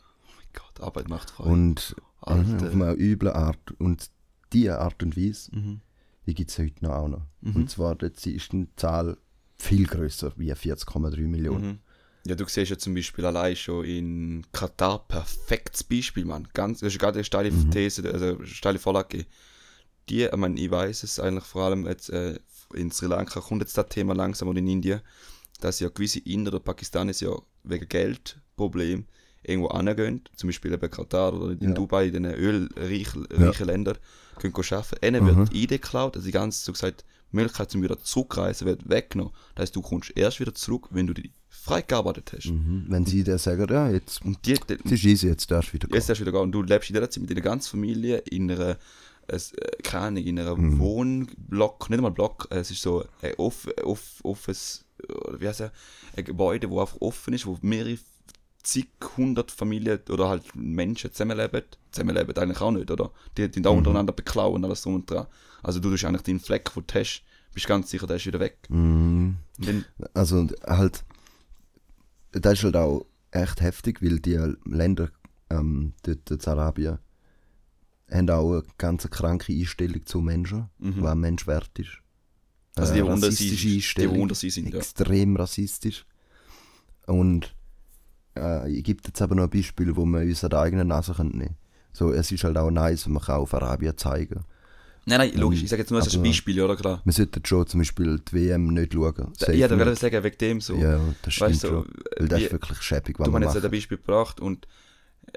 Gott, 0.52 0.80
Arbeit 0.80 1.08
macht 1.08 1.30
frei. 1.30 1.44
Und 1.44 1.94
mhm, 1.96 2.04
Alter. 2.22 2.66
auf 2.68 2.74
eine 2.74 2.92
üble 2.94 3.32
Art. 3.34 3.72
Und 3.78 4.10
diese 4.52 4.78
Art 4.78 5.02
und 5.02 5.16
Weise, 5.16 5.54
Mhm. 5.54 5.80
die 6.26 6.34
gibt 6.34 6.50
es 6.50 6.58
heute 6.58 6.84
noch 6.84 6.90
auch 6.92 7.08
noch. 7.08 7.22
Mhm. 7.40 7.56
Und 7.56 7.70
zwar 7.70 7.94
dort 7.94 8.26
ist 8.26 8.52
die 8.52 8.68
Zahl 8.76 9.16
viel 9.58 9.86
größer 9.86 10.32
wie 10.36 10.52
40,3 10.52 11.28
Millionen. 11.28 11.66
Mhm. 11.66 11.78
Ja, 12.26 12.34
du 12.34 12.44
siehst 12.46 12.70
ja 12.70 12.76
zum 12.76 12.94
Beispiel 12.94 13.24
allein 13.24 13.56
schon 13.56 13.84
in 13.84 14.46
Katar 14.52 15.06
perfektes 15.06 15.84
Beispiel, 15.84 16.24
Mann. 16.26 16.48
Ganz, 16.52 16.80
das 16.80 16.92
ist 16.92 16.98
gerade 16.98 17.14
eine 17.18 17.24
steile 17.24 17.50
Mhm. 17.50 17.70
These, 17.70 18.12
also 18.12 18.36
eine 18.36 18.46
steile 18.46 18.78
Vorlage. 18.78 19.24
Die, 20.08 20.24
ich 20.24 20.36
meine, 20.36 20.60
ich 20.60 20.70
weiß 20.70 21.02
es 21.04 21.18
eigentlich 21.20 21.44
vor 21.44 21.62
allem 21.62 21.86
jetzt 21.86 22.10
äh, 22.10 22.38
in 22.74 22.90
Sri 22.90 23.06
Lanka 23.06 23.40
kommt 23.40 23.62
jetzt 23.62 23.76
das 23.78 23.86
Thema 23.88 24.14
langsam 24.14 24.48
oder 24.48 24.58
in 24.58 24.66
Indien, 24.68 25.00
dass 25.60 25.80
ja 25.80 25.88
gewisse 25.88 26.20
Inder 26.20 26.52
oder 26.52 26.60
Pakistanis 26.60 27.20
ja 27.20 27.30
wegen 27.64 27.88
Geldproblem 27.88 29.04
irgendwo 29.42 29.68
angehen, 29.68 30.22
zum 30.36 30.48
Beispiel 30.48 30.72
eben 30.72 30.90
Katar 30.90 31.32
oder 31.34 31.52
in 31.52 31.68
Ja. 31.68 31.74
Dubai, 31.74 32.06
in 32.08 32.12
den 32.22 32.26
ölreichen 32.26 33.26
Ja. 33.38 33.50
Ländern, 33.64 33.96
können 34.38 34.54
arbeiten. 34.54 35.04
Ihnen 35.04 35.24
Mhm. 35.24 35.36
wird 35.38 35.52
die 35.52 35.62
ID 35.64 35.70
geklaut, 35.70 36.16
also 36.16 36.26
die 36.26 36.32
ganze, 36.32 36.62
so 36.64 36.72
gesagt, 36.72 37.04
Möglichkeit 37.32 37.70
zum 37.70 37.82
wieder 37.82 37.98
zurückreisen 38.02 38.66
wird 38.66 38.88
weggenommen. 38.88 39.32
Das 39.54 39.62
heißt, 39.64 39.76
du 39.76 39.82
kommst 39.82 40.12
erst 40.16 40.40
wieder 40.40 40.54
zurück, 40.54 40.88
wenn 40.90 41.06
du 41.06 41.14
die 41.14 41.30
frei 41.48 41.82
gearbeitet 41.82 42.32
hast. 42.34 42.46
Mhm. 42.50 42.86
Wenn 42.88 43.06
sie 43.06 43.22
dann 43.22 43.38
sagen, 43.38 43.66
ja, 43.70 43.88
jetzt 43.90 44.24
Und 44.24 44.44
die, 44.46 44.54
die, 44.68 44.94
ist 44.94 45.04
easy, 45.04 45.28
jetzt 45.28 45.50
darfst 45.50 45.70
du 45.70 45.74
wieder 45.74 45.88
gehen. 45.88 45.94
jetzt 45.94 46.08
darfst 46.08 46.20
du 46.20 46.24
wieder 46.24 46.32
gehen. 46.32 46.42
Und 46.42 46.52
du 46.52 46.62
lebst 46.62 46.90
in 46.90 46.94
der 46.94 47.08
Zeit 47.08 47.20
mit 47.20 47.30
deiner 47.30 47.40
ganzen 47.42 47.70
Familie 47.70 48.18
in 48.18 48.50
einer, 48.50 48.76
es, 49.32 49.52
äh, 49.52 49.70
keine 49.82 50.20
in 50.20 50.38
einer 50.38 50.56
Mhm. 50.56 50.78
Wohnblock, 50.78 51.90
nicht 51.90 51.98
einmal 51.98 52.12
Block, 52.12 52.48
äh, 52.50 52.56
es 52.58 52.70
ist 52.70 52.82
so 52.82 53.04
ein 53.22 53.34
off, 53.38 53.68
off, 53.82 54.20
offenes, 54.22 54.84
wie 55.38 55.48
heißt 55.48 55.60
es, 55.60 55.70
ein 56.16 56.24
Gebäude, 56.24 56.70
wo 56.70 56.80
einfach 56.80 57.00
offen 57.00 57.34
ist, 57.34 57.46
wo 57.46 57.58
mehrere 57.62 57.98
zig 58.62 58.88
hundert 59.16 59.50
Familien 59.50 60.00
oder 60.10 60.28
halt 60.28 60.44
Menschen 60.54 61.12
zusammenleben. 61.12 61.62
Zusammenleben 61.92 62.36
eigentlich 62.36 62.60
auch 62.60 62.70
nicht, 62.70 62.90
oder? 62.90 63.10
Die, 63.36 63.50
da 63.50 63.70
Mhm. 63.72 63.78
untereinander 63.78 64.12
beklauen 64.12 64.56
und 64.56 64.64
alles 64.64 64.82
drum 64.82 64.96
und 64.96 65.10
dran. 65.10 65.26
Also 65.62 65.80
du 65.80 65.90
tust 65.90 66.04
eigentlich 66.04 66.22
deinen 66.22 66.40
Fleck, 66.40 66.70
den 66.74 66.84
du 66.86 66.94
hast, 66.98 67.22
bist 67.54 67.66
ganz 67.66 67.90
sicher, 67.90 68.06
der 68.06 68.16
ist 68.16 68.26
wieder 68.26 68.38
weg. 68.40 68.58
Mhm. 68.68 69.36
Dann, 69.58 69.84
Also 70.14 70.46
halt, 70.66 71.04
das 72.32 72.52
ist 72.54 72.64
halt 72.64 72.76
auch 72.76 73.06
echt 73.30 73.60
heftig, 73.60 74.02
weil 74.02 74.20
die 74.20 74.38
Länder 74.66 75.10
ähm, 75.50 75.94
dort 76.02 76.30
in 76.30 76.40
Arabien 76.46 76.98
haben 78.10 78.30
auch 78.30 78.52
eine 78.52 78.62
ganz 78.78 79.08
kranke 79.10 79.52
Einstellung 79.52 80.04
zu 80.06 80.20
Menschen, 80.20 80.68
Mhm. 80.78 80.94
was 81.02 81.12
ein 81.12 81.18
Mensch 81.20 81.46
wert 81.46 81.70
ist. 81.78 81.90
also 82.76 82.92
die, 82.94 83.00
die 83.00 83.04
sie, 83.06 83.10
rassistische 83.10 83.56
die, 83.56 83.68
die 83.68 83.74
Einstellung, 83.76 84.20
unter 84.20 84.34
sie 84.34 84.50
sind, 84.50 84.70
ja. 84.72 84.78
extrem 84.78 85.36
rassistisch. 85.36 86.06
Und 87.06 87.54
äh, 88.36 88.70
ich 88.72 88.84
gebe 88.84 89.00
jetzt 89.06 89.20
aber 89.20 89.34
noch 89.34 89.44
ein 89.44 89.50
Beispiel, 89.50 89.94
wo 89.96 90.04
wir 90.06 90.20
uns 90.20 90.44
an 90.44 90.50
der 90.50 90.60
eigenen 90.60 90.88
Nase 90.88 91.12
nehmen 91.24 91.56
So, 91.92 92.12
es 92.12 92.30
ist 92.30 92.44
halt 92.44 92.56
auch 92.56 92.70
nice, 92.70 93.06
man 93.08 93.22
kann 93.22 93.40
auf 93.40 93.52
Arabien 93.54 93.96
zeigen. 93.96 94.44
Nein, 95.06 95.18
nein, 95.18 95.32
logisch, 95.34 95.60
Ähm, 95.60 95.64
ich 95.64 95.70
sage 95.70 95.82
jetzt 95.82 95.90
nur, 95.90 96.00
aber- 96.00 96.18
Beispiel, 96.22 96.60
oder 96.62 96.76
klar. 96.76 97.00
Man 97.04 97.12
sollte 97.12 97.40
schon 97.44 97.66
zum 97.66 97.80
Beispiel 97.80 98.20
die 98.20 98.32
WM 98.32 98.68
nicht 98.72 98.92
schauen. 98.92 99.32
Safe 99.36 99.54
Ja, 99.56 99.66
da 99.66 99.76
würde 99.76 99.92
ich 99.92 99.98
sagen, 99.98 100.22
wegen 100.22 100.38
dem 100.38 100.60
so. 100.60 100.76
Ja, 100.76 101.00
das 101.22 101.34
stimmt 101.34 101.50
weißt 101.50 101.64
du, 101.64 101.68
schon. 101.68 101.86
Weil 102.18 102.28
das 102.28 102.38
wie- 102.40 102.44
ist 102.44 102.52
wirklich 102.52 102.82
schäbig, 102.82 103.18
was 103.18 103.24
du 103.26 103.30
man 103.32 103.44
hast 103.44 103.54
jetzt 103.54 103.62
macht. 103.64 103.72
ein 103.72 103.76
Beispiel 103.76 103.96
gebracht 103.96 104.40
und 104.40 104.68
äh, 105.26 105.30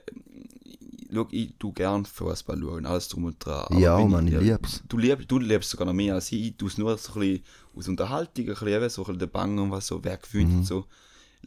schau, 1.13 1.27
ich 1.31 1.53
tu 1.59 1.71
gern 1.73 2.05
Fußball 2.05 2.59
schauen, 2.59 2.85
alles 2.85 3.07
drum 3.09 3.25
und 3.25 3.43
dran. 3.45 3.65
aber 3.65 3.79
Ja, 3.79 3.97
wenn 3.97 4.09
Mann, 4.09 4.27
ich 4.27 4.39
lieb's. 4.39 4.81
Du 4.87 4.97
liebst, 4.97 5.29
du 5.31 5.39
liebst 5.39 5.69
sogar 5.69 5.85
noch 5.85 5.93
mehr 5.93 6.15
als 6.15 6.31
ich. 6.31 6.41
Ich 6.47 6.55
tue 6.57 6.67
es 6.69 6.77
nur 6.77 6.97
so 6.97 7.13
ein 7.13 7.19
bisschen 7.19 7.43
aus 7.75 7.87
Unterhaltung, 7.87 8.45
ein 8.45 8.49
bisschen, 8.51 8.67
eben, 8.67 8.89
so 8.89 9.01
ein 9.01 9.05
bisschen 9.05 9.19
der 9.19 9.27
Bang 9.27 9.57
und 9.59 9.71
was 9.71 9.87
so, 9.87 10.03
wer 10.03 10.17
gewinnt 10.17 10.51
Mhm. 10.51 10.57
und 10.59 10.63
so. 10.65 10.85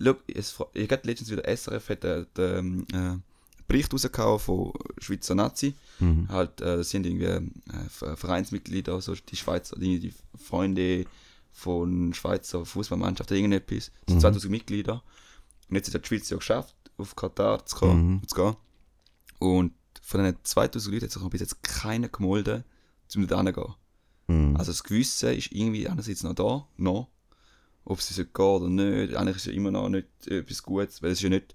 Schau, 0.00 0.14
es, 0.34 0.56
ich 0.74 0.90
hatte 0.90 1.06
letztens 1.08 1.30
wieder 1.30 1.44
SRF 1.56 1.88
hat 1.88 2.02
den, 2.04 2.26
den 2.36 2.86
äh, 2.92 3.16
Bericht 3.68 3.92
rausgehauen 3.92 4.38
von 4.38 4.72
Schweizer 4.98 5.34
Nazi. 5.34 5.74
Mhm. 6.00 6.28
Halt, 6.28 6.60
äh, 6.60 6.84
sind 6.84 7.06
irgendwie 7.06 7.24
äh, 7.26 7.42
Ver- 7.88 8.16
Vereinsmitglieder, 8.16 8.92
also 8.94 9.14
die 9.14 9.36
Schweizer, 9.36 9.76
die, 9.78 9.98
die 9.98 10.14
Freunde 10.38 11.04
von 11.52 12.12
Schweizer 12.14 12.64
Fußballmannschaft, 12.66 13.30
irgendetwas. 13.30 13.90
Das 14.04 14.12
sind 14.12 14.16
Mhm. 14.16 14.20
2000 14.20 14.50
Mitglieder. 14.50 15.02
Und 15.68 15.76
jetzt 15.76 15.92
hat 15.94 16.04
die 16.04 16.08
Schweiz 16.08 16.28
ja 16.30 16.36
geschafft, 16.36 16.74
auf 16.98 17.16
Katar 17.16 17.64
zu 17.66 17.76
gehen. 17.80 18.10
Mhm. 18.20 18.28
Zu 18.28 18.34
gehen. 18.36 18.56
Und 19.38 19.72
von 20.02 20.22
den 20.22 20.36
2000 20.42 20.94
Leuten 20.94 21.06
hat 21.06 21.12
sich 21.12 21.28
bis 21.28 21.40
jetzt 21.40 21.62
keiner 21.62 22.08
gemolden, 22.08 22.64
um 23.14 23.26
dort 23.26 23.44
hinzugehen. 23.44 23.74
Mhm. 24.28 24.56
Also 24.56 24.72
das 24.72 24.84
Gewissen 24.84 25.34
ist 25.34 25.52
irgendwie 25.52 25.88
einerseits 25.88 26.22
noch 26.22 26.34
da, 26.34 26.68
noch. 26.76 27.08
Ob 27.84 27.98
es 28.00 28.14
gehen 28.16 28.28
oder 28.34 28.68
nicht. 28.68 29.14
Eigentlich 29.14 29.36
ist 29.36 29.46
ja 29.46 29.52
immer 29.52 29.70
noch 29.70 29.88
nicht 29.88 30.08
etwas 30.26 30.62
Gutes, 30.62 31.02
weil 31.02 31.12
es 31.12 31.18
ist 31.18 31.22
ja 31.22 31.28
nicht, 31.28 31.54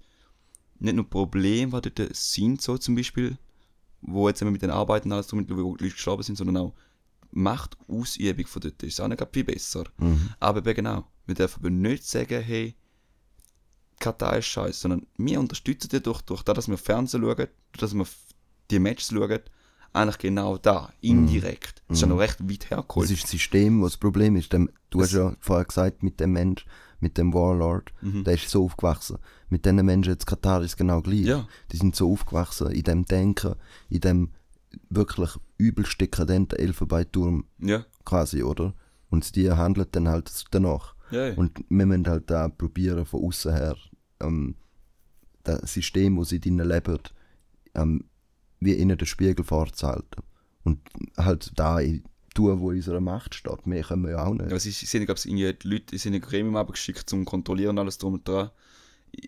nicht 0.78 0.94
nur 0.94 1.08
Probleme, 1.08 1.80
die 1.82 1.94
dort 1.94 2.16
sind, 2.16 2.62
so 2.62 2.78
zum 2.78 2.94
Beispiel, 2.94 3.36
wo 4.00 4.28
jetzt 4.28 4.42
mit 4.42 4.62
den 4.62 4.70
Arbeiten 4.70 5.12
alles 5.12 5.26
drum, 5.26 5.46
wo 5.48 5.76
die 5.76 5.84
Leute 5.84 5.94
gestorben 5.94 6.22
sind, 6.22 6.36
sondern 6.36 6.56
auch 6.56 6.74
Machtausübung 7.32 8.46
von 8.46 8.62
dort 8.62 8.82
ist 8.82 8.94
es 8.94 9.00
auch 9.00 9.08
nicht 9.08 9.26
viel 9.32 9.44
besser. 9.44 9.84
Mhm. 9.98 10.30
Aber 10.40 10.58
eben 10.58 10.74
genau, 10.74 11.04
wir 11.26 11.34
dürfen 11.34 11.60
aber 11.60 11.70
nicht 11.70 12.04
sagen, 12.04 12.42
hey, 12.42 12.74
Katar 14.02 14.36
ist 14.38 14.46
scheiße, 14.46 14.80
sondern 14.80 15.06
wir 15.16 15.40
unterstützen 15.40 15.88
die 15.90 16.02
durch, 16.02 16.20
durch 16.22 16.42
das, 16.42 16.54
dass 16.54 16.68
wir 16.68 16.78
Fernsehen 16.78 17.22
schauen, 17.22 17.36
durch 17.36 17.48
dass 17.78 17.94
wir 17.94 18.06
die 18.70 18.78
Matches 18.78 19.08
schauen, 19.08 19.38
eigentlich 19.94 20.18
genau 20.18 20.56
da, 20.58 20.90
indirekt. 21.02 21.82
Das 21.88 21.98
ist 21.98 22.02
ja 22.02 22.08
noch 22.08 22.18
recht 22.18 22.40
weit 22.48 22.62
Das 22.64 22.70
hergeholt. 22.70 23.10
ist 23.10 23.22
das 23.24 23.30
System, 23.30 23.82
was 23.82 23.92
das 23.92 23.98
Problem 23.98 24.36
ist. 24.36 24.52
Dem, 24.52 24.70
du 24.90 24.98
Das- 25.00 25.08
hast 25.08 25.14
ja 25.14 25.36
vorher 25.40 25.64
gesagt, 25.66 26.02
mit 26.02 26.18
dem 26.20 26.32
Mensch, 26.32 26.64
mit 27.00 27.18
dem 27.18 27.34
Warlord, 27.34 27.92
Mhm. 28.00 28.24
der 28.24 28.34
ist 28.34 28.48
so 28.48 28.64
aufgewachsen. 28.64 29.18
Mit 29.50 29.64
diesen 29.66 29.84
Menschen 29.84 30.12
jetzt 30.12 30.26
Katar 30.26 30.62
ist 30.62 30.76
genau 30.78 31.02
gleich. 31.02 31.26
Ja. 31.26 31.46
Die 31.72 31.76
sind 31.76 31.94
so 31.96 32.10
aufgewachsen 32.12 32.70
in 32.70 32.82
dem 32.84 33.04
Denken, 33.04 33.54
in 33.90 34.00
dem 34.00 34.30
wirklich 34.88 35.30
übelst 35.58 36.00
dekadenten 36.00 36.58
Elfenbeinturm 36.58 37.44
Ja, 37.58 37.84
quasi, 38.06 38.42
oder? 38.42 38.72
Und 39.10 39.36
die 39.36 39.50
handeln 39.50 39.88
dann 39.92 40.08
halt 40.08 40.32
danach. 40.52 40.94
ja, 41.10 41.28
ja. 41.28 41.34
Und 41.34 41.58
wir 41.68 41.84
müssen 41.84 42.06
halt 42.06 42.30
da 42.30 42.48
probieren, 42.48 43.04
von 43.04 43.22
außen 43.24 43.52
her, 43.52 43.76
ähm, 44.22 44.54
das 45.44 45.72
System, 45.72 46.16
wo 46.16 46.24
sie 46.24 46.40
drinnen 46.40 46.68
leben, 46.68 46.98
ähm, 47.74 48.04
wie 48.60 48.74
ihnen 48.74 48.96
den 48.96 49.06
Spiegel 49.06 49.44
vorzuhalten. 49.44 50.22
Und 50.64 50.78
halt 51.16 51.52
da 51.56 51.80
tun, 52.34 52.60
wo 52.60 52.70
in 52.70 52.76
unserer 52.78 53.00
Macht 53.00 53.34
steht. 53.34 53.66
Mehr 53.66 53.82
können 53.82 54.04
wir 54.04 54.12
ja 54.12 54.24
auch 54.24 54.34
nicht. 54.34 54.50
Ja, 54.50 54.58
sie, 54.58 54.70
sie 54.70 54.86
sind, 54.86 55.04
glaube 55.04 55.18
ich, 55.18 55.24
die 55.24 55.68
Leute 55.68 55.98
sind 55.98 56.14
in 56.14 56.22
ein 56.22 56.26
Gremium 56.26 56.56
abgeschickt, 56.56 57.08
zum 57.08 57.24
kontrollieren 57.24 57.78
alles 57.78 57.98
drum 57.98 58.14
und 58.14 58.26
dran. 58.26 58.50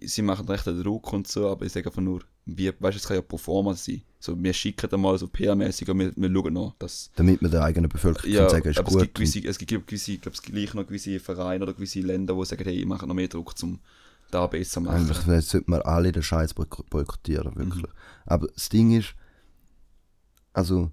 Sie 0.02 0.22
machen 0.22 0.48
recht 0.48 0.66
den 0.66 0.82
Druck 0.82 1.12
und 1.12 1.28
so, 1.28 1.48
aber 1.48 1.66
ich 1.66 1.72
sage 1.72 1.88
einfach 1.88 2.00
nur, 2.00 2.22
wie, 2.46 2.68
weißt 2.68 2.96
du, 2.96 2.98
es 2.98 3.06
kann 3.06 3.16
ja 3.16 3.22
Performer 3.22 3.74
sein. 3.74 4.00
So, 4.18 4.42
wir 4.42 4.54
schicken 4.54 4.88
dann 4.88 5.00
mal 5.02 5.18
so 5.18 5.26
PR-mäßig 5.26 5.90
und 5.90 5.98
wir, 5.98 6.12
wir 6.16 6.32
schauen 6.32 6.54
noch, 6.54 6.74
dass 6.78 7.10
Damit 7.16 7.42
man 7.42 7.50
der 7.50 7.62
eigenen 7.64 7.90
Bevölkerung 7.90 8.30
Ja, 8.30 8.42
kann 8.42 8.50
sagen, 8.50 8.68
ist 8.70 8.78
aber 8.78 8.88
es 8.88 8.94
gut. 8.94 9.02
gibt 9.02 9.14
gewisse, 9.16 9.46
es 9.46 9.58
gibt 9.58 9.86
gewisse, 9.86 10.12
ich 10.12 10.20
glaube, 10.22 10.36
es 10.36 10.42
gibt 10.42 10.56
gleich 10.56 10.72
noch 10.72 10.86
gewisse 10.86 11.20
Vereine 11.20 11.64
oder 11.64 11.74
gewisse 11.74 12.00
Länder, 12.00 12.34
die 12.34 12.44
sagen, 12.46 12.64
hey, 12.64 12.80
ich 12.80 12.86
mache 12.86 13.06
noch 13.06 13.14
mehr 13.14 13.28
Druck, 13.28 13.52
um 13.62 13.78
da 14.30 14.46
besser 14.46 14.80
machen. 14.80 14.96
eigentlich 15.10 15.46
sollten 15.46 15.70
wir 15.72 15.86
alle 15.86 16.12
den 16.12 16.22
Scheiß 16.22 16.54
boyk- 16.54 16.88
boykottieren, 16.90 17.54
wirklich. 17.56 17.82
Mhm. 17.84 17.92
Aber 18.26 18.48
das 18.48 18.68
Ding 18.68 18.90
ist, 18.96 19.14
also, 20.52 20.90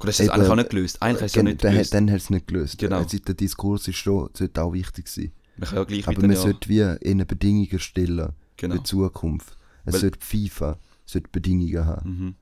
das 0.00 0.20
ist 0.20 0.26
Eben, 0.26 0.30
eigentlich 0.30 0.48
auch 0.50 0.56
nicht 0.56 0.70
gelöst. 0.70 1.02
Eigentlich 1.02 1.22
ist 1.26 1.30
es 1.32 1.34
ja 1.36 1.42
nicht 1.42 1.60
gelöst. 1.60 1.94
dann 1.94 2.10
hat 2.10 2.16
es 2.18 2.30
nicht 2.30 2.46
gelöst. 2.48 2.78
Genau. 2.78 2.98
Also, 2.98 3.18
der 3.18 3.34
Diskurs 3.34 3.86
ist 3.88 3.96
schon, 3.96 4.28
sollte 4.36 4.62
auch 4.62 4.72
wichtig 4.72 5.08
sein. 5.08 5.32
Man 5.56 5.68
kann 5.68 5.78
ja 5.78 5.84
gleich 5.84 6.08
Aber 6.08 6.20
man 6.20 6.30
ja, 6.32 6.36
sollte 6.36 6.68
wie 6.68 7.08
ihnen 7.08 7.26
Bedingungen 7.26 7.78
stellen 7.78 8.32
genau. 8.56 8.74
für 8.74 8.80
die 8.80 8.84
Zukunft. 8.84 9.56
Es 9.84 9.94
Weil- 9.94 10.00
sollte 10.00 10.26
FIFA 10.26 10.78
sollte 11.06 11.28
Bedingungen 11.30 11.86
haben. 11.86 12.10
Mhm. 12.10 12.34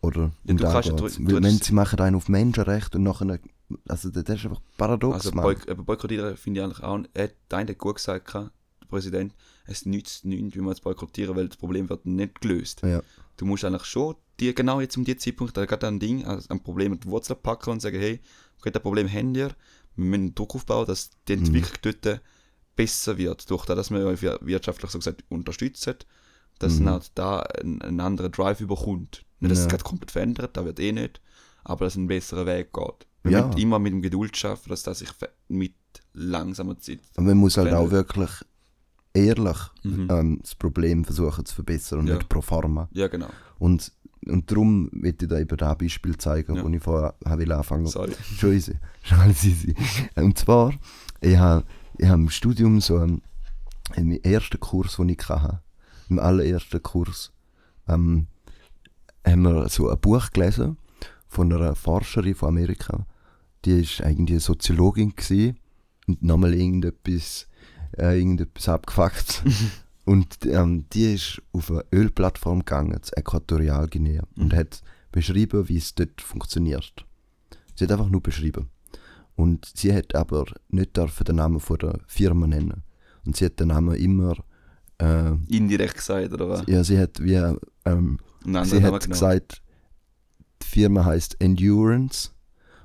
Oder? 0.00 0.32
Ja, 0.44 0.54
du 0.54 0.64
kannst 0.64 0.90
Weil 1.20 1.26
du 1.26 1.42
wenn 1.42 1.58
sie 1.58 1.72
machen 1.74 2.00
einen 2.00 2.16
auf 2.16 2.28
Menschenrecht 2.28 2.94
und 2.96 3.02
nachher. 3.04 3.38
Also, 3.88 4.10
das 4.10 4.22
ist 4.24 4.44
einfach 4.44 4.60
paradox, 4.76 5.14
Also. 5.26 5.30
Boy 5.32 5.56
aber 5.68 5.82
boykottieren 5.82 6.36
finde 6.36 6.60
ich 6.60 6.64
eigentlich 6.64 6.82
auch, 6.82 7.00
er 7.14 7.24
hat 7.24 7.34
eine 7.50 7.70
hat 7.70 7.78
gut 7.78 7.96
gesagt, 7.96 8.34
Präsident, 8.92 9.34
es 9.66 9.84
nützt 9.86 10.24
nichts, 10.24 10.54
wie 10.56 10.60
man 10.60 10.72
es 10.72 10.80
boykottieren, 10.80 11.34
weil 11.36 11.48
das 11.48 11.56
Problem 11.56 11.88
wird 11.88 12.06
nicht 12.06 12.40
gelöst. 12.40 12.82
Ja. 12.82 13.02
Du 13.36 13.44
musst 13.46 13.64
eigentlich 13.64 13.84
schon 13.84 14.14
die, 14.38 14.54
genau 14.54 14.80
jetzt 14.80 14.96
um 14.96 15.04
die 15.04 15.16
Zeitpunkt 15.16 15.56
da 15.56 15.64
gerade 15.64 15.86
ein 15.88 15.98
Ding, 15.98 16.24
also 16.24 16.48
ein 16.50 16.62
Problem 16.62 16.92
mit 16.92 17.06
Wurzeln 17.06 17.38
packen 17.42 17.70
und 17.70 17.80
sagen, 17.82 17.98
hey, 17.98 18.20
okay, 18.58 18.70
das 18.70 18.82
Problem 18.82 19.08
haben 19.08 19.34
wir, 19.34 19.48
wir 19.96 20.04
müssen 20.04 20.34
Druck 20.34 20.54
aufbauen, 20.54 20.86
dass 20.86 21.10
die 21.28 21.36
Mhm. 21.36 21.44
Entwicklung 21.46 21.94
dort 22.02 22.20
besser 22.76 23.18
wird, 23.18 23.50
durch 23.50 23.64
das, 23.66 23.76
dass 23.76 23.90
wir 23.90 24.00
ja 24.00 24.22
wir- 24.22 24.38
wirtschaftlich 24.42 24.90
so 24.90 24.98
gesagt 24.98 25.24
unterstützen, 25.28 25.94
dass 26.58 26.74
Mhm. 26.78 26.84
dann 26.84 26.92
halt 26.94 27.10
da 27.14 27.40
ein, 27.40 27.82
ein 27.82 28.00
anderer 28.00 28.28
Drive 28.30 28.60
überkommt. 28.60 29.24
Nicht, 29.40 29.50
dass 29.50 29.58
Ja. 29.58 29.64
es 29.64 29.70
gerade 29.70 29.84
komplett 29.84 30.10
verändert, 30.12 30.56
da 30.56 30.64
wird 30.64 30.78
eh 30.80 30.92
nicht, 30.92 31.20
aber 31.64 31.84
dass 31.86 31.96
ein 31.96 32.06
besserer 32.06 32.46
Weg 32.46 32.72
geht. 32.72 33.06
Wir 33.24 33.32
Ja. 33.32 33.50
immer 33.56 33.78
mit 33.78 33.92
dem 33.92 34.02
Geduld 34.02 34.36
schaffen, 34.36 34.68
dass 34.70 34.82
das 34.82 34.98
sich 35.00 35.10
mit 35.48 35.74
langsamer 36.14 36.78
Zeit 36.78 37.00
Und 37.16 37.26
man 37.26 37.36
muss 37.36 37.56
halt 37.56 37.68
Wenn- 37.68 37.74
auch 37.74 37.90
wirklich 37.90 38.30
ehrlich 39.14 39.58
Mhm. 39.82 40.08
ähm, 40.10 40.38
das 40.42 40.54
Problem 40.54 41.04
versuchen 41.04 41.44
zu 41.44 41.54
verbessern 41.54 42.00
und 42.00 42.06
Ja. 42.08 42.14
nicht 42.16 42.28
pro 42.28 42.40
forma. 42.40 42.88
Ja, 42.92 43.08
genau. 43.08 43.28
Und, 43.58 43.92
und 44.26 44.50
darum 44.50 44.88
will 44.92 45.14
ich 45.20 45.28
da 45.28 45.38
eben 45.38 45.56
das 45.56 45.78
Beispiel 45.78 46.16
zeigen, 46.16 46.56
Ja. 46.56 46.64
wo 46.64 46.68
ich 46.68 46.82
vorher 46.82 47.14
habe 47.24 47.56
anfangen 47.56 47.86
Sorry. 47.86 48.12
Schon 48.38 48.52
easy. 48.52 48.74
Schon 49.02 49.18
alles 49.18 49.44
easy. 49.44 49.74
Und 50.14 50.38
zwar, 50.38 50.72
ich 51.20 51.36
habe 51.36 51.64
ich 51.98 52.08
hab 52.08 52.16
im 52.16 52.30
Studium 52.30 52.80
so 52.80 52.96
einen, 52.98 53.22
im 53.96 54.12
ersten 54.22 54.58
Kurs, 54.60 54.96
den 54.96 55.08
ich 55.10 55.28
hatte, 55.28 55.60
im 56.08 56.18
allerersten 56.18 56.82
Kurs, 56.82 57.32
ähm, 57.88 58.26
haben 59.26 59.42
wir 59.42 59.68
so 59.68 59.88
ein 59.90 59.98
Buch 60.00 60.30
gelesen 60.30 60.78
von 61.28 61.52
einer 61.52 61.74
Forscherin 61.74 62.34
von 62.34 62.48
Amerika. 62.50 63.06
Die 63.64 63.80
ist 63.82 64.00
eigentlich 64.02 64.34
eine 64.36 64.40
Soziologin 64.40 65.14
gewesen 65.14 65.58
und 66.08 66.22
nochmal 66.22 66.54
irgendetwas, 66.54 67.46
äh, 67.98 68.18
irgendetwas 68.18 68.68
abgefuckt. 68.68 69.42
und 70.04 70.44
ähm, 70.46 70.86
die 70.92 71.14
ist 71.14 71.42
auf 71.52 71.70
eine 71.70 71.84
Ölplattform 71.92 72.60
gegangen, 72.60 73.02
zu 73.02 73.16
Äquatorialguinea, 73.16 74.24
und 74.36 74.54
hat 74.54 74.82
beschrieben, 75.10 75.68
wie 75.68 75.76
es 75.76 75.94
dort 75.94 76.20
funktioniert. 76.20 77.06
Sie 77.74 77.84
hat 77.84 77.92
einfach 77.92 78.08
nur 78.08 78.22
beschrieben. 78.22 78.68
Und 79.34 79.70
sie 79.74 79.94
hat 79.94 80.14
aber 80.14 80.46
nicht 80.68 80.96
dürfen 80.96 81.24
den 81.24 81.36
Namen 81.36 81.60
von 81.60 81.78
der 81.78 81.98
Firma 82.06 82.46
nennen. 82.46 82.82
Und 83.24 83.36
sie 83.36 83.46
hat 83.46 83.60
den 83.60 83.68
Namen 83.68 83.94
immer, 83.94 84.36
äh, 84.98 85.32
Indirekt 85.48 85.96
gesagt, 85.96 86.32
oder 86.32 86.48
was? 86.48 86.64
ja, 86.66 86.84
sie 86.84 86.98
hat 86.98 87.22
wie, 87.22 87.40
ähm, 87.84 88.18
sie 88.64 88.82
hat 88.82 89.08
gesagt, 89.08 89.62
die 90.62 90.66
Firma 90.66 91.04
heißt 91.04 91.36
Endurance. 91.40 92.30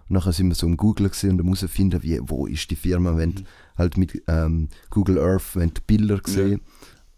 Und 0.09 0.13
nachher 0.15 0.31
sind 0.33 0.47
wir 0.47 0.55
so 0.55 0.65
im 0.67 0.77
Google 0.77 1.09
gesehen 1.09 1.39
und 1.39 1.45
mussten 1.45 1.67
finden, 1.67 2.01
wie, 2.03 2.19
wo 2.23 2.45
ist 2.47 2.69
die 2.71 2.75
Firma, 2.75 3.17
wenn 3.17 3.29
Mhm. 3.31 3.45
halt 3.77 3.97
mit 3.97 4.21
ähm, 4.27 4.69
Google 4.89 5.19
Earth, 5.19 5.55
wenn 5.55 5.73
die 5.73 5.81
Bilder 5.85 6.17
gesehen. 6.19 6.61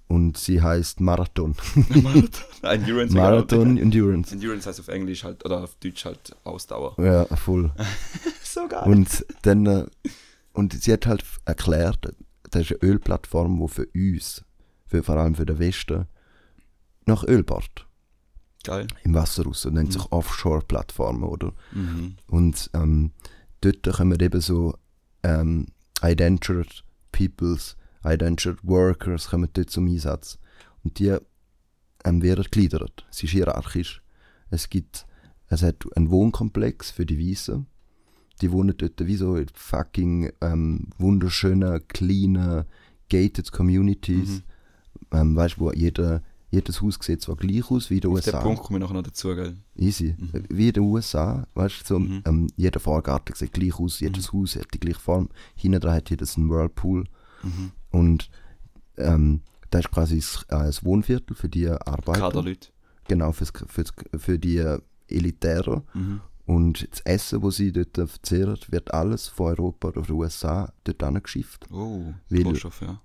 Und 0.07 0.37
sie 0.39 0.59
heißt 0.59 1.01
Marathon. 1.01 1.55
Marathon. 1.89 2.29
Endurance. 2.63 3.13
Marathon 3.15 3.77
Endurance. 3.77 4.33
Endurance 4.33 4.67
heißt 4.67 4.79
auf 4.79 4.87
Englisch 4.87 5.23
halt, 5.23 5.45
oder 5.45 5.63
auf 5.63 5.75
Deutsch 5.75 6.03
halt 6.05 6.35
Ausdauer. 6.43 6.95
Ja, 6.97 7.25
voll. 7.35 7.71
So 8.43 8.67
geil. 8.67 8.91
Und 8.91 9.23
dann, 9.43 9.65
äh, 9.67 9.85
und 10.53 10.73
sie 10.73 10.91
hat 10.91 11.05
halt 11.05 11.23
erklärt, 11.45 12.15
das 12.49 12.61
ist 12.63 12.71
eine 12.81 12.91
Ölplattform, 12.91 13.59
die 13.61 13.67
für 13.71 13.87
uns, 13.93 14.43
für, 14.87 15.03
vor 15.03 15.17
allem 15.17 15.35
für 15.35 15.45
den 15.45 15.59
Westen, 15.59 16.07
nach 17.05 17.23
Öl 17.23 17.43
bohrt. 17.43 17.85
Geil. 18.63 18.87
Im 19.03 19.13
Wasser 19.13 19.43
raus. 19.45 19.65
Und 19.65 19.75
nennt 19.75 19.89
Mhm. 19.89 19.93
sich 19.93 20.11
Offshore-Plattformen, 20.11 21.23
oder? 21.23 21.53
Mhm. 21.71 22.15
Und 22.27 22.69
ähm, 22.73 23.11
dort 23.61 23.83
kommen 23.93 24.19
eben 24.19 24.41
so 24.41 24.75
ähm, 25.23 25.67
Indentured 26.01 26.83
Peoples, 27.11 27.75
Indentured 28.03 28.59
Workers 28.63 29.29
kommen 29.29 29.49
dort 29.53 29.69
zum 29.69 29.87
Einsatz. 29.87 30.39
Und 30.83 30.99
die 30.99 31.15
ähm, 32.05 32.21
werden 32.21 32.43
gegliedert. 32.43 33.05
Es 33.11 33.23
ist 33.23 33.31
hierarchisch. 33.31 34.01
Es 34.49 34.69
gibt, 34.69 35.05
es 35.47 35.61
hat 35.63 35.85
einen 35.95 36.09
Wohnkomplex 36.09 36.91
für 36.91 37.05
die 37.05 37.19
Weißen. 37.19 37.65
Die 38.41 38.51
wohnen 38.51 38.75
dort 38.77 39.05
wie 39.05 39.15
so 39.17 39.35
in 39.35 39.47
fucking 39.53 40.31
ähm, 40.41 40.87
wunderschönen, 40.97 41.85
kleinen, 41.89 42.63
gated 43.09 43.51
Communities. 43.51 44.29
Mhm. 44.29 44.43
Ähm, 45.11 45.35
weißt 45.35 45.57
du, 45.57 45.59
wo 45.61 45.71
jeder, 45.73 46.23
jedes 46.51 46.81
Haus 46.81 46.97
sieht 47.01 47.21
zwar 47.21 47.35
gleich 47.35 47.69
aus 47.69 47.89
wie 47.89 47.95
in 47.95 48.01
den 48.01 48.11
Auf 48.11 48.21
den 48.21 48.33
USA. 48.33 48.41
Punkt 48.41 48.63
komme 48.63 48.79
ich 48.79 48.81
nachher 48.81 48.93
noch 48.95 49.03
dazu, 49.03 49.35
gell? 49.35 49.55
Easy. 49.75 50.15
Mhm. 50.17 50.43
Wie 50.49 50.67
in 50.67 50.73
den 50.73 50.83
USA, 50.83 51.47
weißt 51.53 51.81
du, 51.81 51.85
so, 51.85 51.99
Mhm. 51.99 52.21
ähm, 52.25 52.47
jeder 52.55 52.79
Vorgarten 52.79 53.35
sieht 53.35 53.53
gleich 53.53 53.79
aus, 53.79 53.99
jedes 53.99 54.33
Haus 54.33 54.55
hat 54.55 54.73
die 54.73 54.79
gleiche 54.79 54.99
Form. 54.99 55.29
Hinten 55.55 55.79
dran 55.79 55.95
hat 55.95 56.09
jedes 56.09 56.37
einen 56.37 56.49
Whirlpool. 56.49 57.05
Mhm. 57.43 57.71
Und 57.91 58.29
ähm, 58.97 59.41
das 59.69 59.81
ist 59.85 59.91
quasi 59.91 60.15
das, 60.17 60.43
äh, 60.49 60.65
das 60.65 60.83
Wohnviertel 60.83 61.35
für 61.35 61.49
die 61.49 61.67
Arbeiter. 61.69 62.19
Kaderleute. 62.19 62.69
Genau, 63.07 63.31
fürs, 63.31 63.51
fürs, 63.67 63.93
für 64.17 64.37
die 64.39 64.63
Elitären. 65.07 65.83
Mhm. 65.93 66.21
Und 66.45 66.87
das 66.91 67.01
Essen, 67.01 67.41
das 67.41 67.57
sie 67.57 67.71
dort 67.71 67.95
verzehren, 67.95 68.57
wird 68.69 68.91
alles 68.93 69.27
von 69.27 69.47
Europa 69.47 69.89
oder 69.89 70.01
den 70.01 70.15
USA 70.15 70.73
dort 70.83 71.03
angeschifft. 71.03 71.67
Oh, 71.71 72.11
Weil- 72.29 72.43
Rohstoff, 72.43 72.81
ja. 72.81 72.99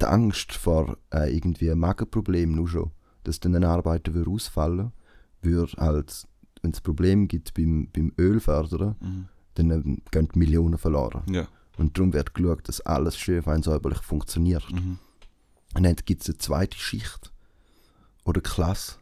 Die 0.00 0.06
Angst 0.06 0.52
vor 0.52 0.96
äh, 1.12 1.34
irgendwie 1.34 1.70
einem 1.70 1.80
Magenproblem 1.80 2.52
nur 2.52 2.68
schon, 2.68 2.90
dass 3.24 3.40
dann 3.40 3.54
ein 3.54 3.64
Arbeiter 3.64 4.12
würde 4.14 4.30
ausfallen 4.30 4.92
würde, 5.40 5.72
halt, 5.78 6.26
wenn 6.62 6.72
es 6.72 6.80
Problem 6.80 7.28
gibt 7.28 7.54
beim, 7.54 7.88
beim 7.92 8.12
Ölfördern, 8.18 8.96
Mhm. 9.00 9.28
dann 9.54 9.70
ähm, 9.70 10.02
gehen 10.10 10.28
Millionen 10.34 10.78
verloren. 10.78 11.22
Ja. 11.32 11.46
Und 11.76 11.96
darum 11.98 12.12
wird 12.12 12.34
geschaut, 12.34 12.68
dass 12.68 12.80
alles 12.80 13.16
schön 13.18 13.42
fein 13.42 13.62
säuberlich 13.62 14.00
funktioniert. 14.00 14.70
Mhm. 14.72 14.98
Und 15.74 15.82
dann 15.82 15.96
gibt 16.04 16.22
es 16.22 16.28
eine 16.28 16.38
zweite 16.38 16.78
Schicht 16.78 17.32
oder 18.24 18.40
Klasse. 18.40 18.94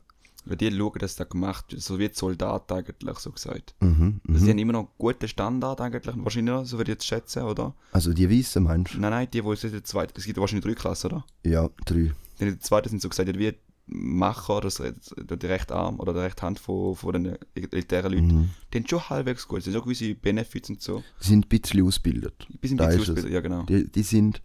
Weil 0.45 0.57
die 0.57 0.71
schauen, 0.77 0.99
dass 0.99 1.15
das 1.17 1.29
gemacht 1.29 1.71
wird, 1.71 1.83
so 1.83 1.99
wie 1.99 2.09
die 2.09 2.15
Soldaten 2.15 2.73
eigentlich, 2.75 3.19
so 3.19 3.31
gesagt. 3.31 3.75
Mhm, 3.81 4.21
die 4.27 4.33
mhm. 4.33 4.49
haben 4.49 4.59
immer 4.59 4.73
noch 4.73 4.81
einen 4.81 4.89
guten 4.99 5.29
Standard 5.29 5.81
eigentlich, 5.81 6.15
wahrscheinlich, 6.17 6.53
noch, 6.55 6.65
so 6.65 6.79
würde 6.79 6.91
ich 6.93 6.97
jetzt 6.97 7.07
schätzen, 7.07 7.43
oder? 7.45 7.75
Also 7.93 8.13
die 8.13 8.29
Weißen 8.29 8.63
meinst 8.63 8.95
du? 8.95 9.01
Nein, 9.01 9.11
nein, 9.11 9.29
die, 9.33 9.41
die 9.41 9.57
sind 9.57 9.69
in 9.71 9.77
der 9.77 9.85
zweiten, 9.85 10.13
es 10.17 10.25
gibt 10.25 10.39
wahrscheinlich 10.39 10.65
drei 10.65 10.75
Klassen, 10.75 11.07
oder? 11.13 11.25
Ja, 11.45 11.69
drei. 11.87 12.11
Die 12.41 12.45
in 12.45 12.49
der 12.49 12.61
zweiten 12.61 12.89
sind 12.89 13.01
so 13.03 13.09
gesagt, 13.09 13.39
wie 13.39 13.53
Macher, 13.87 14.61
das, 14.63 14.77
die 14.83 15.47
rechte 15.47 15.75
Arm 15.75 16.01
oder 16.01 16.13
die 16.13 16.21
rechte 16.21 16.43
Hand 16.43 16.59
von, 16.59 16.95
von 16.97 17.13
den 17.13 17.37
elitären 17.55 18.13
Leuten, 18.13 18.27
Mhm. 18.27 18.51
die 18.73 18.79
sind 18.79 18.91
schon 18.91 19.09
halbwegs 19.11 19.47
gut. 19.47 19.59
Es 19.59 19.65
sind 19.65 19.75
so 19.75 19.83
gewisse 19.83 20.15
Benefits 20.15 20.71
und 20.71 20.81
so. 20.81 21.03
Die 21.23 21.27
sind 21.29 21.47
ein 21.47 21.49
bisschen 21.49 21.85
ausgebildet. 21.87 22.47
Ein 22.51 22.59
bisschen 22.59 22.79
Da 22.79 22.87
bisschen 22.87 23.03
es. 23.03 23.09
ausgebildet, 23.11 23.33
ja 23.33 23.41
genau. 23.41 23.63
Die, 23.65 23.87
die 23.91 24.03
sind, 24.03 24.41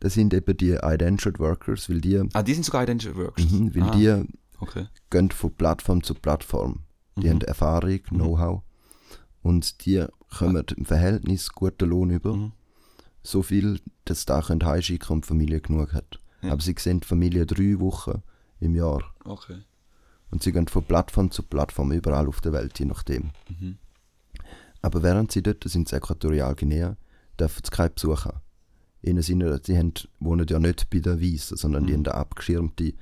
das 0.00 0.14
sind 0.14 0.32
eben 0.34 0.56
die 0.56 0.72
Identified 0.82 1.38
Workers, 1.38 1.88
weil 1.90 2.00
die, 2.00 2.22
Ah, 2.32 2.42
die 2.42 2.54
sind 2.54 2.64
sogar 2.64 2.84
Identity 2.84 3.16
Works. 3.16 3.42
mhm, 3.50 3.74
weil 3.74 3.82
ah, 3.82 3.90
die 3.96 4.24
Okay. 4.62 4.86
gehen 5.10 5.30
von 5.30 5.52
Plattform 5.54 6.02
zu 6.02 6.14
Plattform. 6.14 6.80
Die 7.16 7.26
Mhm. 7.26 7.30
haben 7.30 7.40
Erfahrung, 7.42 8.02
Know-how 8.04 8.62
und 9.42 9.84
die 9.84 10.04
kommen 10.38 10.64
im 10.76 10.84
Verhältnis 10.86 11.52
guten 11.52 11.88
Lohn 11.90 12.10
über. 12.10 12.34
Mhm. 12.36 12.52
So 13.22 13.42
viel, 13.42 13.80
dass 14.04 14.20
sie 14.20 14.26
da 14.26 14.40
können 14.42 14.64
heimschicken 14.64 15.14
und 15.16 15.24
die 15.24 15.28
Familie 15.28 15.60
genug 15.60 15.92
hat. 15.92 16.18
Ja. 16.42 16.52
Aber 16.52 16.62
sie 16.62 16.74
sehen 16.78 17.00
die 17.00 17.06
Familie 17.06 17.44
drei 17.46 17.78
Wochen 17.78 18.22
im 18.60 18.74
Jahr. 18.74 19.02
Okay. 19.24 19.58
Und 20.30 20.42
sie 20.42 20.52
gehen 20.52 20.66
von 20.68 20.82
Plattform 20.84 21.30
zu 21.30 21.42
Plattform 21.42 21.92
überall 21.92 22.26
auf 22.26 22.40
der 22.40 22.52
Welt, 22.52 22.78
je 22.78 22.86
nachdem. 22.86 23.30
Mhm. 23.48 23.76
Aber 24.80 25.02
während 25.02 25.30
sie 25.30 25.42
dort 25.42 25.62
sind, 25.64 25.92
in 25.92 25.98
Äquatorialguinea, 25.98 26.96
dürfen 27.38 27.62
sie 27.64 27.70
keinen 27.70 27.94
Besuch 27.94 28.24
haben. 28.24 28.40
Ihnen 29.02 29.22
sind, 29.22 29.40
ja- 29.42 29.58
sie 29.62 29.76
haben, 29.76 29.92
wohnen 30.20 30.46
ja 30.48 30.58
nicht 30.58 30.88
bei 30.90 31.00
den 31.00 31.20
Weißen, 31.20 31.56
sondern 31.56 31.86
die 31.86 31.92
Mhm. 31.92 31.98
haben 31.98 32.06
eine 32.06 32.14
abgeschirmte 32.14 32.94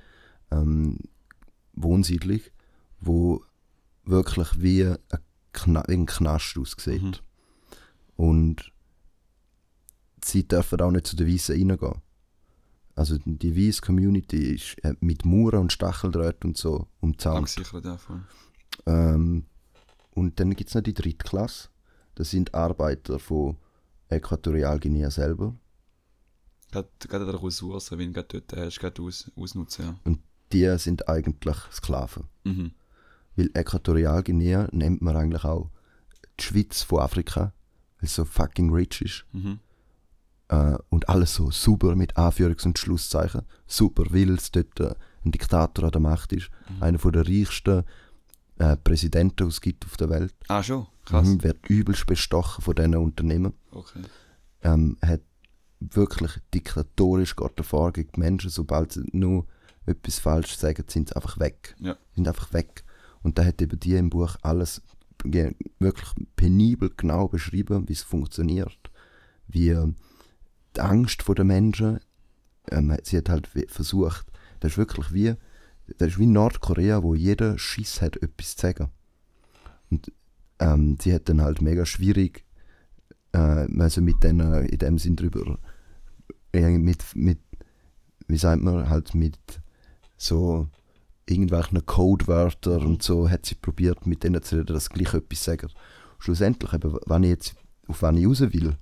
ähm, 0.51 0.99
Wohnsiedlung, 1.83 2.41
wo 3.01 3.45
wirklich 4.05 4.49
wie 4.61 4.85
ein, 4.85 4.99
Kna 5.53 5.83
ein 5.83 6.07
Knast 6.07 6.57
aussieht. 6.59 7.03
Mhm. 7.03 7.13
Und 8.17 8.73
sie 10.25 10.47
dürfen 10.47 10.81
auch 10.81 10.91
nicht 10.91 11.07
zu 11.07 11.17
den 11.17 11.33
Weißen 11.33 11.55
reingehen. 11.55 12.03
Also 12.95 13.17
die 13.25 13.57
weiße 13.57 13.81
Community 13.81 14.55
ist 14.55 14.77
äh, 14.85 14.95
mit 15.01 15.25
Mauern 15.25 15.63
und 15.63 15.73
Stacheldraht 15.73 16.45
und 16.45 16.59
so 16.59 16.87
umzahnt. 17.01 17.49
Abgesichert 17.49 17.85
davon. 17.85 18.25
Ähm, 18.87 19.47
und 20.11 20.39
dann 20.39 20.55
gibt 20.55 20.69
es 20.69 20.75
noch 20.75 20.83
die 20.83 20.95
dritte 20.95 21.25
Klasse. 21.25 21.69
Das 22.15 22.31
sind 22.31 22.55
Arbeiter 22.55 23.19
von 23.19 23.57
Äquatorialguinea 24.09 25.11
selber. 25.11 25.57
Gerade, 26.71 26.91
gerade 27.01 27.27
der 27.27 27.43
Ressourcen, 27.43 27.99
wenn 27.99 28.13
du 28.13 28.23
dort 28.23 28.53
hast, 28.55 28.79
gerade 28.79 29.03
aus, 29.03 29.31
ausnutzen. 29.35 29.87
Ja. 29.87 30.01
Und 30.05 30.21
die 30.53 30.79
sind 30.79 31.09
eigentlich 31.09 31.57
Sklaven. 31.73 32.25
Mhm. 32.45 32.73
Weil 33.37 33.51
Äquatorialguinea 33.55 34.69
nennt 34.73 35.03
man 35.03 35.17
eigentlich 35.17 35.45
auch 35.45 35.71
die 36.39 36.45
Schweiz 36.45 36.83
von 36.83 37.01
Afrika, 37.01 37.53
weil 37.99 38.07
es 38.07 38.15
so 38.15 38.25
fucking 38.25 38.73
rich 38.73 39.01
ist. 39.03 39.25
Mhm. 39.33 39.61
Äh, 40.49 40.77
und 40.89 41.09
alles 41.09 41.35
so 41.35 41.51
super 41.51 41.95
mit 41.95 42.17
Anführungs- 42.17 42.67
und 42.67 42.79
Schlusszeichen. 42.79 43.43
Super, 43.67 44.05
weil 44.11 44.31
es 44.31 44.51
dort 44.51 44.81
äh, 44.81 44.95
ein 45.25 45.31
Diktator 45.31 45.85
an 45.85 45.93
der 45.93 46.01
Macht 46.01 46.33
ist. 46.33 46.51
Mhm. 46.69 46.83
Einer 46.83 46.99
von 46.99 47.13
der 47.13 47.27
reichsten 47.27 47.85
äh, 48.59 48.77
Präsidenten, 48.77 49.45
die 49.45 49.45
es 49.45 49.61
gibt 49.61 49.85
auf 49.87 49.97
der 49.97 50.11
Welt. 50.11 50.35
Ah, 50.49 50.63
schon? 50.63 50.87
Krass. 51.05 51.27
Mhm, 51.27 51.43
wird 51.43 51.67
übelst 51.69 52.07
bestochen 52.07 52.63
von 52.63 52.75
diesen 52.75 52.97
Unternehmen. 52.97 53.55
Okay. 53.71 54.03
ähm, 54.63 54.97
hat 55.03 55.23
wirklich 55.81 56.33
diktatorisch 56.53 57.37
geht 57.37 57.53
er 57.57 57.65
vor 57.65 57.93
gegen 57.93 58.13
die 58.13 58.21
Menschen. 58.21 58.51
Sobald 58.51 58.93
sie 58.93 59.05
nur 59.13 59.47
etwas 59.87 60.19
falsch 60.19 60.57
sagen, 60.57 60.85
sind 60.89 61.09
sie 61.09 61.17
einfach 61.17 61.39
weg. 61.39 61.75
Ja. 61.79 61.97
Sind 62.15 62.29
einfach 62.29 62.53
weg. 62.53 62.85
Und 63.23 63.39
da 63.39 63.45
hat 63.45 63.61
eben 63.61 63.79
die 63.79 63.95
im 63.95 64.11
Buch 64.11 64.37
alles 64.43 64.83
wirklich 65.25 66.11
penibel 66.37 66.91
genau 66.97 67.29
beschrieben, 67.29 67.89
wie 67.89 67.93
es 67.93 68.03
funktioniert. 68.03 68.79
Wie 69.47 69.77
die 70.77 70.81
Angst 70.81 71.23
vor 71.23 71.35
den 71.35 71.49
Menschen, 71.49 72.01
ähm, 72.71 72.97
sie 73.03 73.19
hat 73.19 73.29
halt 73.29 73.49
versucht, 73.69 74.27
das 74.61 74.73
ist 74.73 74.79
wirklich 74.79 75.13
wie, 75.13 75.35
das 75.99 76.13
ist 76.13 76.19
wie 76.19 76.27
Nordkorea, 76.27 77.03
wo 77.03 77.15
jeder 77.15 77.59
Schiss 77.59 78.01
hat, 78.01 78.17
etwas 78.17 78.57
zu 78.57 78.63
sagen. 78.63 78.91
Und 79.91 80.13
ähm, 80.61 80.97
sie 81.01 81.13
hat 81.13 81.29
dann 81.29 81.43
halt 81.43 81.61
mega 81.61 81.85
schwierig 81.85 82.45
äh, 83.33 83.67
also 83.79 84.01
mit 84.01 84.23
denen 84.23 84.67
in 84.67 84.79
dem 84.79 84.99
Sinn 84.99 85.17
drüber 85.17 85.59
äh, 86.53 86.79
mit, 86.79 87.05
mit 87.15 87.39
wie 88.29 88.37
sagt 88.37 88.63
man 88.63 88.89
halt 88.89 89.15
mit 89.15 89.39
so 90.23 90.69
irgendwelchen 91.27 91.85
Codewörtern 91.87 92.85
und 92.85 93.03
so 93.03 93.29
hat 93.31 93.47
sie 93.47 93.55
probiert 93.55 94.07
mit 94.07 94.23
denen 94.25 94.43
zu 94.43 94.57
reden, 94.57 94.75
dass 94.75 94.87
sie 94.87 94.95
gleich 94.95 95.15
etwas 95.15 95.45
sagen. 95.45 95.69
Schlussendlich, 96.19 96.73
eben, 96.73 96.97
wenn 97.07 97.23
ich 97.23 97.31
jetzt 97.31 97.55
auf 97.89 98.03
wen 98.03 98.17
ich 98.19 98.27
raus 98.27 98.41
will, 98.41 98.77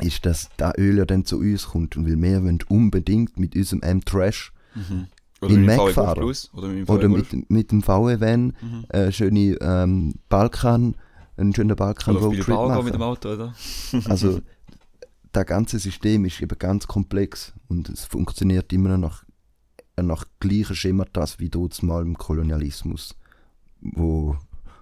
ist, 0.00 0.24
dass 0.26 0.48
das 0.56 0.72
Öl 0.78 0.98
ja 0.98 1.04
dann 1.04 1.24
zu 1.24 1.38
uns 1.38 1.66
kommt 1.68 1.96
und 1.96 2.06
weil 2.06 2.20
wir 2.20 2.42
wollen 2.42 2.58
unbedingt 2.68 3.38
mit 3.38 3.54
unserem 3.54 3.82
M-Trash 3.82 4.52
Mhm. 4.76 5.06
In 5.42 5.66
Mac 5.66 5.76
VW 5.76 5.92
fahren. 5.92 6.14
Plus 6.20 6.50
oder 6.54 6.68
mit 6.68 6.78
dem 6.78 6.86
VW 6.86 6.92
oder 6.94 7.08
mit, 7.10 7.50
mit 7.50 7.70
dem 7.70 7.82
VW-Van 7.82 8.46
Mhm. 8.60 8.84
äh, 8.88 9.12
schöne 9.12 9.56
ähm, 9.60 10.14
Balkan, 10.28 10.96
einen 11.36 11.54
schönen 11.54 11.76
balkan 11.76 12.16
Oder 12.16 12.26
Roadtrip 12.26 12.48
machen. 12.48 12.84
mit 12.86 12.94
dem 12.94 13.02
Auto, 13.02 13.28
oder? 13.34 13.54
Also, 14.08 14.40
das 15.32 15.46
ganze 15.46 15.78
System 15.78 16.24
ist 16.24 16.40
eben 16.40 16.58
ganz 16.58 16.86
komplex 16.86 17.52
und 17.68 17.88
es 17.90 18.04
funktioniert 18.04 18.72
immer 18.72 18.96
noch 18.96 19.23
nach, 19.96 20.24
gleichen 20.40 20.76
Schematas 20.76 21.38
wie 21.38 21.48
dort 21.48 21.82
mal 21.82 22.02
im 22.02 22.16
Kolonialismus, 22.18 23.14
wo 23.80 24.36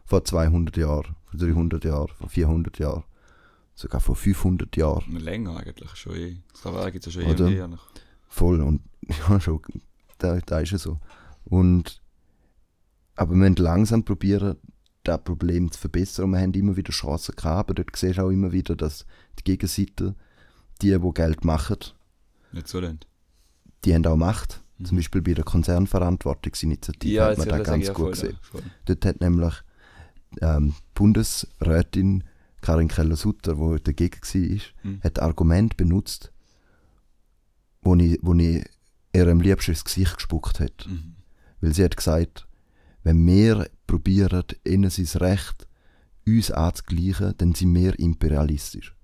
vor 0.04 0.24
200 0.24 0.76
Jahren, 0.76 1.16
vor 1.26 1.40
300 1.40 1.84
Jahren, 1.84 2.08
vor 2.16 2.28
400 2.28 2.78
Jahren, 2.78 3.04
sogar 3.74 4.00
vor 4.00 4.16
500 4.16 4.76
Jahren 4.76 5.16
Länger 5.16 5.56
eigentlich 5.56 5.94
schon 5.96 6.14
eh. 6.16 6.36
Sklaverei 6.54 6.90
gibt 6.90 7.06
es 7.06 7.14
ja 7.14 7.22
schon 7.22 7.30
Oder? 7.30 7.48
eh 7.48 7.58
eh. 7.58 7.68
noch. 7.68 7.86
voll 8.28 8.60
und 8.60 8.80
ja 9.28 9.40
schon, 9.40 9.60
da, 10.18 10.38
da 10.38 10.60
ist 10.60 10.72
es 10.72 10.82
so. 10.82 10.98
Und, 11.44 12.00
aber 13.16 13.32
wir 13.32 13.36
müssen 13.38 13.56
langsam 13.56 14.04
probieren, 14.04 14.56
das 15.04 15.24
Problem 15.24 15.70
zu 15.72 15.80
verbessern 15.80 16.26
und 16.26 16.30
wir 16.32 16.40
haben 16.40 16.52
immer 16.54 16.76
wieder 16.76 16.92
Chancen 16.92 17.34
gehabt, 17.34 17.58
aber 17.70 17.74
dort 17.74 17.96
siehst 17.96 18.18
du 18.18 18.22
auch 18.22 18.30
immer 18.30 18.52
wieder, 18.52 18.76
dass 18.76 19.04
die 19.38 19.44
Gegenseite, 19.44 20.14
die, 20.80 20.96
die 20.96 21.10
Geld 21.14 21.44
machen, 21.44 21.78
Nicht 22.52 22.68
so 22.68 22.78
lernt. 22.80 23.06
die 23.84 23.94
haben 23.94 24.06
auch 24.06 24.16
Macht. 24.16 24.61
Mhm. 24.83 24.87
Zum 24.87 24.97
Beispiel 24.97 25.22
bei 25.22 25.35
der 25.35 25.45
Konzernverantwortungsinitiative 25.45 27.22
hat 27.24 27.39
man 27.39 27.49
das 27.49 27.62
ganz 27.66 27.93
gut 27.93 28.12
gesehen. 28.12 28.39
voll. 28.43 28.62
Dort 28.85 29.05
hat 29.05 29.20
nämlich 29.20 29.55
ähm, 30.41 30.74
Bundesrätin 30.95 32.24
Karin 32.61 32.89
Keller-Sutter, 32.89 33.55
die 33.57 33.83
dagegen 33.83 34.20
war, 34.22 34.61
Mhm. 34.91 35.01
hat 35.03 35.20
Argument 35.20 35.76
benutzt, 35.76 36.33
wo 37.83 37.95
ich, 37.97 38.18
wo 38.22 38.35
ich 38.35 38.64
ihr 39.14 39.26
am 39.28 39.41
liebsten 39.41 39.72
ins 39.72 39.85
Gesicht 39.85 40.14
gespuckt 40.16 40.61
hat. 40.61 40.87
Mhm. 40.89 41.16
Weil 41.61 41.74
sie 41.74 41.85
hat 41.85 41.97
gesagt, 41.97 42.47
wenn 43.03 43.26
wir 43.26 43.68
probieren, 43.87 44.45
ihnen 44.66 44.91
sein 44.91 45.20
Recht 45.20 45.66
uns 46.26 46.51
anzugleichen, 46.53 47.35
dann 47.39 47.55
sind 47.55 47.74
wir 47.74 47.99
imperialistisch. 47.99 48.95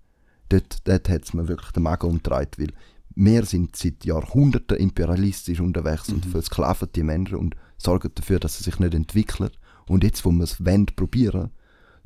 Dort, 0.49 0.79
dort 0.87 1.09
hat 1.09 1.25
es 1.25 1.35
mir 1.35 1.49
wirklich 1.49 1.73
den 1.73 1.83
Magen 1.83 2.07
umgedreht, 2.07 2.59
weil 2.59 2.73
wir 3.21 3.45
sind 3.45 3.75
seit 3.77 4.05
Jahrhunderten 4.05 4.77
imperialistisch 4.77 5.61
unterwegs 5.61 6.09
und 6.09 6.25
Mhm. 6.27 6.31
versklaven 6.31 6.89
die 6.95 7.03
Menschen 7.03 7.37
und 7.37 7.57
sorgen 7.77 8.11
dafür, 8.15 8.39
dass 8.39 8.59
sie 8.59 8.65
sich 8.65 8.79
nicht 8.79 8.95
entwickeln. 8.95 9.51
Und 9.87 10.05
jetzt, 10.05 10.25
wo 10.25 10.31
wir 10.31 10.45
es 10.45 10.65
wollen, 10.65 10.87
probieren, 10.87 11.51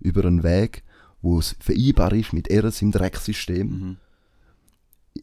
über 0.01 0.25
einen 0.25 0.43
Weg, 0.43 0.83
wo 1.21 1.39
es 1.39 1.55
vereinbar 1.61 2.13
ist 2.13 2.33
mit 2.33 2.49
ihrem 2.49 2.73
im 2.81 2.93
Drecksystem, 2.93 3.67
Mhm. 3.69 3.97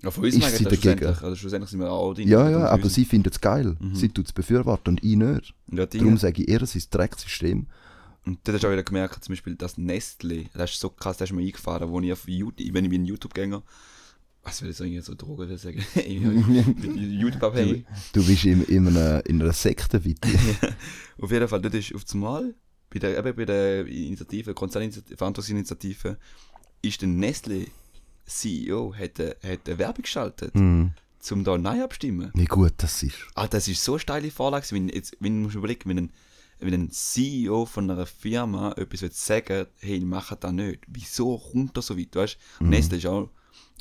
Ja, 0.04 0.12
von 0.12 0.24
uns 0.24 0.36
Ist 0.36 0.44
sie 0.58 0.64
das 0.66 0.74
dagegen? 0.74 0.82
schlussendlich. 1.00 1.24
Also 1.24 1.36
schlussendlich 1.36 1.72
sind 1.72 1.80
wir 1.80 1.92
auch 1.92 2.14
drin. 2.14 2.28
ja, 2.28 2.46
Und 2.46 2.52
ja, 2.52 2.68
aber 2.70 2.88
sie 2.90 3.06
findet 3.06 3.34
es 3.34 3.42
geil. 3.42 3.76
Mhm. 3.80 3.96
Sie 3.96 4.10
tut 4.10 4.28
es 4.28 4.32
befürworten 4.34 4.90
und 4.94 5.04
ich 5.04 5.16
nicht. 5.16 5.56
Ja. 5.72 5.88
Darum 5.88 6.16
sage 6.18 6.44
ich, 6.44 6.48
ihr 6.50 6.62
ist 6.62 6.94
Drecksystem. 6.94 7.66
Und 8.24 8.38
dort 8.44 8.54
hast 8.56 8.64
du 8.64 8.68
auch 8.68 8.72
wieder 8.72 8.84
gemerkt, 8.84 9.24
zum 9.24 9.34
Beispiel 9.34 9.56
das 9.56 9.80
Nestle, 9.80 10.46
das 10.54 10.72
ist 10.72 10.80
so 10.80 10.90
krass, 10.92 11.18
das 11.18 11.32
ist 11.32 11.36
mir 11.36 11.42
eingefahren, 11.42 11.90
wo 11.90 12.00
ich 12.02 12.14
auf 12.14 12.28
YouTube, 12.28 12.58
bin 12.58 12.84
ich 12.86 12.90
bin 12.92 13.02
ein 13.02 13.06
YouTube-Gänger, 13.06 13.64
was 14.44 14.62
will 14.62 14.70
ich 14.72 14.80
irgendwie 14.80 15.02
so 15.02 15.16
Drogen 15.16 15.50
will 15.50 15.58
sagen, 15.58 15.84
Ich 15.96 16.20
bin 16.22 17.20
YouTube 17.20 17.44
abhängig. 17.44 17.86
Du 18.14 18.26
bist 18.26 18.46
in, 18.46 18.64
in, 18.66 18.88
einer, 18.88 19.26
in 19.26 19.42
einer 19.42 19.54
Sekte, 19.54 20.00
die. 20.00 20.16
Auf 21.22 21.32
jeden 21.32 21.48
Fall, 21.48 21.62
dort 21.62 21.74
ist 21.76 21.94
auf 21.94 22.04
einmal, 22.14 22.56
bei 22.90 23.00
der, 23.00 23.18
eben 23.18 23.36
bei 23.36 23.46
der 23.46 23.86
Initiative, 23.86 24.54
Konzerninitiative, 24.54 26.18
ist 26.82 27.02
der 27.02 27.10
Nestle 27.10 27.68
CEO, 28.26 28.94
hat, 28.96 29.20
eine- 29.20 29.36
hat 29.44 29.68
eine 29.68 29.78
Werbung 29.78 30.04
geschaltet, 30.04 30.56
Mhm. 30.56 30.92
um 31.32 31.44
da 31.44 31.58
Nein 31.58 31.82
abstimmen. 31.82 32.32
Wie 32.36 32.46
gut 32.46 32.74
das 32.78 33.04
ist. 33.04 33.16
Ah, 33.36 33.48
das 33.48 33.68
ist 33.68 33.84
so 33.84 33.94
eine 33.94 34.00
steile 34.00 34.32
Vorlage, 34.32 34.66
wenn, 34.72 34.90
jetzt, 34.90 35.18
wenn 35.20 35.44
du 35.44 35.58
überlegen, 35.58 35.90
wenn 35.90 35.98
ein, 35.98 36.12
wenn 36.60 36.74
ein 36.74 36.92
CEO 36.92 37.66
von 37.66 37.90
einer 37.90 38.06
Firma 38.06 38.74
etwas 38.78 39.02
will 39.02 39.12
sagen 39.12 39.68
hey, 39.80 40.00
mach 40.02 40.34
das 40.36 40.52
nicht. 40.52 40.82
Wieso 40.88 41.38
kommt 41.38 41.76
das 41.78 41.88
so 41.88 41.98
weit? 41.98 42.16
Weißt 42.16 42.38
du, 42.60 42.64
Mhm. 42.66 42.70
Nestle 42.70 42.98
ist 42.98 43.06
auch, 43.06 43.30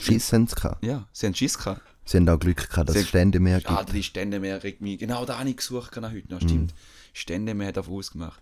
Schiss 0.00 0.32
haben 0.32 0.46
sie 0.46 0.54
gehabt. 0.54 0.84
ja, 0.84 1.06
sie 1.12 1.26
haben 1.26 1.34
Schiss 1.34 1.56
gehabt. 1.58 1.82
Sie 2.04 2.16
haben 2.16 2.28
auch 2.28 2.38
Glück 2.38 2.70
gehabt, 2.70 2.88
dass 2.88 2.96
es 2.96 3.08
Stände 3.08 3.38
mehr 3.40 3.60
Ah, 3.64 3.82
gibt. 3.82 3.92
die 3.94 4.02
Stände 4.02 4.40
mehr 4.40 4.62
regt 4.62 4.80
mich. 4.80 4.98
Genau 4.98 5.24
da 5.26 5.38
habe 5.38 5.48
ich 5.50 5.56
gesucht 5.58 5.92
genau 5.92 6.08
heute. 6.10 6.32
noch, 6.32 6.40
Mhm. 6.40 6.48
stimmt. 6.48 6.74
Stände 7.12 7.54
mehr 7.54 7.68
hat 7.68 7.78
auf 7.78 7.88
ausgemacht. 7.90 8.40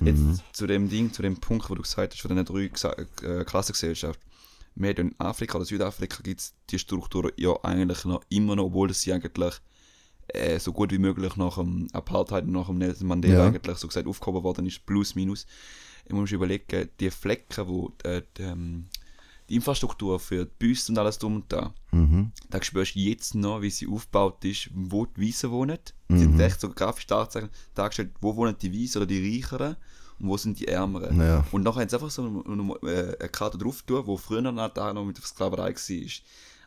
Jetzt 0.00 0.20
zu 0.52 0.66
dem 0.66 0.90
Ding, 0.90 1.10
zu 1.12 1.22
dem 1.22 1.38
Punkt, 1.38 1.70
wo 1.70 1.74
du 1.74 1.80
gesagt 1.80 2.12
hast, 2.12 2.20
von 2.20 2.36
den 2.36 2.44
drei 2.44 2.64
äh, 2.66 3.44
Klassengesellschaften. 3.44 4.22
Wir 4.74 4.98
in 4.98 5.14
Afrika 5.18 5.56
oder 5.56 5.64
Südafrika 5.64 6.22
gibt 6.22 6.40
es 6.40 6.54
die 6.68 6.78
Strukturen 6.78 7.30
ja 7.36 7.52
eigentlich 7.62 8.04
noch 8.04 8.20
immer 8.28 8.56
noch, 8.56 8.64
obwohl 8.66 8.92
sie 8.92 9.14
eigentlich 9.14 9.54
äh, 10.28 10.58
so 10.58 10.74
gut 10.74 10.92
wie 10.92 10.98
möglich 10.98 11.36
nach 11.36 11.54
dem 11.56 11.88
Apartheid 11.94 12.44
und 12.44 12.52
nach 12.52 12.66
dem 12.66 12.76
Nelson 12.76 13.06
Mandela 13.08 13.38
Ja. 13.38 13.46
eigentlich 13.46 13.78
so 13.78 13.86
gesagt 13.88 14.06
aufgehoben 14.06 14.42
worden 14.42 14.66
ist, 14.66 14.84
plus 14.84 15.14
minus. 15.14 15.46
Ich 16.04 16.12
muss 16.12 16.30
überlegen, 16.30 16.90
die 17.00 17.10
Flecken, 17.10 17.66
wo 17.66 17.94
äh, 18.02 18.20
die, 18.36 18.42
ähm, 18.42 18.88
die 19.48 19.56
Infrastruktur 19.56 20.18
für 20.18 20.44
die 20.44 20.50
Büste 20.58 20.92
und 20.92 20.98
alles 20.98 21.18
drum 21.18 21.36
und 21.36 21.52
da, 21.52 21.72
Mhm. 21.92 22.32
da 22.50 22.62
spürst 22.62 22.94
du 22.96 22.98
jetzt 23.00 23.34
noch, 23.34 23.62
wie 23.62 23.70
sie 23.70 23.86
aufgebaut 23.86 24.44
ist, 24.44 24.70
wo 24.74 25.06
die 25.06 25.28
Weißen 25.28 25.50
wohnen. 25.50 25.78
Sie 26.08 26.18
sind 26.18 26.38
echt 26.40 26.60
so 26.60 26.68
grafisch 26.70 27.06
dargestellt- 27.06 28.10
wo 28.20 28.34
wohnen 28.36 28.56
die 28.60 28.72
Weißen 28.72 29.00
oder 29.00 29.06
die 29.06 29.36
Reicheren 29.36 29.76
und 30.18 30.28
wo 30.28 30.36
sind 30.36 30.58
die 30.60 30.68
Ärmeren. 30.68 31.18
Ja. 31.20 31.44
Und 31.52 31.62
nachher 31.62 31.80
haben 31.82 31.88
sie 31.88 31.96
einfach 31.96 32.10
so 32.10 32.22
eine, 32.22 32.44
eine, 32.46 33.16
eine 33.20 33.28
Karte 33.28 33.58
drauf 33.58 33.82
tun, 33.82 34.06
wo 34.06 34.16
früher 34.16 34.40
noch, 34.42 34.68
da 34.72 34.92
noch 34.92 35.04
mit 35.04 35.16
der 35.16 35.24
Sklaverei 35.24 35.74
war. 35.74 36.10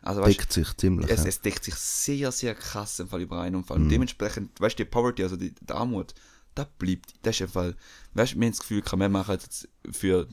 Also, 0.02 0.22
weißt, 0.22 0.38
Deckt 0.40 0.52
sich 0.52 0.76
ziemlich. 0.78 1.10
es, 1.10 1.20
ja. 1.22 1.26
es 1.28 1.40
deckt 1.42 1.64
sich 1.64 1.74
sehr, 1.74 2.32
sehr 2.32 2.54
krass 2.54 2.98
im 3.00 3.08
Fall 3.08 3.20
überein. 3.20 3.54
Und 3.54 3.68
Mhm. 3.68 3.88
dementsprechend, 3.90 4.58
weißt 4.58 4.78
du, 4.78 4.84
die 4.84 4.90
Poverty, 4.90 5.22
also 5.22 5.36
die, 5.36 5.52
die 5.54 5.72
Armut, 5.74 6.14
da 6.54 6.66
bleibt, 6.78 7.12
das 7.22 7.36
ist 7.36 7.40
im 7.42 7.48
Fall, 7.48 7.76
weißt 8.14 8.32
du, 8.32 8.36
wir 8.40 8.46
haben 8.46 8.52
das 8.52 8.60
Gefühl, 8.60 8.82
kann 8.82 8.98
man 8.98 9.12
machen 9.12 9.32
jetzt 9.32 9.68
für 9.90 10.26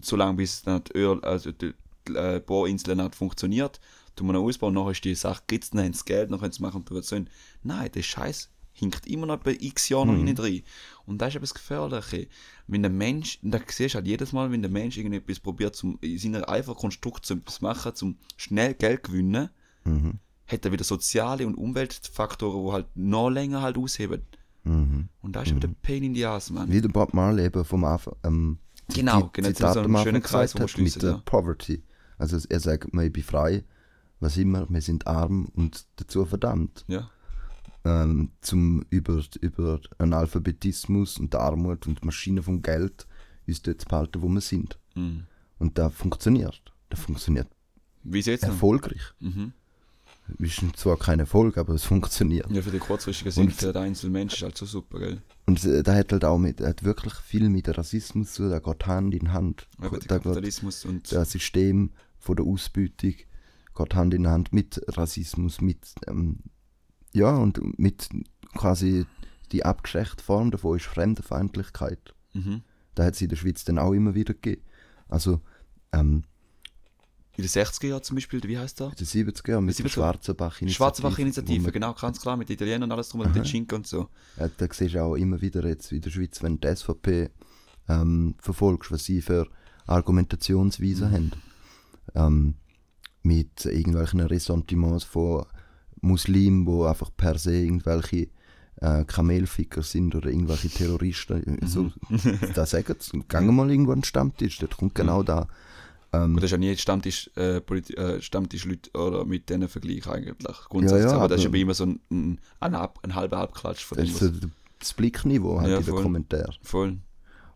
so 0.00 0.16
lange, 0.16 0.34
bis 0.38 0.62
dann 0.62 0.82
die 0.84 0.92
Öl, 0.98 1.20
also 1.22 1.52
die, 1.52 1.74
äh, 2.16 2.40
Bohrinsel 2.44 2.96
nicht 2.96 3.14
funktioniert, 3.14 3.80
tun 4.16 4.28
wir 4.28 4.32
noch 4.34 4.42
ausbauen, 4.42 4.74
nachher 4.74 4.90
ist 4.92 5.04
die 5.04 5.14
Sache, 5.14 5.42
gibt 5.46 5.64
es 5.64 5.70
sie 5.70 6.04
Geld, 6.04 6.30
dann 6.30 6.40
können 6.40 6.52
sie 6.52 6.62
machen 6.62 6.78
und 6.78 6.86
tun. 7.08 7.28
Nein, 7.62 7.90
der 7.92 8.02
Scheiß 8.02 8.50
hinkt 8.72 9.06
immer 9.06 9.26
noch 9.26 9.38
bei 9.38 9.56
x 9.60 9.88
Jahren 9.88 10.08
Mhm. 10.08 10.24
noch 10.24 10.38
rein 10.38 10.44
rein. 10.52 10.62
Und 11.06 11.18
das 11.18 11.28
ist 11.30 11.34
eben 11.36 11.42
das 11.42 11.54
Gefährliche. 11.54 12.28
Wenn 12.66 12.82
der 12.82 12.90
Mensch, 12.90 13.38
da 13.42 13.58
siehst 13.68 13.94
du 13.94 13.96
halt 13.98 14.06
jedes 14.06 14.32
Mal, 14.32 14.50
wenn 14.50 14.62
der 14.62 14.70
Mensch 14.70 14.96
irgendetwas 14.96 15.40
probiert, 15.40 15.76
zum, 15.76 15.98
in 16.00 16.18
seiner 16.18 16.48
einfachen 16.48 16.76
Konstrukt 16.78 17.26
zu 17.26 17.34
etwas 17.34 17.60
machen, 17.60 17.94
zum 17.94 18.16
schnell 18.36 18.74
Geld 18.74 19.02
gewinnen, 19.04 19.50
Mhm. 19.84 20.18
hat 20.46 20.64
er 20.64 20.72
wieder 20.72 20.84
soziale 20.84 21.46
und 21.46 21.54
Umweltfaktoren, 21.56 22.64
die 22.66 22.72
halt 22.72 22.86
noch 22.94 23.30
länger 23.30 23.62
halt 23.62 23.78
ausheben. 23.78 24.22
Mhm. 24.64 25.08
Und 25.22 25.36
da 25.36 25.42
ist 25.42 25.54
wieder 25.54 25.68
Pain 25.82 26.02
in 26.02 26.14
the 26.14 26.26
Ass, 26.26 26.50
Mann. 26.50 26.70
Wie 26.70 26.80
der 26.80 26.88
Bob 26.90 27.14
Marley 27.14 27.46
eben 27.46 27.64
vom 27.64 27.84
Anfang. 27.84 28.14
Ähm, 28.24 28.58
Genau, 28.92 29.30
genau, 29.32 29.48
das 29.48 29.50
ist 29.50 29.56
Zitat 29.58 29.74
so 29.74 29.78
ein 29.80 29.84
am 29.86 29.96
Anfang 29.96 30.04
schöner 30.06 30.20
Kreis, 30.20 30.54
wo 30.56 30.60
hat, 30.60 30.76
mit 30.78 31.00
der 31.02 31.10
ja. 31.10 31.22
Poverty. 31.24 31.82
Also 32.20 32.38
er 32.48 32.60
sagt, 32.60 32.92
man, 32.94 33.06
ich 33.06 33.12
bin 33.12 33.22
frei, 33.22 33.64
was 34.20 34.36
immer, 34.36 34.68
wir 34.68 34.82
sind 34.82 35.06
arm 35.06 35.46
und 35.54 35.86
dazu 35.96 36.24
verdammt. 36.26 36.84
Ja. 36.88 37.10
ähm, 37.84 38.30
zum 38.42 38.84
über, 38.90 39.22
über 39.40 39.80
Analphabetismus 39.98 41.18
und 41.18 41.34
Armut 41.34 41.86
und 41.86 42.04
Maschine 42.04 42.42
vom 42.42 42.60
Geld 42.62 43.06
uns 43.46 43.62
dort 43.62 43.80
zu 43.80 43.88
behalten, 43.88 44.20
wo 44.22 44.28
wir 44.28 44.40
sind. 44.42 44.78
Mhm. 44.94 45.24
Und 45.58 45.78
da 45.78 45.88
funktioniert. 45.90 46.60
Das 46.90 47.00
funktioniert 47.00 47.48
Wie 48.02 48.22
denn? 48.22 48.38
erfolgreich. 48.40 49.00
Mhm. 49.20 49.52
Ist 50.38 50.62
zwar 50.76 50.96
kein 50.96 51.18
Erfolg, 51.18 51.56
aber 51.58 51.74
es 51.74 51.84
funktioniert. 51.84 52.48
Ja, 52.50 52.62
für 52.62 52.70
die 52.70 52.78
kurzfristige 52.78 53.32
Sicht, 53.32 53.46
Und- 53.48 53.54
für 53.54 53.72
den 53.72 53.82
einzelnen 53.82 54.12
Mensch 54.12 54.34
ist 54.34 54.42
halt 54.42 54.56
so 54.56 54.64
super, 54.66 54.98
gell? 55.00 55.20
Und 55.46 55.64
äh, 55.64 55.82
da 55.82 55.94
hat 55.96 56.12
halt 56.12 56.24
auch 56.24 56.38
mit, 56.38 56.60
hat 56.60 56.84
wirklich 56.84 57.14
viel 57.14 57.48
mit 57.48 57.66
Rassismus 57.76 58.32
zu, 58.34 58.42
tun, 58.42 58.50
da 58.52 58.58
geht 58.60 58.86
Hand 58.86 59.14
in 59.14 59.32
Hand. 59.32 59.66
Der 59.82 59.90
da 59.90 59.96
geht 59.96 60.08
Kapitalismus 60.08 60.84
und 60.84 61.10
das 61.10 61.32
System 61.32 61.90
von 62.20 62.36
der 62.36 62.44
Ausbeutung 62.46 63.14
geht 63.76 63.94
Hand 63.94 64.14
in 64.14 64.28
Hand 64.28 64.52
mit 64.52 64.80
Rassismus, 64.88 65.60
mit 65.60 65.78
ähm, 66.06 66.38
ja 67.12 67.34
und 67.36 67.78
mit 67.78 68.08
quasi 68.54 69.06
die 69.52 69.64
abgeschwächte 69.64 70.22
Form 70.22 70.50
davon 70.52 70.76
ist 70.76 70.84
Fremdenfeindlichkeit. 70.86 72.14
mhm. 72.34 72.62
Da 72.94 73.04
hat 73.04 73.14
es 73.14 73.22
in 73.22 73.28
der 73.28 73.36
Schweiz 73.36 73.64
dann 73.64 73.78
auch 73.78 73.92
immer 73.92 74.14
wieder 74.14 74.34
gegeben. 74.34 74.62
Also 75.08 75.40
ähm, 75.92 76.24
in 77.36 77.44
den 77.44 77.48
60er 77.48 77.86
Jahren 77.86 78.02
zum 78.02 78.16
Beispiel, 78.16 78.42
wie 78.42 78.58
heißt 78.58 78.80
der? 78.80 78.88
in 78.88 78.96
den 78.96 79.06
70er 79.06 79.50
Jahren 79.52 79.64
mit 79.64 79.78
der 79.78 79.86
70er? 79.86 79.88
Schwarzenbach-Initiative. 79.90 81.62
Man- 81.62 81.72
genau, 81.72 81.94
ganz 81.94 82.20
klar, 82.20 82.36
mit 82.36 82.48
den 82.48 82.54
Italienern 82.54 82.82
und 82.84 82.92
alles 82.92 83.08
drum 83.08 83.20
und 83.22 83.34
den 83.34 83.44
Schinken 83.44 83.76
und 83.76 83.86
so. 83.86 84.08
Äh, 84.36 84.50
da 84.58 84.66
siehst 84.70 84.94
du 84.94 85.02
auch 85.02 85.14
immer 85.14 85.40
wieder 85.40 85.64
jetzt 85.66 85.90
in 85.92 86.00
der 86.02 86.10
Schweiz, 86.10 86.42
wenn 86.42 86.60
du 86.60 86.68
die 86.68 86.76
SVP 86.76 87.30
ähm, 87.88 88.34
verfolgst, 88.38 88.90
was 88.90 89.04
sie 89.04 89.22
für 89.22 89.48
Argumentationsweisen 89.86 91.10
haben. 91.12 91.32
Ähm, 92.14 92.54
mit 93.22 93.64
irgendwelchen 93.66 94.20
Ressentiments 94.20 95.04
von 95.04 95.44
Muslimen, 96.00 96.64
die 96.64 96.86
einfach 96.86 97.10
per 97.16 97.36
se 97.38 97.54
irgendwelche 97.54 98.28
äh, 98.76 99.04
Kamelficker 99.04 99.82
sind 99.82 100.14
oder 100.14 100.30
irgendwelche 100.30 100.70
Terroristen. 100.70 101.58
So, 101.66 101.92
da 102.54 102.64
sagen 102.64 102.94
sie, 102.98 103.18
gehen 103.28 103.44
wir 103.46 103.52
mal 103.52 103.70
irgendwo 103.70 103.92
an 103.92 103.98
den 103.98 104.04
Stammtisch, 104.04 104.58
dort 104.58 104.76
kommt 104.78 104.94
genau 104.94 105.22
da. 105.22 105.48
Ähm, 106.12 106.34
das 106.36 106.44
ist 106.44 106.50
ja 106.52 106.56
nie 106.58 106.74
Stammtisch, 106.76 107.30
äh, 107.36 107.58
äh, 107.58 108.20
Stammtischleute 108.22 108.90
oder 108.98 109.26
mit 109.26 109.50
denen 109.50 109.68
Vergleich 109.68 110.08
eigentlich. 110.08 110.56
Grundsätzlich. 110.70 111.04
Ja, 111.04 111.10
ja, 111.10 111.16
aber 111.18 111.28
das 111.28 111.40
ist 111.40 111.46
aber- 111.46 111.50
aber 111.56 111.58
immer 111.62 111.74
so 111.74 111.84
ein, 111.84 112.00
ein, 112.10 112.40
ein, 112.60 112.74
Ab, 112.74 112.98
ein 113.02 113.14
halber 113.14 113.36
Abklatsch 113.36 113.84
von 113.84 113.98
das 113.98 114.06
dem. 114.06 114.14
ist 114.14 114.18
so 114.20 114.32
was- 114.42 114.50
das 114.78 114.94
Blickniveau 114.94 115.60
halt 115.60 115.70
Ja, 115.70 115.76
in 115.78 115.84
den 115.84 115.92
voll. 115.94 116.02
Kommentaren. 116.02 116.54
Voll. 116.62 116.98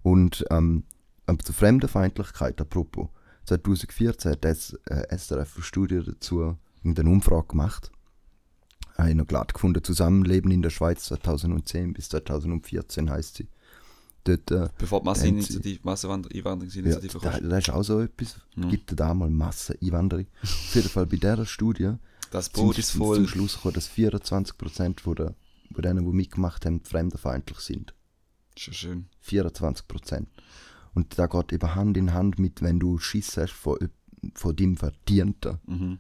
Und 0.03 0.45
ähm, 0.51 0.85
zur 1.43 1.55
Fremdenfeindlichkeit, 1.55 2.61
apropos, 2.61 3.09
2014 3.45 4.33
hat 4.33 4.45
das 4.45 4.75
äh, 4.87 5.17
SRF 5.17 5.57
eine 5.57 5.65
Studie 5.65 6.03
dazu 6.05 6.57
eine 6.85 7.11
Umfrage 7.11 7.49
gemacht. 7.49 7.91
Habe 8.97 9.11
ich 9.11 9.17
noch 9.17 9.27
glatt 9.27 9.55
gefunden, 9.55 9.83
Zusammenleben 9.83 10.51
in 10.51 10.63
der 10.63 10.71
Schweiz 10.71 11.05
2010 11.05 11.95
bis 11.95 12.09
2014 12.11 13.11
heißt 13.11 13.37
sie. 13.37 13.49
Dort, 14.25 14.51
äh, 14.51 14.69
Bevor 14.79 15.01
die 15.01 15.07
Masseninitiative, 15.07 15.77
ja, 15.77 15.81
Masseneinwanderungsinitiative 15.83 17.19
da, 17.21 17.31
kommt. 17.31 17.53
das 17.53 17.59
ist 17.59 17.71
auch 17.71 17.83
so 17.83 18.01
etwas. 18.01 18.37
Ja. 18.57 18.69
Gibt 18.69 18.99
da 18.99 19.13
mal 19.13 19.29
Masseneinwanderung? 19.29 20.27
Auf 20.43 20.75
jeden 20.75 20.89
Fall 20.89 21.07
bei 21.07 21.17
dieser 21.17 21.45
Studie 21.45 21.93
Das 22.31 22.49
Boot 22.49 22.79
ist 22.79 22.93
zum 22.93 23.01
voll. 23.01 23.29
Schluss 23.29 23.57
gekommen, 23.57 23.75
dass 23.75 23.91
24% 23.91 25.01
von, 25.01 25.15
der, 25.17 25.35
von 25.73 25.83
denen, 25.83 26.07
die 26.07 26.13
mitgemacht 26.13 26.65
haben, 26.65 26.81
fremdenfeindlich 26.83 27.59
sind. 27.59 27.95
Schon 28.57 28.75
schön. 28.75 29.07
24 29.21 29.87
Prozent. 29.87 30.29
Und 30.95 31.19
da 31.19 31.27
geht 31.27 31.53
eben 31.53 31.75
Hand 31.75 31.97
in 31.97 32.13
Hand 32.15 32.39
mit, 32.39 32.63
wenn 32.63 32.79
du 32.81 32.99
Schiss 32.99 33.37
hast 33.37 33.53
von, 33.53 33.77
von 34.35 34.55
deinem 34.57 34.77
Verdienten, 34.77 35.59
Mhm. 35.67 35.99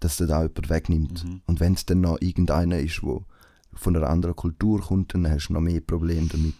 dass 0.00 0.16
der 0.18 0.26
da 0.26 0.42
jemand 0.42 0.68
wegnimmt. 0.70 1.24
Mhm. 1.24 1.40
Und 1.46 1.60
wenn 1.60 1.74
es 1.74 1.86
dann 1.86 2.00
noch 2.00 2.20
irgendeiner 2.20 2.78
ist, 2.78 3.02
wo 3.02 3.24
von 3.74 3.96
einer 3.96 4.08
anderen 4.08 4.34
Kultur 4.36 4.80
kommt, 4.80 5.14
dann 5.14 5.28
hast 5.30 5.48
du 5.48 5.52
noch 5.52 5.60
mehr 5.60 5.80
Probleme 5.80 6.26
damit. 6.26 6.54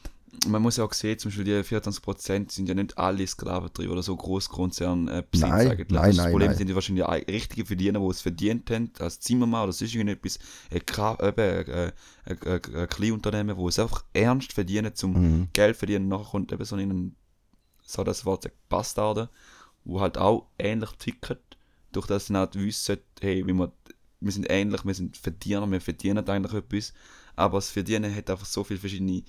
Man 0.47 0.63
muss 0.63 0.77
ja 0.77 0.85
auch 0.85 0.93
sehen, 0.93 1.19
zum 1.19 1.31
Beispiel 1.31 1.45
die 1.45 1.53
24% 1.65 2.53
sind 2.53 2.69
ja 2.69 2.75
nicht 2.75 2.97
alle 2.97 3.27
Sklaventriebe 3.27 3.91
oder 3.93 4.05
so 4.05 4.15
Großkonzerne 4.15 5.11
äh, 5.19 5.23
Besitz 5.29 5.49
Nein, 5.49 5.67
eigentlich. 5.69 5.89
nein, 5.91 6.07
das 6.11 6.17
nein, 6.17 6.31
Problem 6.31 6.49
nein. 6.51 6.57
sind 6.57 6.69
ja 6.69 6.75
wahrscheinlich 6.77 7.05
die 7.27 7.33
richtigen 7.33 7.67
Verdiener, 7.67 7.99
die 7.99 8.07
es 8.07 8.21
verdient 8.21 8.71
haben, 8.71 8.93
als 9.01 9.19
Zimmermann 9.19 9.65
oder 9.65 9.73
sonst 9.73 9.95
irgendetwas, 9.95 10.39
ein, 10.71 10.81
äh, 11.37 11.93
ein, 12.25 12.39
ein 12.75 12.89
Kleinunternehmen, 12.89 13.57
wo 13.57 13.69
es 13.69 13.81
einfach 13.81 14.05
ernst 14.13 14.53
verdienen, 14.53 14.95
zum 14.95 15.13
Mhm. 15.13 15.49
Geld 15.53 15.77
verdienen. 15.77 16.07
Nachher 16.07 16.31
kommt 16.31 16.53
eben 16.53 16.65
so 16.65 16.77
ein, 16.77 17.17
so 17.89 18.05
das 18.05 18.27
Wort 18.27 18.43
sagt, 18.43 18.69
Bastarde, 18.69 19.31
wo 19.85 20.01
halt 20.01 20.19
auch 20.19 20.47
ähnlich 20.59 20.91
ticken, 20.99 21.39
durch 21.93 22.07
das 22.07 22.27
sie 22.27 22.35
halt 22.35 22.55
wissen, 22.55 22.99
hey, 23.21 23.47
wie 23.47 23.55
wir, 23.55 23.73
wir 24.21 24.33
sind 24.33 24.47
ähnlich, 24.51 24.85
wir 24.85 24.95
sind 24.95 25.17
Verdiener, 25.17 25.71
wir 25.71 25.81
verdienen 25.81 26.29
eigentlich 26.29 26.53
etwas, 26.53 26.93
aber 27.35 27.57
das 27.59 27.71
Verdienen 27.71 28.15
hat 28.15 28.29
einfach 28.29 28.45
so 28.45 28.63
viele 28.63 28.79
verschiedene 28.81 29.23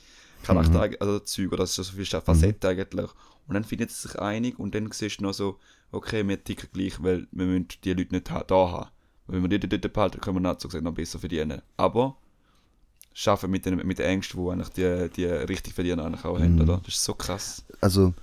Charakter, 0.43 0.89
also 0.99 1.19
Züge, 1.19 1.53
oder 1.55 1.65
so 1.65 1.83
viele 1.83 2.21
Facetten 2.21 2.69
eigentlich. 2.69 3.09
Und 3.47 3.53
dann 3.53 3.63
findet 3.63 3.91
sie 3.91 4.07
sich 4.07 4.19
einig 4.19 4.59
und 4.59 4.75
dann 4.75 4.91
siehst 4.91 5.19
du 5.19 5.23
noch 5.23 5.33
so, 5.33 5.57
okay, 5.91 6.27
wir 6.27 6.43
ticken 6.43 6.69
gleich, 6.73 7.01
weil 7.01 7.27
wir 7.31 7.45
müssen 7.45 7.67
die 7.83 7.93
Leute 7.93 8.13
nicht 8.13 8.29
da 8.29 8.43
haben. 8.49 8.89
Weil 9.27 9.41
wenn 9.41 9.49
wir 9.49 9.59
die 9.59 9.69
dort 9.69 9.93
behalten, 9.93 10.19
können 10.19 10.43
wir 10.43 10.55
gesagt 10.55 10.83
noch 10.83 10.93
besser 10.93 11.19
verdienen. 11.19 11.61
Aber 11.77 12.17
schaffen 13.13 13.51
mit 13.51 13.65
den, 13.65 13.75
mit 13.87 13.99
den 13.99 14.05
Ängsten, 14.05 14.43
die 14.43 14.51
eigentlich 14.51 14.69
die, 14.69 15.09
die 15.15 15.25
richtig 15.25 15.73
verdienen 15.73 15.99
eigentlich 16.01 16.25
auch 16.25 16.39
haben, 16.39 16.55
Mhm. 16.55 16.61
oder? 16.61 16.81
Das 16.85 16.95
ist 16.95 17.03
so 17.03 17.13
krass. 17.13 17.63
Also, 17.81 18.13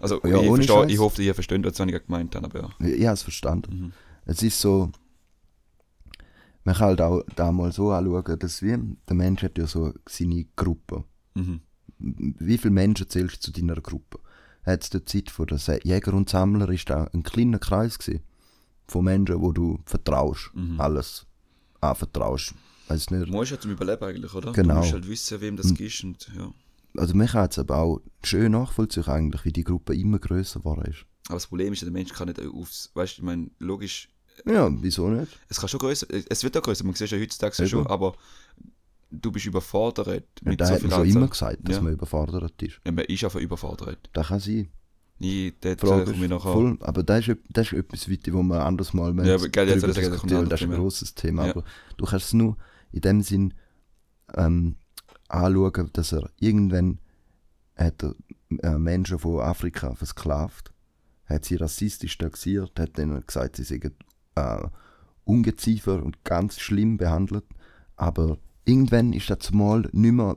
Also 0.00 0.20
Ja, 0.24 0.40
ich, 0.40 0.48
verstehe, 0.48 0.86
ich 0.86 0.98
hoffe, 0.98 1.22
ihr 1.22 1.34
versteht, 1.34 1.64
was 1.64 1.78
ich 1.78 2.04
gemeint 2.06 2.34
habe, 2.34 2.46
aber 2.46 2.70
ja. 2.80 2.86
ich 2.88 3.04
habe 3.06 3.14
es 3.14 3.22
verstanden. 3.22 3.80
Mhm. 3.80 3.92
Es 4.26 4.42
ist 4.42 4.60
so, 4.60 4.90
man 6.64 6.74
kann 6.74 6.88
halt 6.88 7.00
auch 7.00 7.22
da 7.36 7.52
mal 7.52 7.72
so 7.72 7.90
anschauen, 7.92 8.38
dass 8.38 8.62
wie, 8.62 8.76
der 9.08 9.16
Mensch 9.16 9.42
hat 9.42 9.56
ja 9.58 9.66
so 9.66 9.92
seine 10.08 10.44
Gruppe. 10.56 11.04
Mhm. 11.34 11.60
wie 11.98 12.58
viele 12.58 12.72
Menschen 12.72 13.08
zählst 13.08 13.46
du 13.46 13.52
zu 13.52 13.60
deiner 13.60 13.80
Gruppe? 13.80 14.18
Hat 14.64 14.82
es 14.82 14.90
der 14.90 15.06
Zeit 15.06 15.30
von 15.30 15.46
der 15.46 15.58
Jäger 15.84 16.12
und 16.14 16.28
Sammler 16.28 16.68
ist 16.70 16.90
da 16.90 17.08
ein 17.12 17.22
kleiner 17.22 17.58
Kreis 17.58 17.98
gewesen, 17.98 18.22
von 18.86 19.04
Menschen, 19.04 19.40
wo 19.40 19.52
du 19.52 19.78
vertraust, 19.86 20.50
Mhm. 20.54 20.80
alles 20.80 21.26
anvertraust. 21.80 22.54
Weiß 22.88 23.10
nicht. 23.10 23.28
Du 23.28 23.32
musst 23.32 23.50
ja 23.50 23.60
zum 23.60 23.70
Überleben 23.70 24.02
eigentlich, 24.04 24.34
oder? 24.34 24.52
Genau. 24.52 24.74
Du 24.74 24.80
musst 24.80 24.92
halt 24.92 25.08
wissen, 25.08 25.40
wem 25.40 25.56
das 25.56 25.70
ist 25.70 26.04
und 26.04 26.28
ja. 26.36 26.50
Also 26.96 27.14
mich 27.14 27.32
hat 27.34 27.52
es 27.52 27.58
aber 27.58 27.76
auch 27.76 28.00
schön 28.24 28.52
nachvollziehen 28.52 29.04
eigentlich, 29.06 29.44
wie 29.44 29.52
die 29.52 29.64
Gruppe 29.64 29.94
immer 29.94 30.18
größer 30.18 30.60
geworden 30.60 30.90
ist. 30.90 31.04
Aber 31.28 31.36
das 31.36 31.46
Problem 31.46 31.72
ist, 31.72 31.82
der 31.82 31.90
Mensch 31.90 32.12
kann 32.12 32.28
nicht 32.28 32.40
aufs, 32.44 32.90
weißt 32.94 33.18
du, 33.18 33.22
ich 33.22 33.24
meine, 33.26 33.50
logisch, 33.58 34.08
Ja, 34.46 34.70
wieso 34.82 35.08
nicht? 35.10 35.38
es 35.48 35.60
kann 35.60 35.68
schon 35.68 35.80
größer, 35.80 36.06
es 36.28 36.42
wird 36.42 36.56
auch 36.56 36.62
größer, 36.62 36.84
man 36.84 36.94
sieht 36.94 37.10
ja 37.10 37.18
heutzutage 37.18 37.54
Eben. 37.62 37.68
schon, 37.68 37.86
aber 37.86 38.14
du 39.10 39.30
bist 39.30 39.46
überfordert 39.46 40.24
Ja, 40.42 40.50
mit 40.50 40.60
da 40.60 40.66
so 40.66 40.74
hat 40.74 40.82
man 40.82 40.90
schon 40.90 41.00
Anzahl. 41.02 41.16
immer 41.16 41.28
gesagt, 41.28 41.58
dass 41.68 41.76
Ja. 41.76 41.82
man 41.82 41.92
überfordert 41.92 42.62
ist. 42.62 42.80
Ja, 42.84 42.92
man 42.92 43.04
ist 43.04 43.24
einfach 43.24 43.40
überfordert. 43.40 44.08
Das 44.12 44.28
kann 44.28 44.40
sein. 44.40 44.68
Nie, 45.20 45.52
dort 45.60 45.80
Frage 45.80 46.12
ich 46.12 46.20
ist 46.22 46.28
nachher. 46.30 46.52
voll, 46.52 46.78
aber 46.80 47.02
das 47.02 47.26
ist, 47.26 47.38
das 47.50 47.66
ist 47.66 47.72
etwas 47.72 48.08
weiter, 48.10 48.32
wo 48.32 48.42
man 48.42 48.60
anders 48.60 48.94
mal 48.94 49.14
Ja, 49.26 49.34
aber 49.34 49.48
geil, 49.48 49.68
jetzt 49.68 49.82
das 49.82 49.96
ein 49.98 50.48
das 50.48 50.60
ist 50.60 50.66
ein 50.68 50.70
grosses 50.76 51.14
Thema. 51.14 51.44
Ja. 51.46 51.50
Aber 51.52 51.64
du 51.96 52.04
kannst 52.04 52.26
es 52.26 52.32
nur 52.34 52.56
in 52.92 53.00
dem 53.00 53.20
Sinn 53.22 53.54
ähm, 54.34 54.76
anschauen, 55.28 55.90
dass 55.92 56.12
er 56.12 56.30
irgendwann 56.40 56.98
hat 57.76 58.02
er, 58.02 58.14
äh, 58.62 58.78
Menschen 58.78 59.18
von 59.18 59.40
Afrika 59.40 59.94
versklavt, 59.94 60.72
hat 61.26 61.44
sie 61.44 61.56
rassistisch 61.56 62.18
taxiert, 62.18 62.78
hat 62.78 62.98
ihnen 62.98 63.22
gesagt, 63.26 63.56
sie 63.56 63.64
seien 63.64 63.94
äh, 64.34 64.66
Ungeziefer 65.24 66.02
und 66.02 66.24
ganz 66.24 66.58
schlimm 66.58 66.96
behandelt, 66.96 67.44
aber 67.96 68.38
irgendwann 68.64 69.12
ist 69.12 69.28
das 69.30 69.52
mal 69.52 69.88
nicht 69.92 70.12
mehr 70.12 70.34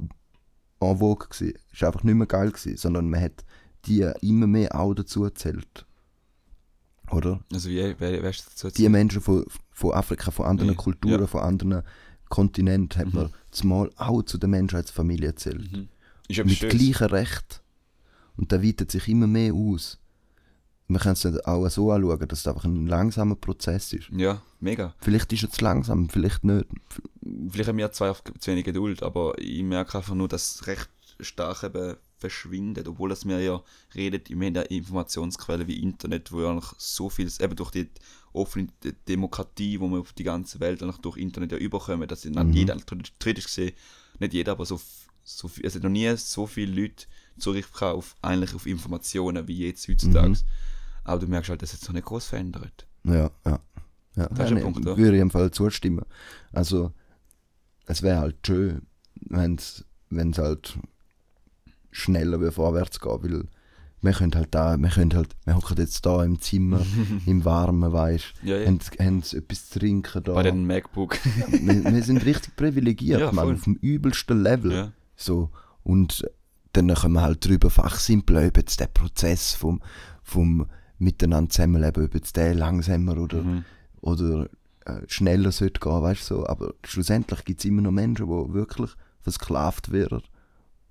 en 0.81 0.97
vogue 0.97 1.27
gewesen, 1.29 1.53
ist 1.71 1.83
einfach 1.83 2.03
nicht 2.03 2.15
mehr 2.15 2.27
geil 2.27 2.51
gewesen, 2.51 2.75
sondern 2.77 3.09
man 3.09 3.21
hat 3.21 3.45
die 3.85 4.01
immer 4.21 4.47
mehr 4.47 4.75
auch 4.79 4.93
dazu 4.93 5.23
erzählt. 5.23 5.85
Oder? 7.11 7.39
Also 7.51 7.69
wie, 7.69 7.95
wer, 7.97 8.23
wer 8.23 8.29
ist 8.29 8.47
dazu 8.47 8.69
Die 8.69 8.87
Menschen 8.89 9.21
von, 9.21 9.45
von 9.71 9.93
Afrika, 9.93 10.31
von 10.31 10.45
anderen 10.45 10.71
Ja. 10.71 10.75
Kulturen, 10.77 11.21
Ja. 11.21 11.27
von 11.27 11.41
anderen 11.41 11.83
Kontinenten, 12.31 12.99
hat 12.99 13.07
Mhm. 13.13 13.19
man 13.19 13.29
zumal 13.51 13.91
auch 13.97 14.23
zu 14.23 14.39
der 14.39 14.49
Menschheitsfamilie 14.49 15.27
erzählt. 15.27 15.71
Mhm. 15.71 15.87
Mit 16.29 16.59
gleichem 16.61 17.07
Recht. 17.07 17.61
Und 18.37 18.51
der 18.51 18.63
weitet 18.63 18.89
sich 18.89 19.07
immer 19.07 19.27
mehr 19.27 19.53
aus. 19.53 19.99
Man 20.87 20.99
kann 21.01 21.13
es 21.13 21.25
auch 21.45 21.69
so 21.69 21.91
anschauen, 21.91 22.27
dass 22.27 22.39
es 22.39 22.47
einfach 22.47 22.65
ein 22.65 22.87
langsamer 22.87 23.35
Prozess 23.35 23.93
ist. 23.93 24.09
Ja, 24.09 24.41
mega. 24.59 24.93
Vielleicht 24.99 25.31
ist 25.31 25.53
zu 25.53 25.63
langsam, 25.63 26.09
vielleicht 26.09 26.43
nicht. 26.43 26.65
Vielleicht 27.49 27.69
haben 27.69 27.77
wir 27.77 27.91
zwei 27.91 28.11
zu 28.13 28.51
wenig 28.51 28.65
Geduld, 28.65 29.03
aber 29.03 29.37
ich 29.37 29.63
merke 29.63 29.97
einfach 29.97 30.15
nur, 30.15 30.27
dass 30.27 30.55
es 30.55 30.67
recht 30.67 30.89
stark 31.19 31.63
eben 31.63 31.95
verschwindet, 32.17 32.87
obwohl 32.87 33.09
das 33.09 33.25
mir 33.25 33.39
ja 33.41 33.61
redet, 33.95 34.29
wir 34.29 34.47
haben 34.47 34.55
ja 34.55 34.61
Informationsquellen 34.63 35.67
wie 35.67 35.81
Internet, 35.81 36.31
wo 36.31 36.41
ja 36.41 36.51
eigentlich 36.51 36.71
so 36.77 37.09
viel, 37.09 37.29
eben 37.39 37.55
durch 37.55 37.71
die 37.71 37.89
offene 38.33 38.67
Demokratie, 39.07 39.79
wo 39.79 39.87
wir 39.89 39.99
auf 39.99 40.13
die 40.13 40.23
ganze 40.23 40.59
Welt 40.59 40.81
eigentlich 40.81 40.97
durch 40.97 41.17
Internet 41.17 41.51
ja 41.51 41.57
überkommen, 41.57 42.07
dass 42.07 42.25
nicht 42.25 42.35
Mhm. 42.35 42.53
jeder, 42.53 42.77
theoretisch 42.77 43.45
gesehen, 43.45 43.73
nicht 44.19 44.33
jeder, 44.33 44.53
aber 44.53 44.65
so, 44.65 44.79
so 45.23 45.47
viel, 45.47 45.65
es 45.65 45.75
hat 45.75 45.83
noch 45.83 45.89
nie 45.89 46.15
so 46.15 46.47
viele 46.47 46.81
Leute 46.81 47.05
Zugriff 47.37 47.71
gehabt 47.71 47.95
auf, 47.95 48.15
eigentlich 48.21 48.53
auf 48.53 48.65
Informationen 48.65 49.47
wie 49.47 49.67
jetzt 49.67 49.87
heutzutage. 49.87 50.29
Mhm. 50.29 50.37
Aber 51.03 51.19
du 51.19 51.27
merkst 51.27 51.49
halt, 51.49 51.61
das 51.61 51.73
hat 51.73 51.79
sich 51.79 51.89
noch 51.89 51.95
nicht 51.95 52.05
groß 52.05 52.25
verändert. 52.25 52.87
Ja, 53.03 53.31
ja. 53.45 53.59
ja. 54.15 54.27
Das 54.27 54.39
ist 54.39 54.47
ein 54.47 54.53
nee, 54.55 54.61
Punkt, 54.61 54.79
oder? 54.79 54.97
Würde 54.97 55.15
ich 55.15 55.21
im 55.21 55.31
Fall 55.31 55.51
zustimmen. 55.51 56.05
Also, 56.51 56.93
es 57.85 58.01
wäre 58.03 58.19
halt 58.19 58.37
schön, 58.45 58.83
wenn 59.15 59.55
es 59.55 59.85
halt 60.37 60.77
schneller 61.91 62.39
wie 62.41 62.51
vorwärts 62.51 62.99
geht, 62.99 63.23
weil 63.23 63.47
wir 64.01 64.13
können 64.13 64.33
halt 64.35 64.47
da, 64.55 64.77
wir 64.77 64.89
können 64.89 65.13
halt, 65.13 65.35
wir 65.45 65.55
hocken 65.55 65.77
jetzt 65.77 66.05
da 66.05 66.23
im 66.23 66.39
Zimmer, 66.39 66.81
im 67.25 67.45
Warmen, 67.45 67.91
weißt 67.93 68.33
Ja, 68.43 68.55
du, 68.57 68.61
ja. 68.61 68.67
haben, 68.67 68.79
haben 68.99 69.17
etwas 69.19 69.69
zu 69.69 69.79
trinken 69.79 70.23
da. 70.23 70.33
Bei 70.33 70.43
den 70.43 70.65
MacBook. 70.65 71.17
wir, 71.49 71.83
wir 71.85 72.03
sind 72.03 72.25
richtig 72.25 72.55
privilegiert, 72.55 73.19
Ja, 73.21 73.31
man, 73.31 73.53
auf 73.53 73.63
dem 73.63 73.75
übelsten 73.75 74.41
Level. 74.41 74.71
ja. 74.71 74.91
So, 75.15 75.49
und 75.83 76.23
dann 76.73 76.87
können 76.93 77.13
wir 77.13 77.21
halt 77.21 77.45
drüber 77.45 77.69
fachsimpeln, 77.69 78.47
ob 78.47 78.57
jetzt 78.57 78.79
der 78.79 78.87
Prozess 78.87 79.53
vom, 79.53 79.81
vom 80.23 80.65
Miteinander 80.97 81.49
zusammenleben, 81.49 82.05
ob 82.05 82.13
jetzt 82.15 82.35
der 82.37 82.55
langsamer 82.55 83.17
oder, 83.17 83.43
Mhm. 83.43 83.65
oder 84.01 84.49
äh, 84.85 85.01
schneller 85.07 85.51
sollte 85.51 85.79
gehen, 85.79 86.01
weißt 86.01 86.21
du 86.31 86.35
so. 86.37 86.47
Aber 86.47 86.73
schlussendlich 86.85 87.43
gibt 87.45 87.59
es 87.59 87.65
immer 87.65 87.81
noch 87.83 87.91
Menschen, 87.91 88.25
die 88.27 88.53
wirklich 88.53 88.89
versklavt 89.19 89.91
werden, 89.91 90.21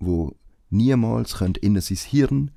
die 0.01 0.29
niemals 0.69 1.39
können 1.39 1.55
in 1.57 1.81
sein 1.81 1.97
Hirn, 1.97 2.51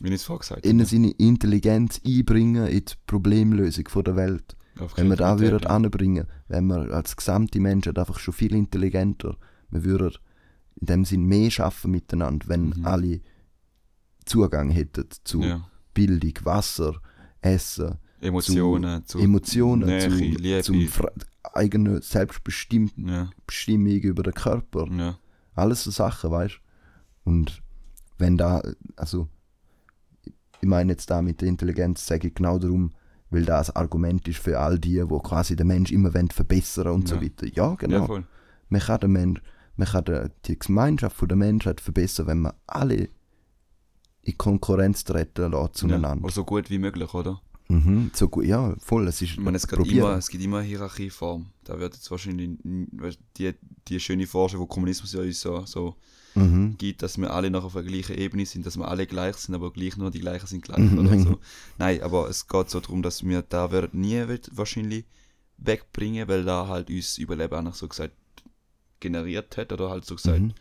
Wie 0.00 0.08
ich 0.08 0.14
es 0.14 0.24
vorher 0.24 0.40
gesagt 0.40 0.66
in 0.66 0.78
habe. 0.80 0.88
seine 0.88 1.10
Intelligenz 1.12 2.00
einbringen 2.06 2.66
in 2.66 2.84
die 2.84 2.94
Problemlösung 3.06 3.88
von 3.88 4.04
der 4.04 4.16
Welt. 4.16 4.56
Auf 4.78 4.96
Wenn 4.96 5.08
wir 5.10 5.16
da 5.16 5.26
Kreativität, 5.36 5.52
würden 5.52 5.66
anbringen, 5.70 6.26
wenn 6.48 6.66
wir 6.66 6.92
als 6.92 7.14
gesamte 7.16 7.60
Menschheit 7.60 7.98
einfach 7.98 8.18
schon 8.18 8.32
viel 8.34 8.54
intelligenter, 8.54 9.36
wir 9.70 9.84
würden 9.84 10.12
in 10.80 10.86
dem 10.86 11.04
Sinn 11.04 11.24
mehr 11.24 11.50
schaffen 11.50 11.90
miteinander, 11.90 12.48
wenn 12.48 12.70
Mhm. 12.70 12.86
alle 12.86 13.20
Zugang 14.24 14.70
hätten 14.70 15.06
zu 15.24 15.42
Ja. 15.42 15.68
Bildung, 15.94 16.32
Wasser, 16.44 16.94
Essen, 17.40 17.98
Emotionen, 18.20 19.04
zu, 19.04 19.18
Emotionen, 19.18 19.88
Nähe, 19.88 20.08
zu, 20.08 20.14
Liebe. 20.16 20.62
zum 20.62 20.88
Fra- 20.88 21.12
eigene 21.54 22.00
Selbstbestimmung 22.00 22.90
ja, 22.96 23.28
über 24.08 24.22
den 24.22 24.32
Körper. 24.32 24.86
ja, 24.90 25.18
Alles 25.54 25.84
so 25.84 25.90
Sachen, 25.90 26.30
weißt 26.30 26.54
du? 27.24 27.30
Und 27.30 27.62
wenn 28.16 28.38
da, 28.38 28.62
also, 28.96 29.28
ich 30.62 30.68
meine 30.68 30.92
jetzt 30.92 31.10
da 31.10 31.20
mit 31.22 31.40
der 31.40 31.48
Intelligenz, 31.48 32.06
sage 32.06 32.28
ich 32.28 32.34
genau 32.34 32.56
darum, 32.58 32.92
weil 33.30 33.44
das 33.44 33.70
ein 33.70 33.76
Argument 33.76 34.26
ist 34.28 34.38
für 34.38 34.60
all 34.60 34.78
die, 34.78 35.02
wo 35.10 35.18
quasi 35.18 35.56
den 35.56 35.66
Mensch 35.66 35.90
immer 35.90 36.12
verbessern 36.12 36.86
und 36.88 37.08
so 37.08 37.16
Ja. 37.16 37.22
weiter. 37.22 37.46
Ja, 37.46 37.52
ja, 37.70 37.74
genau. 37.74 38.06
voll. 38.06 38.24
man 38.68 38.80
kann, 38.80 39.00
den 39.00 39.12
Mensch, 39.12 39.42
man 39.76 39.88
kann 39.88 40.04
die, 40.04 40.20
die 40.46 40.58
Gemeinschaft 40.58 41.20
der 41.28 41.36
Menschheit 41.36 41.80
verbessern, 41.80 42.28
wenn 42.28 42.40
man 42.42 42.52
alle 42.66 43.08
in 44.22 44.38
Konkurrenz 44.38 45.02
treten 45.02 45.50
lässt 45.50 45.54
Ja. 45.62 45.72
zueinander. 45.72 46.24
Oder 46.24 46.32
so 46.32 46.44
gut 46.44 46.70
wie 46.70 46.78
möglich, 46.78 47.12
oder? 47.12 47.40
Mhm, 47.68 48.12
so 48.14 48.28
gut, 48.28 48.44
ja, 48.44 48.74
voll, 48.78 49.08
es 49.08 49.20
ist 49.20 49.32
Ich 49.32 49.38
meine, 49.38 49.56
es 49.56 49.66
gibt, 49.66 49.84
immer, 49.90 50.16
es 50.16 50.28
gibt 50.28 50.44
immer 50.44 50.58
eine 50.58 50.66
Hierarchieform. 50.68 51.46
Da 51.64 51.78
wird 51.80 51.94
jetzt 51.94 52.08
wahrscheinlich 52.10 52.50
die, 53.36 53.54
die 53.88 53.98
schöne 53.98 54.26
Forschung, 54.28 54.60
wo 54.60 54.66
Kommunismus 54.66 55.12
ja 55.12 55.22
uns 55.22 55.40
so, 55.40 55.64
so 55.66 55.96
Mhm. 56.34 56.76
gibt, 56.78 57.02
dass 57.02 57.18
wir 57.18 57.32
alle 57.32 57.50
noch 57.50 57.64
auf 57.64 57.74
der 57.74 57.82
gleichen 57.82 58.16
Ebene 58.16 58.46
sind, 58.46 58.64
dass 58.64 58.76
wir 58.76 58.88
alle 58.88 59.06
gleich 59.06 59.36
sind, 59.36 59.54
aber 59.54 59.72
gleich 59.72 59.96
nur 59.96 60.10
die 60.10 60.20
gleichen 60.20 60.46
sind 60.46 60.62
gleich. 60.62 60.78
Mhm. 60.78 60.98
Oder 60.98 61.18
so. 61.18 61.38
Nein, 61.78 62.02
aber 62.02 62.28
es 62.28 62.48
geht 62.48 62.70
so 62.70 62.80
darum, 62.80 63.02
dass 63.02 63.24
wir 63.24 63.42
da 63.42 63.70
werden 63.70 64.00
nie 64.00 64.28
wird 64.28 64.50
wahrscheinlich 64.56 65.04
wegbringen, 65.58 66.28
weil 66.28 66.44
da 66.44 66.66
halt 66.68 66.90
uns 66.90 67.18
Überleben 67.18 67.54
einfach 67.54 67.74
so 67.74 67.88
gesagt 67.88 68.14
generiert 69.00 69.56
hat 69.56 69.72
oder 69.72 69.90
halt 69.90 70.04
so 70.04 70.16
gesagt 70.16 70.40
Mhm. 70.40 70.54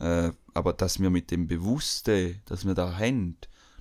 Äh, 0.00 0.30
aber 0.54 0.74
dass 0.74 1.00
wir 1.00 1.10
mit 1.10 1.30
dem 1.30 1.48
Bewussten, 1.48 2.40
dass 2.44 2.64
wir 2.64 2.74
da 2.74 2.98
haben, 2.98 3.36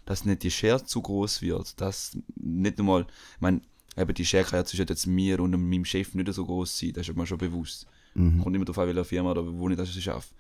dass 0.06 0.26
nicht 0.26 0.42
die 0.44 0.50
Schere 0.50 0.84
zu 0.84 1.02
groß 1.02 1.42
wird, 1.42 1.80
dass 1.80 2.18
nicht 2.36 2.80
einmal, 2.80 3.02
ich 3.02 3.42
meine, 3.42 3.62
eben 3.96 4.14
die 4.14 4.26
Schere 4.26 4.46
kann 4.46 4.60
ja 4.60 4.66
zwischen 4.66 4.88
jetzt 4.88 5.06
mir 5.06 5.40
und 5.40 5.52
meinem 5.52 5.86
Chef 5.86 6.16
nicht 6.16 6.34
so 6.34 6.46
groß 6.46 6.80
sein, 6.80 6.94
das 6.94 7.08
ist 7.08 7.16
mir 7.16 7.28
schon 7.28 7.38
bewusst. 7.38 7.88
Mhm. 8.16 8.42
Kommt 8.42 8.56
immer 8.56 8.66
darauf 8.66 8.80
an, 8.80 8.88
welche 8.88 9.06
Firma 9.06 9.32
oder 9.32 9.46
wo 9.46 9.70
ich 9.70 9.78
das 9.78 9.94
schaffe. 9.94 10.34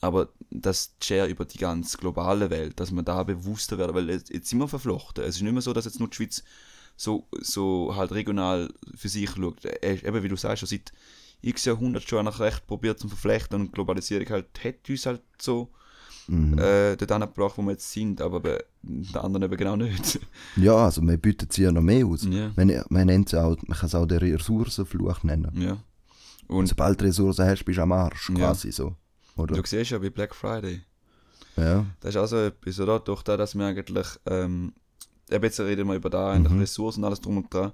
Aber 0.00 0.28
dass 0.50 0.96
die 0.98 1.06
Schere 1.06 1.26
über 1.28 1.44
die 1.44 1.58
ganze 1.58 1.96
globale 1.96 2.50
Welt, 2.50 2.78
dass 2.78 2.90
wir 2.92 3.02
da 3.02 3.22
bewusster 3.22 3.78
werden, 3.78 3.94
weil 3.94 4.10
jetzt, 4.10 4.30
jetzt 4.30 4.48
sind 4.48 4.58
wir 4.58 4.68
verflochten. 4.68 5.24
Es 5.24 5.36
ist 5.36 5.42
nicht 5.42 5.52
mehr 5.52 5.62
so, 5.62 5.72
dass 5.72 5.86
jetzt 5.86 5.98
nur 5.98 6.08
die 6.08 6.16
Schweiz 6.16 6.42
so, 6.96 7.26
so 7.40 7.94
halt 7.96 8.12
regional 8.12 8.72
für 8.94 9.08
sich 9.08 9.30
schaut. 9.30 9.64
Äh, 9.64 10.06
Eben 10.06 10.22
wie 10.22 10.28
du 10.28 10.36
sagst, 10.36 10.60
schon 10.60 10.68
seit 10.68 10.92
x 11.42 11.64
Jahrhunderten 11.64 12.08
schon 12.08 12.24
nach 12.24 12.40
Recht 12.40 12.66
probiert 12.66 12.98
zu 12.98 13.08
verflechten 13.08 13.60
und 13.60 13.72
Globalisierung 13.72 14.28
halt 14.30 14.46
hat 14.64 14.88
uns 14.88 15.06
halt 15.06 15.22
so 15.40 15.70
Mhm. 16.28 16.58
äh, 16.58 16.96
dort 16.96 17.12
angebracht, 17.12 17.56
wo 17.56 17.62
wir 17.62 17.70
jetzt 17.72 17.88
sind, 17.92 18.20
aber 18.20 18.40
bei 18.40 18.58
den 18.82 19.14
anderen 19.14 19.44
eben 19.44 19.56
genau 19.56 19.76
nicht. 19.76 20.18
Ja, 20.56 20.74
also 20.86 21.00
man 21.00 21.20
bietet 21.20 21.52
sie 21.52 21.62
ja 21.62 21.70
noch 21.70 21.82
mehr 21.82 22.04
aus. 22.04 22.24
ja. 22.28 22.50
Man, 22.56 22.82
man, 22.88 23.06
nennt 23.06 23.28
sie 23.28 23.40
auch, 23.40 23.56
man 23.68 23.78
kann 23.78 23.86
es 23.86 23.94
auch 23.94 24.06
den 24.06 24.18
Ressourcenfluch 24.18 25.22
nennen. 25.22 25.52
ja. 25.54 25.76
Und 26.48 26.66
Sobald 26.66 27.00
du 27.00 27.04
Ressourcen 27.04 27.44
hast, 27.46 27.64
bist 27.64 27.78
du 27.78 27.82
am 27.82 27.92
Arsch, 27.92 28.30
quasi 28.34 28.72
so. 28.72 28.94
Oder? 29.36 29.54
du 29.56 29.62
siehst 29.66 29.90
ja 29.90 29.98
bei 29.98 30.10
Black 30.10 30.34
Friday, 30.34 30.82
Ja. 31.56 31.86
das 32.00 32.10
ist 32.10 32.16
auch 32.16 32.26
so 32.26 32.36
etwas, 32.38 32.80
oder? 32.80 32.98
Durch 33.00 33.22
das, 33.22 33.36
dass 33.38 33.54
wir 33.54 33.66
eigentlich, 33.66 34.06
ähm, 34.26 34.72
jetzt 35.30 35.60
reden 35.60 35.88
wir 35.88 35.94
über 35.96 36.10
da, 36.10 36.38
Mhm. 36.38 36.58
Ressourcen 36.60 37.00
und 37.00 37.04
alles 37.06 37.20
drum 37.20 37.36
und 37.38 37.52
dran. 37.52 37.72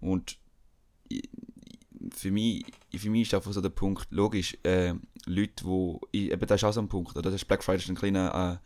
Und 0.00 0.38
für 2.14 2.30
mich, 2.30 2.64
für 2.96 3.10
mich 3.10 3.22
ist 3.22 3.34
einfach 3.34 3.52
so 3.52 3.60
der 3.60 3.68
Punkt, 3.70 4.06
logisch, 4.10 4.56
äh, 4.64 4.94
Leute, 5.26 5.64
wo, 5.64 6.00
ich, 6.12 6.30
eben 6.30 6.46
das 6.46 6.60
ist 6.60 6.64
auch 6.64 6.72
so 6.72 6.80
ein 6.80 6.88
Punkt, 6.88 7.12
oder? 7.12 7.22
Das 7.22 7.34
ist 7.34 7.46
Black 7.46 7.62
Friday 7.64 7.82
ist 7.82 7.88
ein 7.88 7.94
kleiner 7.96 8.60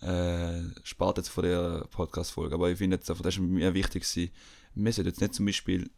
äh, 0.00 0.06
äh, 0.06 0.62
Spart 0.82 1.18
jetzt 1.18 1.28
von 1.28 1.44
der 1.44 1.86
Podcast-Folge, 1.90 2.54
aber 2.54 2.70
ich 2.70 2.78
finde 2.78 2.96
jetzt 2.96 3.10
einfach, 3.10 3.22
das 3.22 3.34
ist 3.34 3.40
mir 3.40 3.74
wichtig 3.74 4.02
gewesen, 4.04 4.30
wir 4.74 4.92
sollten 4.92 5.10
jetzt 5.10 5.20
nicht 5.20 5.34
zum 5.34 5.46
Beispiel 5.46 5.90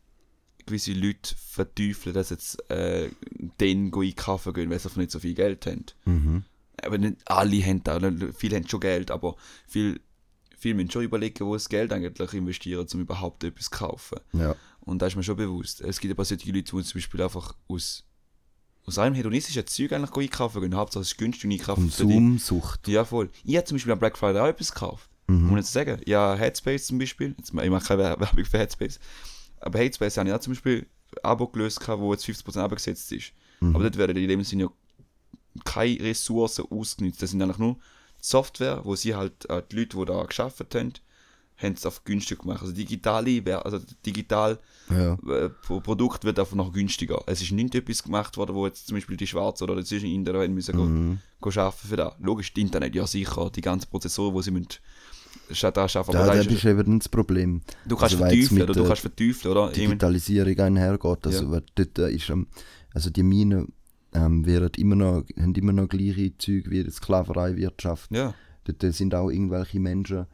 gewisse 0.66 0.92
Leute 0.92 1.34
verteufeln, 1.36 2.14
dass 2.14 2.30
jetzt 2.30 2.70
äh, 2.70 3.10
denen 3.60 3.90
go 3.90 4.00
einkaufen 4.02 4.52
gehen, 4.52 4.70
weil 4.70 4.78
sie 4.78 4.86
einfach 4.88 4.98
nicht 4.98 5.10
so 5.10 5.18
viel 5.18 5.34
Geld 5.34 5.66
haben 5.66 5.84
Mhm. 6.04 6.44
aber 6.82 6.98
nicht 6.98 7.16
alle 7.26 7.64
haben 7.64 7.82
da, 7.84 7.98
viele 8.36 8.56
haben 8.56 8.68
schon 8.68 8.80
Geld, 8.80 9.10
aber 9.10 9.36
viel, 9.66 10.00
viele 10.58 10.74
müssen 10.74 10.90
schon 10.90 11.04
überlegen, 11.04 11.44
wo 11.46 11.54
das 11.54 11.68
Geld 11.68 11.92
eigentlich 11.92 12.32
investieren, 12.34 12.86
um 12.92 13.00
überhaupt 13.00 13.44
etwas 13.44 13.66
zu 13.66 13.70
kaufen. 13.70 14.18
Ja. 14.32 14.54
Und 14.80 15.00
da 15.00 15.06
ist 15.06 15.16
mir 15.16 15.22
schon 15.22 15.36
bewusst. 15.36 15.80
Es 15.80 15.98
gibt 16.00 16.12
aber 16.12 16.24
solche 16.24 16.46
Leute, 16.50 16.62
die 16.76 16.82
zum 16.84 16.94
Beispiel 16.94 17.22
einfach 17.22 17.54
aus, 17.68 18.04
aus 18.86 18.98
einem 18.98 19.14
hedonistischen 19.14 19.66
Zeug 19.66 19.92
eigentlich 19.92 20.14
einkaufen 20.30 20.60
gehen. 20.60 20.74
Hauptsache 20.74 21.00
es 21.02 21.12
ist 21.12 21.16
günstig 21.18 21.44
und 21.46 21.52
einkaufen. 21.52 21.90
Konsumsucht. 21.90 22.86
Ja, 22.88 23.04
voll. 23.04 23.30
Ich 23.44 23.56
habe 23.56 23.64
zum 23.64 23.76
Beispiel 23.76 23.92
am 23.92 23.98
Black 23.98 24.18
Friday 24.18 24.40
auch 24.42 24.46
etwas 24.48 24.72
gekauft. 24.74 25.08
Mhm. 25.26 25.46
Muss 25.48 25.60
ich 25.66 25.70
sagen. 25.70 26.00
Ja, 26.04 26.34
Headspace 26.34 26.86
zum 26.86 26.98
Beispiel. 26.98 27.34
Jetzt, 27.38 27.48
ich 27.54 27.70
mache 27.70 27.86
keine 27.86 28.02
Wer- 28.02 28.20
Werbung 28.20 28.44
für 28.44 28.58
Headspace. 28.58 28.98
Aber 29.64 29.78
Headspace 29.78 30.16
habe 30.18 30.28
ich 30.28 30.34
auch 30.34 30.40
zum 30.40 30.52
Beispiel 30.52 30.86
ein 31.16 31.24
Abo 31.24 31.46
gelöst, 31.48 31.80
gehabt, 31.80 32.00
wo 32.00 32.12
jetzt 32.12 32.24
50% 32.26 32.58
abgesetzt 32.58 33.10
ist. 33.12 33.32
Mhm. 33.60 33.74
Aber 33.74 33.84
dort 33.84 33.96
werden 33.96 34.16
in 34.16 34.28
dem 34.28 34.42
Sinne 34.44 34.64
ja 34.64 34.70
keine 35.64 36.00
Ressourcen 36.00 36.64
ausgenutzt. 36.70 37.22
Das 37.22 37.30
sind 37.30 37.40
eigentlich 37.42 37.58
nur 37.58 37.76
Software, 38.20 38.80
wo 38.84 38.96
sie 38.96 39.14
halt, 39.14 39.48
äh, 39.50 39.62
die 39.70 39.76
Leute, 39.76 39.96
die 39.98 40.04
da 40.06 40.22
geschafft 40.24 40.60
haben, 40.74 40.92
haben 41.56 41.74
es 41.74 41.86
auf 41.86 42.02
günstig 42.04 42.40
gemacht. 42.40 42.62
Also 42.62 42.72
digitale, 42.72 43.64
also 43.64 43.78
digital 44.04 44.58
Ja. 44.90 45.14
äh, 45.28 45.50
Pro- 45.50 45.80
Produkt 45.80 46.24
wird 46.24 46.38
einfach 46.40 46.56
noch 46.56 46.72
günstiger. 46.72 47.22
Es 47.26 47.40
ist 47.42 47.52
nicht 47.52 47.74
etwas 47.76 48.02
gemacht 48.02 48.36
worden, 48.36 48.56
wo 48.56 48.66
jetzt 48.66 48.88
zum 48.88 48.96
Beispiel 48.96 49.16
die 49.16 49.26
Schwarzen 49.28 49.62
oder 49.70 49.80
die 49.80 50.14
Inder 50.14 50.46
müssen 50.48 50.76
Mhm. 50.76 51.18
go, 51.40 51.50
go 51.52 51.60
arbeiten 51.60 51.86
für 51.88 51.96
das. 51.96 52.14
Logisch, 52.18 52.52
das 52.52 52.60
Internet, 52.60 52.94
ja 52.96 53.06
sicher, 53.06 53.50
die 53.54 53.60
ganzen 53.60 53.88
Prozessoren, 53.88 54.34
die 54.34 54.42
sie 54.42 54.50
müssen 54.50 54.68
da 55.48 55.88
schaffen. 55.88 56.12
Da, 56.12 56.26
da 56.26 56.34
das 56.34 56.46
ist, 56.46 56.64
eben 56.64 56.98
das 56.98 57.08
Problem. 57.08 57.60
du 57.86 57.96
kannst 57.96 58.14
also, 58.14 58.18
verteufeln, 58.24 58.54
mit 58.54 58.62
oder 58.70 58.74
du 58.74 58.86
kannst 58.86 59.02
verteufeln, 59.02 59.52
oder? 59.56 59.72
Digitalisierung 59.72 60.58
einhergeht. 60.58 61.26
Also, 61.26 61.52
Ja. 61.52 61.60
dort 61.74 61.98
äh, 61.98 62.10
ist, 62.12 62.32
also 62.92 63.10
die 63.10 63.22
Minen 63.22 63.72
ähm, 64.14 64.46
werden 64.46 64.70
immer 64.76 64.96
noch, 64.96 65.24
haben 65.38 65.54
immer 65.54 65.72
noch 65.72 65.88
gleiche 65.88 66.36
Züge 66.38 66.70
wie 66.70 66.84
die 66.84 66.90
Sklavereiwirtschaft. 66.90 68.10
ja, 68.12 68.34
Dort 68.64 68.94
sind 68.94 69.14
auch 69.14 69.28
irgendwelche 69.30 69.78
Menschen 69.80 70.26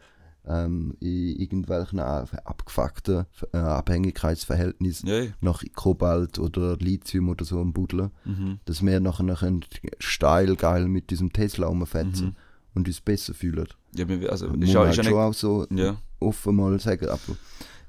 ähm, 0.46 0.94
in 1.00 1.36
irgendwelchen 1.36 1.98
äh, 1.98 2.02
abgefuckten 2.44 3.26
äh, 3.52 3.58
Abhängigkeitsverhältnissen 3.58 5.08
ja. 5.08 5.22
nach 5.40 5.62
Kobalt 5.74 6.38
oder 6.38 6.76
Lithium 6.76 7.28
oder 7.28 7.44
so 7.44 7.60
am 7.60 7.72
Buddeln, 7.72 8.10
Mhm. 8.24 8.58
dass 8.64 8.84
wir 8.84 9.00
nachher 9.00 9.34
können 9.34 9.64
steil 9.98 10.56
geil 10.56 10.88
mit 10.88 11.10
diesem 11.10 11.32
Tesla 11.32 11.66
rumfetzen 11.66 12.28
Mhm. 12.28 12.36
und 12.74 12.88
uns 12.88 13.00
besser 13.00 13.34
fühlen. 13.34 13.66
Ja 13.94 14.06
also, 14.28 14.46
ist 14.46 14.52
man 14.74 14.76
halt 14.76 14.90
ist 14.90 14.96
ja 14.96 15.04
schon 15.04 15.14
auch 15.14 15.34
so 15.34 15.66
ja. 15.70 16.00
offen 16.20 16.56
mal 16.56 16.78
sagen, 16.80 17.08
aber 17.08 17.36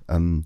ähm, 0.07 0.45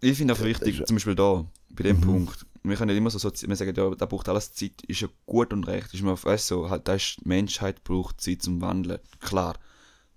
Ich 0.00 0.16
finde 0.18 0.34
auch 0.34 0.40
wichtig, 0.42 0.80
ist- 0.80 0.86
zum 0.88 0.96
Beispiel 0.96 1.14
da, 1.14 1.44
bei 1.70 1.82
dem 1.84 1.96
Mhm. 1.98 2.00
Punkt, 2.02 2.46
wir 2.62 2.76
können 2.76 2.88
nicht 2.88 2.98
immer 2.98 3.10
so, 3.10 3.30
wir 3.30 3.56
sagen, 3.56 3.74
ja, 3.74 3.94
da 3.94 4.06
braucht 4.06 4.28
alles 4.28 4.52
Zeit, 4.52 4.82
ist 4.86 5.00
ja 5.00 5.08
gut 5.26 5.52
und 5.52 5.66
recht, 5.66 5.92
ist 5.94 6.02
mir 6.02 6.22
weißt, 6.22 6.46
so, 6.48 6.68
halt, 6.70 6.86
da 6.88 6.94
ist, 6.94 7.16
die 7.22 7.28
Menschheit 7.28 7.84
braucht 7.84 8.20
Zeit 8.20 8.42
zum 8.42 8.60
Wandeln, 8.60 8.98
klar. 9.20 9.56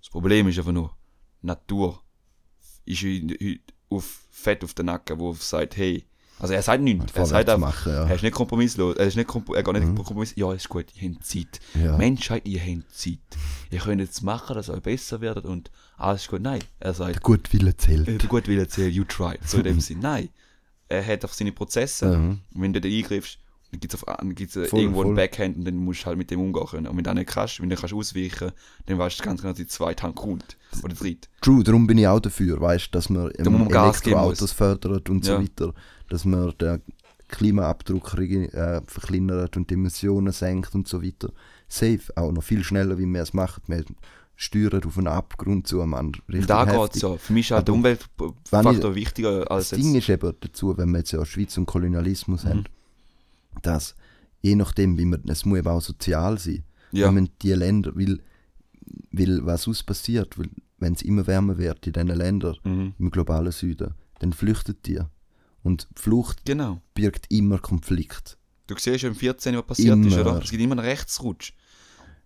Das 0.00 0.10
Problem 0.10 0.48
ist 0.48 0.58
einfach 0.58 0.72
nur, 0.72 0.90
Natur 1.40 2.02
ist 2.84 3.04
auf 3.88 4.26
Fett 4.30 4.64
auf 4.64 4.74
den 4.74 4.86
Nacken, 4.86 5.18
wo 5.20 5.32
sagt, 5.34 5.76
hey, 5.76 6.04
also 6.42 6.52
er 6.52 6.60
sagt 6.62 6.82
nichts, 6.82 7.12
er 7.14 7.24
sagt 7.24 7.48
einfach, 7.48 7.86
ja. 7.86 8.04
er 8.06 8.14
ist 8.14 8.22
nicht 8.22 8.34
kompromisslos, 8.34 8.96
er 8.96 9.06
ist 9.06 9.16
nicht, 9.16 9.28
komp 9.28 9.48
er 9.54 9.62
geht 9.62 9.74
nicht 9.74 9.86
Mhm. 9.86 9.94
kompromiss, 9.94 10.34
ja, 10.36 10.52
ist 10.52 10.68
gut, 10.68 10.86
ihr 11.00 11.10
habt 11.10 11.24
Zeit. 11.24 11.60
Ja. 11.82 11.96
Menschheit, 11.96 12.46
ihr 12.46 12.60
habt 12.60 12.94
Zeit. 12.94 13.18
Ihr 13.70 13.78
könnt 13.78 14.00
jetzt 14.02 14.22
machen, 14.22 14.54
dass 14.56 14.68
ihr 14.68 14.80
besser 14.80 15.20
werdet 15.22 15.46
und 15.46 15.70
alles 15.96 16.22
ist 16.22 16.28
gut. 16.28 16.42
Nein, 16.42 16.60
er 16.80 16.92
sagt, 16.92 17.14
der 17.14 17.20
Gutwille 17.22 17.74
zählt. 17.76 18.06
äh, 18.08 18.18
der 18.18 18.28
gut 18.28 18.46
will 18.48 18.58
erzählen, 18.58 18.92
you 18.92 19.04
tried. 19.04 19.38
So 19.48 19.58
in 19.58 19.64
dem 19.64 19.80
Sinn. 19.88 20.00
Nein. 20.00 20.28
Er 20.88 21.06
hat 21.06 21.24
auf 21.24 21.32
seine 21.32 21.52
Prozesse. 21.52 22.18
Mhm. 22.18 22.40
Wenn 22.54 22.72
du 22.74 22.80
da 22.82 22.86
eingriffst, 22.88 23.38
gibt 23.80 23.94
es 23.94 24.68
Voll, 24.68 24.80
irgendwo 24.80 24.98
voll. 25.00 25.06
einen 25.06 25.16
Backhand 25.16 25.56
und 25.56 25.64
dann 25.64 25.76
musst 25.76 26.02
du 26.02 26.06
halt 26.06 26.18
mit 26.18 26.30
dem 26.30 26.40
umgehen 26.40 26.66
können. 26.66 26.86
Und 26.86 26.96
wenn 26.96 27.04
du 27.04 27.10
das 27.10 27.14
nicht 27.14 27.28
kannst, 27.30 27.60
wenn 27.60 27.70
du 27.70 27.76
kannst 27.76 27.94
ausweichen, 27.94 28.52
dann 28.86 28.98
weißt 28.98 29.20
du 29.20 29.24
ganz 29.24 29.40
genau, 29.40 29.52
dass 29.52 29.58
die 29.58 29.66
zweite 29.66 30.02
Hand 30.02 30.16
kommt. 30.16 30.56
Oder 30.82 30.94
dritte. 30.94 31.28
True, 31.40 31.64
darum 31.64 31.86
bin 31.86 31.98
ich 31.98 32.06
auch 32.06 32.20
dafür, 32.20 32.60
weißt 32.60 32.94
dass 32.94 33.08
man 33.08 33.30
Da 33.38 33.50
man 33.50 33.66
Elektroautos 33.70 34.52
fördert 34.52 35.08
und 35.10 35.24
so 35.24 35.32
Ja. 35.32 35.40
weiter, 35.42 35.72
dass 36.08 36.24
man 36.24 36.52
den 36.60 36.80
Klimaabdruck 37.28 38.12
äh, 38.18 38.82
verkleinert 38.86 39.56
und 39.56 39.70
die 39.70 39.74
Emissionen 39.74 40.32
senkt 40.32 40.74
und 40.74 40.86
so 40.86 41.02
weiter. 41.02 41.32
Safe, 41.68 42.00
auch 42.16 42.30
noch 42.30 42.42
viel 42.42 42.62
schneller, 42.62 42.98
wie 42.98 43.06
wir 43.06 43.22
es 43.22 43.32
machen. 43.32 43.62
Wir 43.66 43.84
steuern 44.36 44.84
auf 44.84 44.98
einen 44.98 45.06
Abgrund 45.06 45.66
zu, 45.66 45.76
Mann. 45.86 46.12
Richtig 46.28 46.46
da 46.46 46.64
geht 46.66 46.94
es 46.96 47.00
ja. 47.02 47.16
Für 47.16 47.32
mich 47.32 47.46
ist 47.46 47.52
halt 47.52 47.68
der 47.68 47.74
Umweltfaktor 47.74 48.94
wichtiger 48.94 49.50
als 49.50 49.70
Das 49.70 49.78
Ding 49.78 49.94
jetzt. 49.94 50.04
ist 50.08 50.10
eben 50.10 50.32
dazu, 50.40 50.76
wenn 50.76 50.90
wir 50.90 50.98
jetzt 50.98 51.12
ja 51.12 51.24
Schweiz 51.24 51.56
und 51.56 51.66
Kolonialismus 51.66 52.44
Mhm. 52.44 52.48
haben, 52.48 52.64
dass 53.62 53.94
je 54.40 54.54
nachdem, 54.56 54.98
wie 54.98 55.04
man, 55.04 55.22
es 55.28 55.44
muss 55.44 55.58
eben 55.58 55.68
auch 55.68 55.80
sozial 55.82 56.38
sein. 56.38 56.64
Ja. 56.92 57.06
Wenn 57.08 57.14
man 57.14 57.28
die 57.42 57.52
Länder, 57.52 57.92
weil, 57.94 58.20
weil 59.12 59.44
was 59.46 59.68
aus 59.68 59.82
passiert, 59.82 60.38
weil, 60.38 60.48
wenn 60.78 60.94
es 60.94 61.02
immer 61.02 61.26
wärmer 61.26 61.58
wird 61.58 61.86
in 61.86 61.92
diesen 61.92 62.08
Ländern, 62.08 62.56
Mhm. 62.64 62.94
im 62.98 63.10
globalen 63.10 63.52
Süden, 63.52 63.94
dann 64.18 64.32
flüchtet 64.32 64.86
die. 64.86 65.00
Und 65.62 65.86
Flucht 65.94 66.44
Genau. 66.44 66.80
birgt 66.94 67.26
immer 67.30 67.58
Konflikt. 67.58 68.36
Du 68.66 68.74
siehst 68.76 69.02
ja 69.02 69.08
im 69.08 69.14
14, 69.14 69.54
was 69.56 69.66
passiert 69.66 69.98
ist, 69.98 70.12
Immer. 70.14 70.20
oder? 70.22 70.42
Es 70.42 70.50
gibt 70.50 70.62
immer 70.62 70.72
einen 70.76 70.84
Rechtsrutsch. 70.86 71.52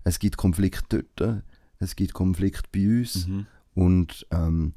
Es 0.04 0.18
gibt 0.18 0.36
Konflikt 0.36 0.84
dort, 0.90 1.42
es 1.78 1.96
gibt 1.96 2.14
Konflikt 2.14 2.72
bei 2.72 2.86
uns 3.00 3.26
Mhm. 3.26 3.46
und 3.74 4.26
ähm, 4.30 4.72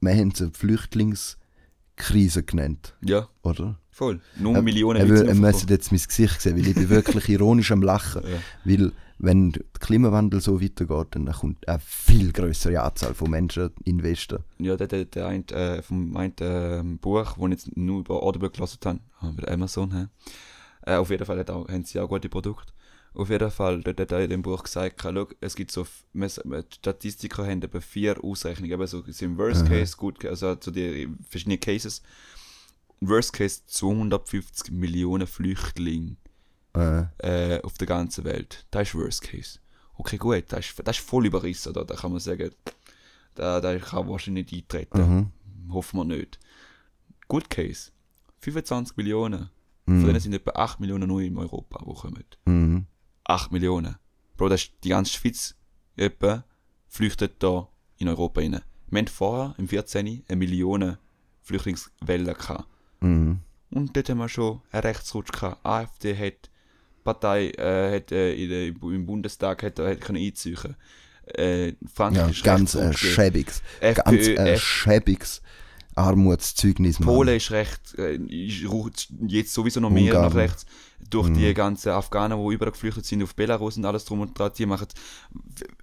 wir 0.00 0.12
haben 0.14 0.28
es 0.34 0.40
eine 0.42 0.50
Flüchtlingskrise 0.52 2.42
genannt, 2.44 2.94
Ja, 3.02 3.28
oder? 3.42 3.78
Voll. 4.00 4.20
Nur 4.36 4.56
Äh, 4.56 4.62
Millionen 4.62 5.00
Leute 5.08 5.12
wür- 5.22 5.26
ihr 5.28 5.34
sind 5.34 5.40
müsst 5.40 5.70
jetzt 5.70 5.92
mein 5.92 6.00
Gesicht 6.00 6.40
sehen, 6.40 6.56
weil 6.56 6.66
ich 6.68 6.74
bin 6.74 6.88
wirklich 6.88 7.28
ironisch 7.36 7.70
am 7.70 7.82
Lachen. 7.82 8.22
Ja. 8.24 8.38
Weil 8.64 8.92
wenn 9.18 9.52
der 9.52 9.62
Klimawandel 9.78 10.40
so 10.40 10.62
weitergeht, 10.62 11.08
dann 11.10 11.26
kommt 11.30 11.68
eine 11.68 11.78
viel 11.84 12.32
größere 12.32 12.80
Anzahl 12.82 13.12
von 13.14 13.30
Menschen 13.30 13.70
in 13.84 13.98
den 13.98 14.02
Westen. 14.04 14.38
Ja, 14.58 14.76
der, 14.76 14.86
der, 14.86 15.04
der 15.04 15.26
ein, 15.26 15.46
äh, 15.48 15.82
vom 15.82 16.16
ein 16.16 16.32
äh, 16.40 16.82
Buch, 17.00 17.34
das 17.36 17.44
ich 17.44 17.50
jetzt 17.50 17.76
nur 17.76 18.00
über 18.00 18.22
Audible 18.22 18.48
gelesen 18.50 18.78
habe, 18.84 19.00
ah, 19.20 19.32
bei 19.36 19.52
Amazon, 19.52 19.92
hä? 19.94 20.06
Äh, 20.86 20.96
auf 20.96 21.10
jeden 21.10 21.26
Fall 21.26 21.38
hat 21.38 21.50
auch, 21.50 21.68
haben 21.68 21.84
sie 21.84 22.00
auch 22.00 22.08
gute 22.08 22.30
Produkte. 22.30 22.72
Auf 23.12 23.28
jeden 23.28 23.50
Fall, 23.50 23.82
hat 23.86 24.12
er 24.12 24.20
in 24.24 24.30
dem 24.30 24.42
Buch 24.42 24.62
gesagt, 24.62 25.00
schau, 25.02 25.26
es 25.40 25.54
gibt 25.56 25.70
so, 25.72 25.84
Statistiker 26.72 27.44
haben 27.46 27.60
vier 27.80 28.22
Ausrechnungen, 28.24 28.72
eben 28.72 28.86
so 28.86 29.02
so 29.06 29.24
im 29.24 29.36
Worst 29.36 29.62
Aha. 29.62 29.68
Case, 29.70 29.96
gut, 29.96 30.24
also 30.24 30.54
zu 30.56 30.70
die 30.70 31.08
verschiedenen 31.28 31.60
Cases. 31.60 32.02
Worst 33.00 33.32
Case 33.32 33.62
250 33.66 34.70
Millionen 34.72 35.26
Flüchtlinge 35.26 36.16
Äh, 36.76 37.02
äh, 37.56 37.62
auf 37.62 37.74
der 37.78 37.86
ganzen 37.86 38.24
Welt. 38.24 38.66
Das 38.70 38.88
ist 38.88 38.94
Worst 38.94 39.22
Case. 39.22 39.58
Okay, 39.94 40.16
gut, 40.18 40.44
das 40.48 40.66
ist, 40.70 40.80
das 40.86 40.98
ist 40.98 41.04
voll 41.06 41.26
überrissen, 41.26 41.70
oder? 41.70 41.84
Da 41.84 41.94
kann 41.96 42.12
man 42.12 42.20
sagen, 42.20 42.50
da, 43.34 43.60
da 43.60 43.76
kann 43.78 44.08
wahrscheinlich 44.08 44.50
nicht 44.52 44.74
eintreten. 44.74 45.32
mhm. 45.66 45.72
Hoffen 45.74 45.98
wir 45.98 46.04
nicht. 46.04 46.38
Good 47.28 47.50
Case. 47.50 47.90
25 48.40 48.96
Millionen. 48.96 49.50
Mhm. 49.86 49.98
Von 50.00 50.06
denen 50.06 50.20
sind 50.20 50.32
etwa 50.32 50.52
8 50.52 50.80
Millionen 50.80 51.08
nur 51.08 51.20
in 51.22 51.36
Europa, 51.36 51.78
die 51.84 51.94
kommen. 51.94 52.24
Mhm. 52.44 52.86
8 53.24 53.52
Millionen. 53.52 53.96
Bro, 54.36 54.48
das 54.48 54.62
ist 54.64 54.72
die 54.84 54.88
ganze 54.90 55.12
Schweiz 55.12 55.54
etwa 55.96 56.44
flüchtet 56.88 57.42
da 57.42 57.68
in 57.98 58.08
Europa 58.08 58.40
rein. 58.40 58.60
Wir 58.88 58.98
hatten 59.00 59.08
vorher, 59.08 59.54
im 59.58 59.68
14. 59.68 60.24
eine 60.28 60.36
Million 60.36 60.96
Flüchtlingswelle 61.42 62.34
gehabt. 62.34 62.66
Mhm. 63.00 63.38
Und 63.70 63.96
dort 63.96 64.08
haben 64.08 64.18
wir 64.18 64.28
schon 64.28 64.60
einen 64.72 64.82
Rechtsrutsch 64.82 65.32
gehabt. 65.32 65.64
AfD 65.64 66.16
hat, 66.16 66.50
Partei 67.04 67.50
äh, 67.50 67.96
hat, 67.96 68.12
äh, 68.12 68.46
der, 68.46 68.66
im 68.68 69.06
Bundestag 69.06 69.62
hat, 69.62 69.78
hat 69.78 70.00
können 70.00 70.18
einziehen. 70.18 70.76
Äh, 71.26 71.74
Frankreich 71.94 72.38
Ja, 72.38 72.56
ganz 72.56 72.74
ein 72.74 72.92
schäbiges, 72.92 73.62
ganz 73.80 74.28
ein 74.36 74.58
schäbiges 74.58 75.42
Armutszeugnis. 75.94 76.98
Polen 76.98 77.36
ist 77.36 77.50
recht, 77.50 77.94
äh, 77.98 78.16
ist 78.16 79.08
jetzt 79.26 79.52
sowieso 79.54 79.80
noch 79.80 79.90
mehr 79.90 80.14
Ungarn. 80.14 80.28
nach 80.28 80.34
rechts. 80.34 80.66
Durch 81.08 81.28
Mhm. 81.28 81.34
die 81.34 81.54
ganzen 81.54 81.90
Afghanen, 81.90 82.38
die 82.44 82.54
überall 82.54 82.72
geflüchtet 82.72 83.06
sind 83.06 83.22
auf 83.22 83.34
Belarus 83.34 83.76
und 83.76 83.84
alles 83.84 84.04
drum 84.04 84.20
und 84.20 84.38
dran, 84.38 84.52
die 84.56 84.66
machen. 84.66 84.86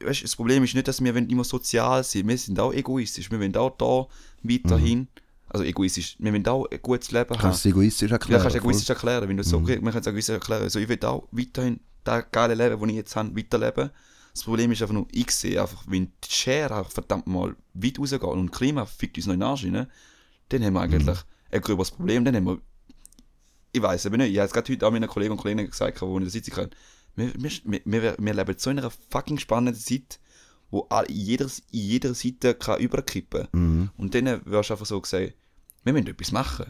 Weißt, 0.01 0.23
das 0.23 0.35
Problem 0.35 0.63
ist 0.63 0.75
nicht, 0.75 0.87
dass 0.87 1.03
wir 1.03 1.15
immer 1.15 1.43
sozial 1.43 2.03
sind. 2.03 2.27
Wir 2.27 2.37
sind 2.37 2.59
auch 2.59 2.73
egoistisch. 2.73 3.31
Wir 3.31 3.39
wollen 3.39 3.55
auch 3.55 3.75
da 3.77 4.07
weiterhin. 4.43 5.07
Also 5.49 5.63
egoistisch. 5.63 6.15
Wir 6.19 6.33
wollen 6.33 6.45
auch 6.47 6.65
ein 6.69 6.81
gutes 6.81 7.11
Leben 7.11 7.29
haben. 7.29 7.39
Kannst 7.39 7.63
du 7.65 7.69
egoistisch 7.69 8.09
Ja, 8.09 8.15
erklären? 8.17 8.41
kannst 8.41 8.55
du 8.55 8.59
egoistisch 8.59 8.89
erklären. 8.89 9.29
Wenn 9.29 9.37
du 9.37 9.43
so, 9.43 9.59
Mhm. 9.59 9.81
man 9.81 9.93
kann 9.93 10.01
es 10.01 10.07
egoistisch 10.07 10.33
erklären. 10.33 10.63
Also 10.63 10.79
ich 10.79 10.89
will 10.89 11.03
auch 11.05 11.27
weiterhin 11.31 11.79
das 12.03 12.25
geile 12.31 12.53
Leben, 12.55 12.79
das 12.79 12.89
ich 12.89 12.95
jetzt 12.95 13.15
habe, 13.15 13.35
weiterleben. 13.35 13.89
Das 14.33 14.43
Problem 14.43 14.71
ist 14.71 14.81
einfach 14.81 14.93
nur, 14.93 15.07
ich 15.11 15.31
sehe 15.31 15.59
einfach, 15.61 15.83
wenn 15.87 16.11
die 16.23 16.29
Schere 16.31 16.75
auch 16.75 16.91
verdammt 16.91 17.27
mal 17.27 17.55
weit 17.73 17.97
rausgeht 17.99 18.21
und 18.23 18.51
das 18.51 18.57
Klima 18.57 18.85
fickt 18.85 19.17
uns 19.17 19.25
noch 19.25 19.33
in 19.33 19.39
den 19.39 19.47
Arsch 19.47 19.63
rein, 19.65 19.87
dann 20.49 20.63
haben 20.63 20.73
wir 20.73 20.81
eigentlich 20.81 21.17
ein 21.51 21.61
gröberes 21.61 21.91
Problem. 21.91 22.23
Dann 22.23 22.35
haben 22.35 22.45
wir, 22.45 22.59
ich 23.71 23.81
weiß 23.81 24.05
aber 24.05 24.17
nicht, 24.17 24.31
ich 24.31 24.37
habe 24.37 24.47
es 24.47 24.53
gerade 24.53 24.71
heute 24.71 24.85
auch 24.87 24.91
meinen 24.91 25.07
Kollegen 25.09 25.31
und 25.31 25.37
Kollegen 25.39 25.65
gesagt, 25.69 26.01
wo 26.01 26.17
ich 26.19 26.25
da 26.25 26.29
sitzen 26.29 26.51
kann. 26.51 26.69
Wir, 27.15 27.31
wir, 27.35 27.81
wir, 27.85 28.15
wir 28.19 28.33
leben 28.33 28.55
so 28.57 28.69
in 28.69 28.79
einer 28.79 28.91
fucking 29.09 29.39
spannenden 29.39 29.81
Zeit, 29.81 30.19
wo 30.71 30.85
all, 30.89 31.05
jeder, 31.09 31.45
in 31.71 31.79
jeder 31.79 32.13
Seite 32.13 32.53
kann 32.55 32.79
überkippen 32.79 33.47
Mhm. 33.53 33.89
und 33.97 34.13
dann 34.15 34.25
wirst 34.45 34.69
du 34.69 34.73
einfach 34.73 34.85
so 34.85 34.99
gesagt, 35.01 35.33
wir 35.83 35.93
müssen 35.93 36.07
etwas 36.07 36.31
machen. 36.31 36.65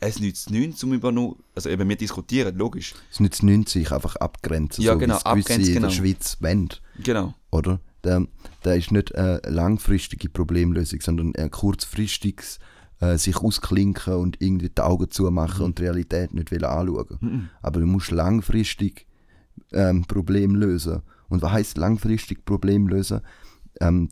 Es 0.00 0.20
nützt 0.20 0.50
nichts, 0.50 0.82
um 0.84 0.92
über 0.92 1.10
nur, 1.10 1.36
also 1.56 1.68
eben 1.68 1.88
wir 1.88 1.96
diskutieren, 1.96 2.56
logisch. 2.56 2.94
Es 3.10 3.18
nützt 3.18 3.42
nichts, 3.42 3.72
sich 3.72 3.90
einfach 3.90 4.14
abgrenzen, 4.16 4.84
Ja, 4.84 4.92
so 4.92 4.98
genau, 4.98 5.18
wie 5.34 5.40
es 5.40 5.48
in 5.50 5.62
genau. 5.74 5.88
der 5.88 5.94
Schweiz 5.94 6.36
wollen, 6.40 6.68
Genau. 7.02 7.34
oder? 7.50 7.80
Da, 8.02 8.22
da 8.62 8.74
ist 8.74 8.92
nicht 8.92 9.12
eine 9.16 9.40
langfristige 9.44 10.28
Problemlösung, 10.28 11.00
sondern 11.00 11.34
ein 11.34 11.50
kurzfristiges 11.50 12.60
äh, 13.00 13.16
sich 13.18 13.36
ausklinken 13.38 14.14
und 14.14 14.40
irgendwie 14.40 14.70
die 14.70 14.80
Augen 14.82 15.10
zumachen 15.10 15.64
und 15.64 15.78
die 15.78 15.82
Realität 15.82 16.32
nicht 16.32 16.52
anschauen. 16.52 17.18
Mhm. 17.20 17.48
Aber 17.60 17.80
du 17.80 17.86
musst 17.86 18.12
langfristig 18.12 19.06
ähm, 19.72 20.04
Problem 20.04 20.54
lösen. 20.54 21.02
Und 21.28 21.42
was 21.42 21.52
heißt 21.52 21.78
langfristig 21.78 22.44
Problem 22.44 22.88
lösen? 22.88 23.20
Ähm, 23.80 24.08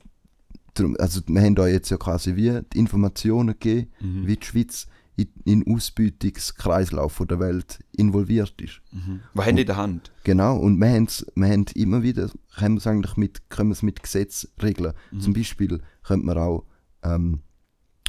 also 0.98 1.20
wir 1.26 1.40
haben 1.42 1.54
da 1.54 1.66
jetzt 1.66 1.90
ja 1.90 1.96
quasi 1.96 2.36
wie 2.36 2.60
die 2.72 2.78
Informationen 2.78 3.54
gegeben, 3.58 3.90
Mhm. 4.00 4.26
wie 4.26 4.36
die 4.36 4.46
Schweiz 4.46 4.86
in, 5.16 5.28
den 5.46 5.74
Ausbeutungskreislauf 5.74 7.22
der 7.28 7.40
Welt 7.40 7.82
involviert 7.92 8.60
ist. 8.60 8.82
Mhm. 8.92 9.20
Was 9.32 9.46
haben 9.46 9.56
die 9.56 9.62
in 9.62 9.66
der 9.66 9.76
Hand? 9.76 10.12
Genau, 10.24 10.58
und 10.58 10.78
wir, 10.78 10.88
haben's, 10.92 11.24
wir 11.34 11.48
haben 11.48 11.64
immer 11.74 12.02
wieder, 12.02 12.30
können 12.58 12.74
wir 12.74 12.78
es 12.80 12.86
eigentlich 12.86 13.16
mit, 13.16 13.48
können 13.48 13.70
wir 13.70 13.74
es 13.74 13.82
mit 13.82 14.02
Gesetz 14.02 14.48
regeln. 14.62 14.92
Mhm. 15.10 15.20
Zum 15.20 15.32
Beispiel 15.32 15.80
könnte 16.02 16.26
man 16.26 16.36
auch 16.36 16.64
ähm, 17.02 17.40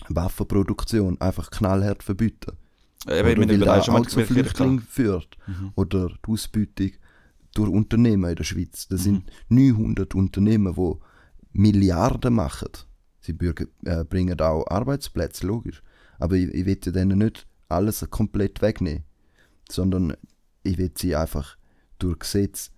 Waffenproduktion 0.09 1.19
einfach 1.21 1.49
knallhart 1.49 2.03
verbieten. 2.03 2.57
Eben, 3.07 3.43
Oder 3.43 3.49
weil 3.49 3.59
das 3.59 3.89
auch 3.89 4.05
zu 4.05 4.25
Flüchtlingen 4.25 4.81
führt. 4.81 5.37
Mhm. 5.47 5.71
Oder 5.75 6.09
die 6.09 6.31
Ausbeutung 6.31 6.91
durch 7.53 7.69
Unternehmen 7.69 8.29
in 8.29 8.35
der 8.35 8.43
Schweiz. 8.43 8.87
Das 8.87 9.03
sind 9.03 9.25
Mhm. 9.49 9.55
900 9.55 10.15
Unternehmen, 10.15 10.73
die 10.75 10.93
Milliarden 11.53 12.33
machen. 12.33 12.69
Sie 13.19 13.31
äh, 13.85 14.03
bringen 14.05 14.39
auch 14.39 14.65
Arbeitsplätze, 14.67 15.47
logisch. 15.47 15.81
Aber 16.19 16.35
ich, 16.35 16.49
ich 16.53 16.65
will 16.65 16.79
ja 16.83 16.91
denen 16.91 17.19
nicht 17.19 17.47
alles 17.69 18.05
komplett 18.09 18.61
wegnehmen, 18.61 19.03
sondern 19.69 20.15
ich 20.63 20.77
will 20.77 20.91
sie 20.95 21.15
einfach 21.15 21.57
durch 21.99 22.19
Gesetz 22.19 22.71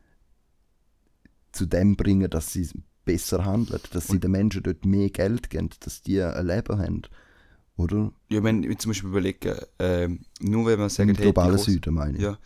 zu 1.51 1.65
dem 1.65 1.95
bringen, 1.95 2.29
dass 2.29 2.53
sie 2.53 2.67
besser 3.05 3.45
handeln, 3.45 3.81
dass 3.91 4.07
sie 4.07 4.19
den 4.19 4.31
Menschen 4.31 4.63
dort 4.63 4.85
mehr 4.85 5.09
Geld 5.09 5.49
geben, 5.49 5.69
dass 5.79 6.01
die 6.01 6.21
ein 6.21 6.45
Leben 6.45 6.77
haben. 6.77 7.01
Oder? 7.75 8.11
Ja, 8.29 8.43
wenn 8.43 8.63
ich 8.63 8.77
zum 8.79 8.89
Beispiel 8.91 9.09
überlege, 9.09 9.67
ähm, 9.79 10.19
nur 10.41 10.65
wenn 10.65 10.79
man 10.79 10.89
sagt, 10.89 11.09
Im 11.09 11.15
hey, 11.15 11.23
globalen 11.25 11.57
Süden, 11.57 11.93
meine 11.93 12.17
ich. 12.17 12.23
Ja, 12.23 12.37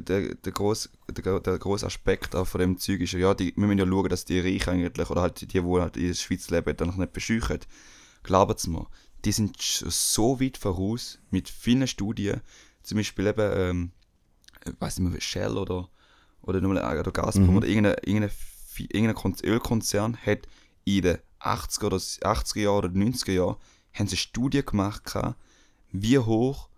der, 0.00 0.34
der, 0.34 0.52
grosse, 0.52 0.90
der, 1.10 1.40
der 1.40 1.58
grosse 1.58 1.86
Aspekt 1.86 2.34
auch 2.34 2.46
von 2.46 2.60
dem 2.60 2.78
Zeug 2.78 3.00
ist 3.00 3.12
ja, 3.12 3.34
die, 3.34 3.54
wir 3.56 3.66
müssen 3.66 3.78
ja 3.78 3.86
schauen, 3.86 4.08
dass 4.08 4.24
die 4.24 4.40
Reichen 4.40 4.70
eigentlich, 4.70 5.10
oder 5.10 5.22
halt 5.22 5.40
die, 5.40 5.46
die 5.46 5.60
halt 5.62 5.96
in 5.96 6.08
der 6.08 6.14
Schweiz 6.14 6.50
leben, 6.50 6.76
dann 6.76 6.96
nicht 6.96 7.12
bescheuchen. 7.12 7.60
Glaubt 8.22 8.66
mir, 8.66 8.86
die 9.24 9.32
sind 9.32 9.56
so 9.60 10.40
weit 10.40 10.58
voraus 10.58 11.18
mit 11.30 11.48
vielen 11.48 11.86
Studien, 11.86 12.40
zum 12.82 12.98
Beispiel 12.98 13.26
eben, 13.26 13.52
ähm, 13.54 13.90
ich 14.66 14.80
weiß 14.80 14.98
nicht 14.98 15.10
mehr, 15.10 15.20
Shell 15.20 15.56
oder, 15.56 15.88
oder, 16.42 16.60
nur, 16.60 16.72
oder 16.72 17.10
Gazprom 17.12 17.50
Mhm. 17.50 17.56
oder 17.56 17.66
irgendein, 17.68 17.96
irgendein, 18.04 18.30
irgendein 18.78 19.14
Kon- 19.14 19.36
Ölkonzern 19.42 20.16
hat 20.16 20.46
in 20.84 21.02
den 21.02 21.18
80er 21.40 21.86
oder 21.86 21.96
80er 21.96 22.60
Jahren 22.60 22.78
oder 22.78 22.88
90er 22.88 23.32
Jahren 23.32 23.56
haben 23.94 24.06
sie 24.06 24.12
eine 24.14 24.16
Studie 24.18 24.64
gemacht, 24.64 25.02
wie 25.92 26.18
hoch 26.18 26.68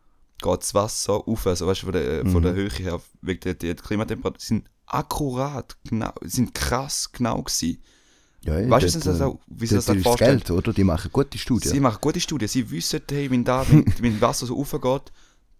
geht 0.40 0.62
das 0.62 0.74
Wasser 0.74 1.14
auf, 1.28 1.46
also 1.46 1.66
weißt 1.66 1.82
du, 1.82 1.86
von 1.86 1.92
der, 1.92 2.26
von 2.26 2.42
der 2.42 2.54
Höhe 2.54 2.70
her, 2.70 3.00
wegen 3.22 3.40
der, 3.40 3.54
der 3.54 3.74
Klimatemperatur, 3.74 4.40
sind 4.40 4.68
akkurat, 4.86 5.76
genau, 5.84 6.12
sind 6.22 6.54
krass 6.54 7.10
genau 7.12 7.42
gewesen. 7.42 7.82
Ja, 8.42 8.58
ja, 8.58 8.70
Weißt 8.70 8.84
du, 8.86 8.88
sie 8.90 9.00
das 9.00 9.20
äh, 9.20 9.24
auch- 9.24 9.38
wie 9.48 9.66
sie 9.66 9.74
das 9.74 9.84
dann 9.84 10.00
vorstellen? 10.00 10.38
Geld, 10.38 10.50
oder? 10.50 10.72
Die 10.72 10.82
machen 10.84 11.10
gute 11.12 11.36
Studien. 11.36 11.70
Sie 11.72 11.80
machen 11.80 11.98
gute 12.00 12.20
Studien, 12.20 12.48
sie 12.48 12.70
wissen, 12.70 13.00
hey, 13.10 13.30
wenn 13.30 13.44
da, 13.44 13.66
wenn, 13.70 13.84
wenn 14.00 14.14
das 14.14 14.22
Wasser 14.22 14.46
so 14.46 14.54
raufgeht, 14.54 15.12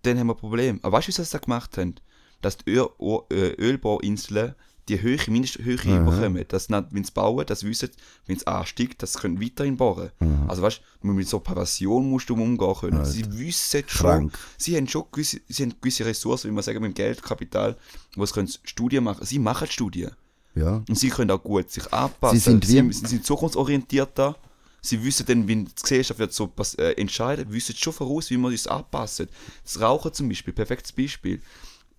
dann 0.03 0.19
haben 0.19 0.29
wir 0.29 0.35
ein 0.35 0.39
Problem. 0.39 0.81
Aber 0.83 0.97
weißt 0.97 1.09
du, 1.09 1.11
wie 1.11 1.13
sie 1.13 1.23
das 1.23 1.31
da 1.31 1.39
gemacht 1.39 1.77
haben? 1.77 1.97
Dass 2.41 2.57
die 2.57 2.71
Öl, 2.71 2.89
äh, 3.31 3.51
Ölbauinseln 3.61 4.55
die 4.91 5.03
Höhe, 5.03 5.19
Mindesthöhe 5.29 5.77
bekommen. 5.77 6.45
Dass 6.49 6.69
wenn 6.71 7.05
sie 7.05 7.13
bauen, 7.13 7.45
das 7.47 7.65
wissen, 7.65 7.91
wenn 8.27 8.37
es 8.37 8.47
ansteigt, 8.47 9.03
das 9.03 9.15
sie 9.15 9.19
können 9.21 9.41
weiterhin 9.41 9.77
bohren. 9.77 10.11
Also 10.49 10.63
weißt 10.63 10.81
du, 11.03 11.09
mit 11.09 11.29
so 11.29 11.39
Passion 11.41 12.09
musst 12.11 12.29
du 12.29 12.35
umgehen 12.35 12.75
können. 12.79 13.05
Sie 13.05 13.25
wissen 13.39 13.83
schon, 13.87 14.07
Krank. 14.07 14.39
sie 14.57 14.77
haben 14.77 14.89
schon 14.89 15.05
gewisse, 15.11 15.41
sie 15.49 15.63
haben 15.65 15.75
gewisse 15.81 16.05
Ressourcen, 16.05 16.51
wie 16.51 16.55
man 16.55 16.63
sagen, 16.63 16.81
mit 16.81 16.91
dem 16.91 16.95
Geldkapital, 16.95 17.77
wo 18.17 18.27
sie 18.27 18.33
können 18.35 18.51
Studien 18.65 19.05
machen. 19.05 19.25
Sie 19.25 19.39
machen 19.39 19.69
Studien. 19.69 20.11
Ja. 20.55 20.83
Und 20.89 20.99
sie 20.99 21.09
können 21.11 21.31
auch 21.31 21.43
gut 21.43 21.71
sich 21.71 21.93
anpassen. 21.93 22.39
Sie 22.39 22.45
sind 22.51 22.69
wie- 22.69 22.93
sie, 22.93 22.93
sie 22.93 23.07
sind 23.07 23.25
zukunftsorientierter. 23.25 24.37
Sie 24.83 25.03
wissen 25.05 25.27
dann, 25.27 25.47
wenn 25.47 25.67
die 25.67 25.75
Gesellschaft 25.81 26.19
wird 26.19 26.33
so 26.33 26.51
äh, 26.79 26.93
entscheidet, 27.01 27.53
wissen 27.53 27.77
schon 27.77 27.93
voraus, 27.93 28.31
wie 28.31 28.39
man 28.39 28.51
das 28.51 28.67
anpassen. 28.67 29.29
Das 29.63 29.79
Rauchen 29.81 30.13
zum 30.15 30.29
Beispiel, 30.29 30.55
perfektes 30.55 30.93
Beispiel. 30.93 31.41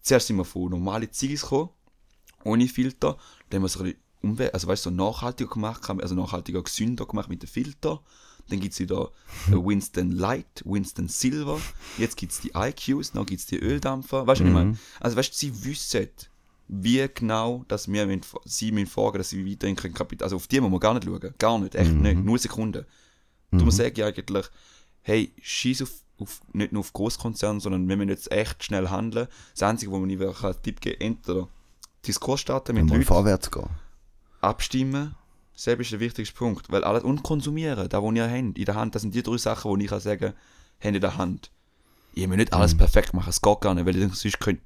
Zuerst 0.01 0.27
sind 0.27 0.37
wir 0.37 0.45
von 0.45 0.71
normalen 0.71 1.11
Ziggis 1.11 1.43
gekommen, 1.43 1.69
ohne 2.45 2.67
Filter. 2.67 3.17
Dann 3.49 3.57
haben 3.57 3.63
wir 3.63 3.67
es 3.67 3.77
ein 3.77 3.83
bisschen 3.83 3.99
umwelt, 4.21 4.53
also 4.53 4.67
weißt 4.67 4.83
so 4.83 4.89
nachhaltiger 4.89 5.49
gemacht, 5.49 5.89
also 5.89 6.15
nachhaltiger, 6.15 6.61
gesünder 6.61 7.05
gemacht 7.05 7.29
mit 7.29 7.41
den 7.41 7.47
Filter. 7.47 8.01
Dann 8.49 8.59
gibt 8.59 8.73
es 8.73 8.79
wieder 8.79 9.11
äh, 9.47 9.53
Winston 9.53 10.11
Light, 10.11 10.63
Winston 10.65 11.07
Silver. 11.07 11.59
Jetzt 11.97 12.17
gibt 12.17 12.31
es 12.33 12.41
die 12.41 12.51
IQs, 12.55 13.11
dann 13.11 13.25
gibt 13.25 13.39
es 13.39 13.45
die 13.45 13.57
Öldampfer. 13.57 14.27
Weißt 14.27 14.41
du, 14.41 14.45
was 14.45 14.49
ich 14.49 14.53
meine? 14.53 14.77
Also 14.99 15.17
weißt 15.17 15.31
du, 15.31 15.37
sie 15.37 15.65
wissen, 15.65 16.07
wie 16.67 17.05
genau, 17.13 17.65
dass 17.67 17.91
wir 17.91 18.05
müssen, 18.05 18.21
sie 18.45 18.71
müssen 18.71 18.87
fragen, 18.87 19.17
dass 19.17 19.29
sie 19.29 19.49
weiterhin 19.49 19.75
können 19.75 19.95
also 20.21 20.37
auf 20.37 20.47
die 20.47 20.61
muss 20.61 20.71
man 20.71 20.79
gar 20.79 20.93
nicht 20.93 21.05
schauen, 21.05 21.33
gar 21.37 21.59
nicht, 21.59 21.75
echt 21.75 21.91
nicht, 21.91 22.23
null 22.23 22.39
Sekunden. 22.39 22.85
Du 23.51 23.65
musst 23.65 23.77
sagen 23.77 24.01
eigentlich, 24.01 24.45
hey, 25.01 25.33
schieß 25.41 25.81
auf, 25.81 25.91
auf, 26.17 26.41
nicht 26.53 26.71
nur 26.71 26.79
auf 26.79 26.93
Großkonzerne, 26.93 27.59
sondern 27.59 27.87
wir 27.89 27.97
müssen 27.97 28.09
jetzt 28.09 28.31
echt 28.31 28.63
schnell 28.63 28.89
handeln. 28.89 29.27
Das 29.53 29.63
Einzige, 29.63 29.91
wo 29.91 29.99
man 29.99 30.07
nicht 30.07 30.21
als 30.21 30.61
Tipp 30.61 30.79
geben 30.79 31.01
entweder 31.01 31.49
Diskurs 32.07 32.41
starten 32.41 32.75
mit 32.75 32.89
Leuten, 32.89 33.03
vorwärts 33.03 33.51
gehen. 33.51 33.69
abstimmen, 34.41 35.15
selbst 35.55 35.83
ist 35.85 35.91
der 35.91 35.99
wichtigste 35.99 36.35
Punkt, 36.35 36.71
weil 36.71 36.83
alles, 36.83 37.03
und 37.03 37.23
konsumieren, 37.23 37.87
da 37.89 38.01
wo 38.01 38.11
ihr 38.11 38.23
habt, 38.29 38.57
in 38.57 38.65
der 38.65 38.75
Hand, 38.75 38.95
das 38.95 39.03
sind 39.03 39.13
die 39.13 39.21
drei 39.23 39.37
Sachen, 39.37 39.69
wo 39.69 39.77
ich 39.77 39.87
kann 39.87 39.99
sagen, 39.99 40.33
habt 40.79 40.95
in 40.95 40.99
der 41.01 41.17
Hand. 41.17 41.51
Ihr 42.13 42.27
müsst 42.27 42.39
nicht 42.39 42.53
alles 42.53 42.75
perfekt 42.75 43.13
machen, 43.13 43.29
es 43.29 43.41
geht 43.41 43.61
gar 43.61 43.73
nicht, 43.73 43.85
weil 43.85 43.95
ihr- 43.95 44.09
sonst, 44.09 44.39
könnt, 44.39 44.59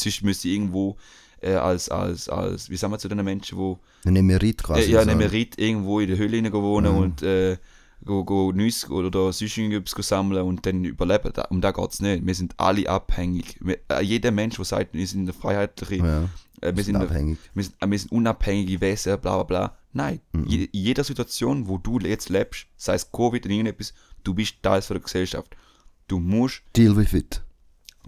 sonst 0.00 0.22
müsst 0.22 0.44
ihr 0.44 0.54
irgendwo 0.54 0.96
äh, 1.40 1.52
als, 1.54 1.88
als, 1.88 2.28
als, 2.28 2.68
wie 2.70 2.76
sagen 2.76 2.92
wir 2.92 2.98
zu 2.98 3.08
den 3.08 3.22
Menschen, 3.24 3.56
wo 3.58 3.78
Ein 4.04 4.16
Emerit 4.16 4.62
quasi. 4.64 4.80
äh, 4.82 4.90
ja, 4.90 5.00
ein 5.02 5.08
Emerit 5.08 5.56
irgendwo 5.58 6.00
in 6.00 6.08
der 6.08 6.16
Höhle 6.16 6.52
wohnen 6.52 6.92
und 6.96 7.22
äh, 7.22 7.56
go, 8.04 8.24
go 8.24 8.52
Nüsse 8.52 8.88
oder 8.90 9.32
sonst 9.32 9.56
irgendwas 9.56 10.08
sammeln 10.08 10.42
und 10.44 10.64
dann 10.66 10.84
überleben. 10.84 11.30
Da, 11.34 11.42
um 11.50 11.60
da 11.60 11.70
geht 11.72 11.92
es 11.92 12.00
nicht. 12.00 12.24
Wir 12.26 12.34
sind 12.34 12.54
alle 12.58 12.88
abhängig. 12.88 13.56
Wir, 13.60 13.78
äh, 13.90 14.02
jeder 14.02 14.30
Mensch, 14.30 14.56
der 14.56 14.64
sagt, 14.64 14.94
wir 14.94 15.06
sind 15.06 15.22
eine 15.22 15.32
freiheitliche, 15.32 15.96
Ja, 15.96 16.24
äh, 16.60 16.74
wir, 16.74 16.74
sind 16.76 16.84
sind 16.84 16.96
eine, 16.96 17.04
abhängig. 17.06 17.38
wir, 17.54 17.64
sind, 17.64 17.74
äh, 17.80 17.90
wir 17.90 17.98
sind 17.98 18.12
unabhängige 18.12 18.80
Wesen, 18.80 19.18
bla 19.20 19.34
bla 19.36 19.42
bla. 19.44 19.76
Nein, 19.92 20.20
je, 20.46 20.64
in 20.64 20.68
jeder 20.72 21.02
Situation, 21.04 21.66
wo 21.66 21.78
du 21.78 21.98
jetzt 21.98 22.28
lebst, 22.28 22.66
sei 22.76 22.94
es 22.94 23.10
Covid 23.10 23.44
oder 23.44 23.52
irgendetwas, 23.54 23.94
du 24.22 24.34
bist 24.34 24.62
Teil 24.62 24.82
von 24.82 24.94
der 24.94 25.02
Gesellschaft. 25.02 25.56
Du 26.06 26.18
musst 26.18 26.62
Deal 26.76 26.96
with 26.96 27.12
it. 27.14 27.42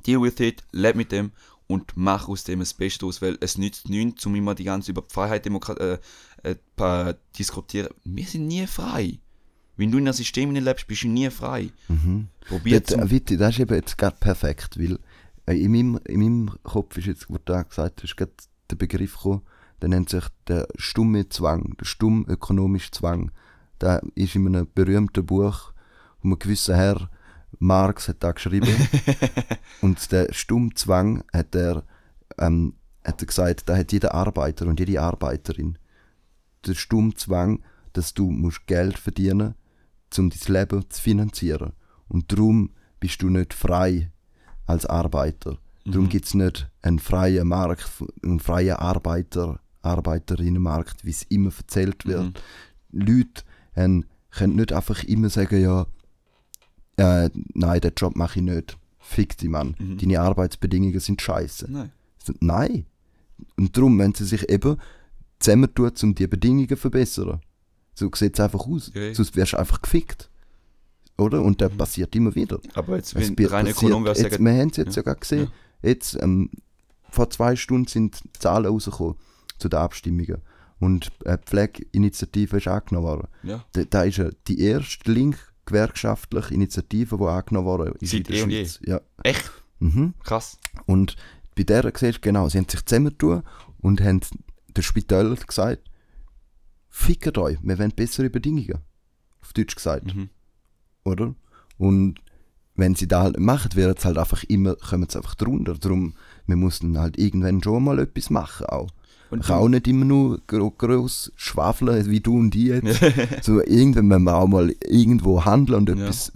deal 0.06 0.22
with 0.22 0.38
it, 0.40 0.62
leb 0.72 0.96
mit 0.96 1.10
dem 1.12 1.32
und 1.66 1.92
mach 1.94 2.28
aus 2.28 2.44
dem 2.44 2.60
das 2.60 2.74
Beste 2.74 3.06
aus, 3.06 3.22
weil 3.22 3.38
es 3.40 3.56
nützt 3.58 3.88
nichts, 3.88 4.24
um 4.26 4.34
immer 4.34 4.54
die 4.54 4.64
ganze 4.64 4.90
über 4.90 5.04
Freiheit 5.08 5.44
Demokrat 5.44 5.78
äh, 5.80 5.98
äh, 6.42 7.14
diskutieren. 7.38 7.88
Wir 8.04 8.24
sind 8.26 8.46
nie 8.46 8.66
frei. 8.66 9.18
Wenn 9.80 9.90
du 9.90 9.96
in 9.96 10.04
einem 10.04 10.12
System 10.12 10.50
lebst, 10.50 10.86
bist 10.86 11.04
du 11.04 11.08
nie 11.08 11.30
frei. 11.30 11.70
Probier 12.46 12.80
Das, 12.80 13.10
Witti, 13.10 13.38
das 13.38 13.54
ist 13.54 13.60
eben 13.60 13.74
jetzt 13.74 13.96
gerade 13.96 14.18
perfekt, 14.20 14.78
weil 14.78 14.98
äh, 15.46 15.54
in, 15.58 15.72
meinem, 15.72 15.98
in 16.04 16.20
meinem 16.20 16.50
Kopf 16.62 16.98
ist 16.98 17.06
jetzt, 17.06 17.30
wo 17.30 17.38
du 17.38 17.44
da 17.46 17.62
gesagt 17.62 18.02
hast, 18.02 18.14
gerade 18.14 18.32
der 18.70 18.76
Begriff 18.76 19.14
gekommen, 19.14 19.40
der 19.80 19.88
nennt 19.88 20.10
sich 20.10 20.24
der 20.48 20.68
stumme 20.76 21.30
Zwang, 21.30 21.78
der 21.80 21.86
stumm 21.86 22.26
ökonomische 22.28 22.90
Zwang. 22.90 23.30
Der 23.80 24.02
ist 24.16 24.34
in 24.34 24.48
einem 24.48 24.68
berühmten 24.74 25.24
Buch, 25.24 25.72
wo 26.20 26.28
ein 26.28 26.38
gewisser 26.38 26.76
Herr 26.76 27.08
Marx 27.58 28.08
hat 28.08 28.22
da 28.22 28.32
geschrieben. 28.32 28.76
und 29.80 30.12
der 30.12 30.30
Stummzwang 30.34 31.24
hat 31.32 31.54
er, 31.54 31.84
ähm, 32.36 32.74
hat 33.02 33.22
er 33.22 33.26
gesagt, 33.26 33.66
da 33.70 33.78
hat 33.78 33.92
jeder 33.92 34.12
Arbeiter 34.12 34.66
und 34.66 34.78
jede 34.78 35.00
Arbeiterin 35.00 35.78
der 36.66 36.74
Stummzwang, 36.74 37.62
dass 37.94 38.12
du 38.12 38.30
musst 38.30 38.66
Geld 38.66 38.98
verdienen 38.98 39.54
um 40.18 40.30
dein 40.30 40.54
Leben 40.54 40.84
zu 40.88 41.00
finanzieren. 41.00 41.72
Und 42.08 42.32
darum 42.32 42.70
bist 42.98 43.22
du 43.22 43.28
nicht 43.28 43.54
frei 43.54 44.10
als 44.66 44.86
Arbeiter. 44.86 45.58
Darum 45.84 46.08
gibt 46.08 46.26
es 46.26 46.34
nicht 46.34 46.70
einen 46.82 46.98
freien 46.98 47.48
Markt, 47.48 47.90
einen 48.22 48.40
freien 48.40 48.76
Arbeiter, 48.76 49.60
Arbeiterinnenmarkt, 49.82 51.04
wie 51.04 51.10
es 51.10 51.22
immer 51.24 51.50
erzählt 51.56 52.06
wird. 52.06 52.42
Leute 52.92 53.42
haben, 53.74 54.04
können 54.30 54.56
nicht 54.56 54.72
einfach 54.72 55.02
immer 55.04 55.30
sagen, 55.30 55.60
ja, 55.60 55.86
äh, 56.96 57.30
nein, 57.54 57.80
den 57.80 57.92
Job 57.96 58.14
mache 58.14 58.40
ich 58.40 58.44
nicht. 58.44 58.78
Fick 58.98 59.36
dich, 59.38 59.48
Mann. 59.48 59.74
Deine 60.00 60.20
Arbeitsbedingungen 60.20 61.00
sind 61.00 61.22
scheiße. 61.22 61.66
Nein. 61.70 61.90
Nein. 62.40 62.86
Und 63.56 63.76
darum, 63.76 63.98
wenn 63.98 64.14
sie 64.14 64.26
sich 64.26 64.48
eben 64.48 64.76
zusammentun, 65.38 65.92
um 66.02 66.14
die 66.14 66.26
Bedingungen 66.26 66.68
zu 66.68 66.76
verbessern. 66.76 67.40
So 68.00 68.10
sieht 68.14 68.34
es 68.34 68.40
einfach 68.40 68.66
aus. 68.66 68.90
Ja, 68.94 69.02
ja. 69.02 69.14
Sonst 69.14 69.36
wärst 69.36 69.52
du 69.52 69.58
einfach 69.58 69.80
gefickt. 69.82 70.28
Oder? 71.18 71.42
Und 71.42 71.60
das 71.60 71.70
passiert 71.72 72.16
immer 72.16 72.34
wieder. 72.34 72.58
Aber 72.74 72.96
jetzt, 72.96 73.14
Es 73.14 73.28
wenn 73.28 73.38
wird 73.38 73.52
rein 73.52 73.66
passiert- 73.66 73.82
Ökonom 73.82 74.04
wäre 74.04 74.18
jetzt, 74.18 74.40
Wir 74.40 74.52
haben 74.52 74.70
es 74.70 74.76
jetzt 74.78 74.96
ja, 74.96 75.02
gerade 75.02 75.20
gesehen. 75.20 75.48
Jetzt, 75.82 76.16
ähm, 76.20 76.50
vor 77.10 77.28
zwei 77.30 77.56
Stunden 77.56 77.86
sind 77.88 78.22
Zahlen 78.38 78.66
rausgekommen 78.66 79.16
zu 79.58 79.68
den 79.68 79.78
Abstimmungen. 79.80 80.38
Und 80.78 81.10
äh, 81.26 81.36
die 81.36 81.44
Pflegeinitiative 81.46 82.56
ist 82.56 82.68
angenommen 82.68 83.06
worden. 83.06 83.28
ja, 83.42 83.64
Da, 83.74 83.84
da 83.84 84.02
ist 84.04 84.16
ja 84.16 84.30
die 84.48 84.60
erste 84.62 85.12
link-gewerkschaftliche 85.12 86.54
Initiative, 86.54 87.18
die 87.18 87.24
angenommen 87.24 87.66
worden 87.66 87.94
ist 88.00 88.10
Seit 88.12 88.20
in 88.20 88.24
der 88.24 88.34
eh. 88.36 88.64
Schweiz. 88.64 88.80
Ja. 88.86 89.00
echt 89.22 89.50
Mhm. 89.80 90.14
krass. 90.24 90.58
Und 90.86 91.16
bei 91.56 91.62
der 91.64 91.82
siehst 91.96 92.16
du 92.18 92.20
genau, 92.20 92.48
sie 92.48 92.58
haben 92.58 92.68
sich 92.68 92.84
zusammentun 92.84 93.42
und 93.80 94.00
haben 94.00 94.20
den 94.76 94.82
Spitälern 94.82 95.36
gesagt, 95.46 95.89
fickt 96.90 97.38
euch, 97.38 97.58
wir 97.62 97.78
wollen 97.78 97.92
bessere 97.94 98.28
Bedingungen. 98.30 98.78
Auf 99.42 99.52
Deutsch 99.54 99.74
gesagt. 99.74 100.14
Mhm. 100.14 100.28
Oder? 101.04 101.34
Und 101.78 102.16
wenn 102.76 102.94
sie 102.94 103.08
da 103.08 103.22
halt 103.22 103.38
machen, 103.38 103.70
wird 103.74 103.98
es 103.98 104.04
halt 104.04 104.18
einfach 104.18 104.42
immer, 104.44 104.74
kommen 104.76 105.08
sie 105.08 105.16
einfach 105.16 105.34
drunter. 105.34 105.74
Darum, 105.74 106.14
wir 106.46 106.56
mussten 106.56 106.98
halt 106.98 107.18
irgendwann 107.18 107.62
schon 107.62 107.84
mal 107.84 107.98
etwas 107.98 108.30
machen 108.30 108.66
auch. 108.66 108.88
Und 109.30 109.44
kann 109.44 109.58
auch 109.58 109.68
nicht 109.68 109.86
immer 109.86 110.04
nur 110.04 110.40
gro 110.48 110.70
groß 110.72 111.32
schwafeln, 111.36 112.10
wie 112.10 112.20
du 112.20 112.36
und 112.36 112.54
ich 112.54 112.64
jetzt. 112.64 113.00
so, 113.44 113.62
irgendwann 113.62 114.06
müssen 114.08 114.24
wir 114.24 114.34
auch 114.34 114.48
mal 114.48 114.74
irgendwo 114.84 115.44
handeln 115.44 115.78
und 115.88 115.88
Ja. 115.98 116.04
etwas, 116.04 116.32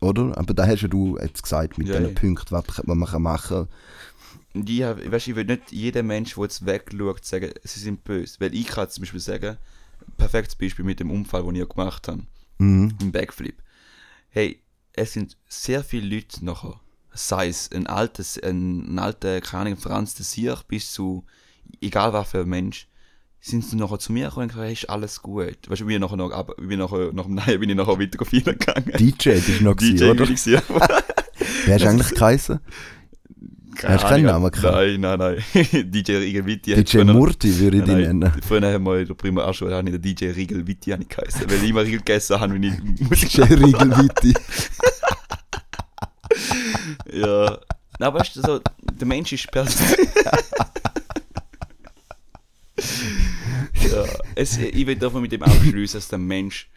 oder? 0.00 0.38
Aber 0.38 0.54
da 0.54 0.66
hast 0.66 0.82
ja 0.82 0.88
du 0.88 1.18
jetzt 1.20 1.42
gesagt, 1.42 1.78
mit 1.78 1.88
Ja, 1.88 1.94
den 1.94 2.04
ja. 2.04 2.08
Punkten, 2.14 2.46
was 2.50 2.64
man 2.86 3.04
kann 3.04 3.22
machen 3.22 3.58
Und 3.62 3.68
ich, 4.54 4.80
weißt, 4.80 5.28
ich 5.28 5.36
will 5.36 5.44
nicht 5.44 5.70
jeder 5.72 6.02
Mensch, 6.02 6.34
der 6.34 6.44
jetzt 6.44 6.66
wegschaut, 6.66 7.24
sagen, 7.24 7.50
sie 7.64 7.80
sind 7.80 8.04
böse. 8.04 8.36
Weil 8.40 8.54
ich 8.54 8.66
kann 8.66 8.88
zum 8.90 9.02
Beispiel 9.02 9.20
sagen, 9.20 9.56
perfektes 10.16 10.54
Beispiel 10.56 10.84
mit 10.84 11.00
dem 11.00 11.10
Unfall, 11.10 11.42
den 11.44 11.56
ich 11.56 11.68
gemacht 11.68 12.08
habe, 12.08 12.22
Mhm. 12.58 12.94
im 13.00 13.12
Backflip. 13.12 13.56
Hey, 14.30 14.60
es 14.92 15.14
sind 15.14 15.36
sehr 15.48 15.82
viele 15.82 16.14
Leute 16.16 16.44
nachher, 16.44 16.78
sei 17.12 17.48
es 17.48 17.70
ein 17.72 17.86
altes, 17.86 18.38
ein, 18.42 18.94
ein 18.94 18.98
alter, 18.98 19.40
keine 19.40 19.62
Ahnung, 19.70 19.76
Franz 19.78 20.14
de 20.14 20.24
Sier 20.24 20.58
bis 20.68 20.92
zu, 20.92 21.24
egal 21.80 22.12
was 22.12 22.30
für 22.30 22.40
ein 22.40 22.48
Mensch, 22.48 22.88
sind 23.40 23.64
sie 23.64 23.74
nachher 23.76 23.98
zu 23.98 24.12
mir 24.12 24.26
gekommen 24.26 24.44
und 24.44 24.48
gesagt, 24.50 24.64
hey, 24.66 24.72
ist 24.74 24.88
alles 24.90 25.20
gut. 25.22 25.56
Weißt 25.68 25.80
du, 25.80 25.84
ich 25.84 25.86
bin 25.86 26.00
nachher 26.00 26.16
noch, 26.16 26.48
ich 26.58 26.68
bin 26.68 26.78
nachher, 26.78 27.12
nach 27.12 27.24
dem 27.24 27.34
Nein 27.34 27.58
bin 27.60 27.70
ich 27.70 27.76
nachher 27.76 27.98
weiter 27.98 28.24
feiern 28.24 28.44
gegangen. 28.58 28.92
DJ, 28.98 29.30
das 29.30 29.48
ist 29.48 29.60
noch 29.62 29.74
DJ 29.74 29.92
gewesen, 29.94 30.10
oder? 30.10 30.36
sein. 30.36 30.62
Wer 31.66 31.78
du 31.78 31.88
eigentlich 31.88 32.14
geheißen? 32.14 32.60
Hast 33.84 34.04
du 34.04 34.08
keinen. 34.08 34.24
Namen 34.24 34.50
gehabt? 34.50 34.74
Nein, 34.74 35.00
nein, 35.00 35.18
nein. 35.18 35.44
DJ 35.90 36.16
Riegel 36.16 36.46
Vitti. 36.46 36.72
hat 36.72 36.92
DJ 36.92 37.04
Murti 37.04 37.58
würde 37.58 37.78
ich 37.78 37.84
dich 37.84 37.94
nennen. 37.94 38.32
Früher 38.46 38.72
haben 38.72 38.84
wir 38.84 39.00
in 39.00 39.06
der 39.06 39.14
Prima 39.14 39.42
Arschule 39.44 39.74
habe 39.74 39.88
ich 39.88 40.00
den 40.00 40.02
DJ 40.02 40.26
Riegel 40.30 40.66
Vitti 40.66 40.90
habe 40.90 41.02
ich 41.02 41.08
geheißen, 41.08 41.50
weil 41.50 41.62
ich 41.62 41.70
immer 41.70 41.82
Riegel 41.82 41.98
gegessen 41.98 42.38
habe, 42.38 42.54
wenn 42.54 42.62
ich 42.62 42.74
Musik 43.08 43.30
DJ 43.30 43.42
Riegel 43.42 43.96
Vitti. 43.96 44.34
Ja. 47.12 47.58
Na, 47.98 48.06
aber 48.06 48.20
weißt 48.20 48.36
du, 48.36 48.40
so, 48.40 48.60
der 48.80 49.06
Mensch 49.06 49.32
ist 49.32 49.50
per 49.50 49.64
ja, 53.92 54.04
es, 54.34 54.56
ich 54.56 54.86
will 54.86 54.96
davon 54.96 55.22
mit 55.22 55.32
dem 55.32 55.42
abschließen, 55.42 55.98
dass 55.98 56.08
der 56.08 56.18
Mensch 56.18 56.70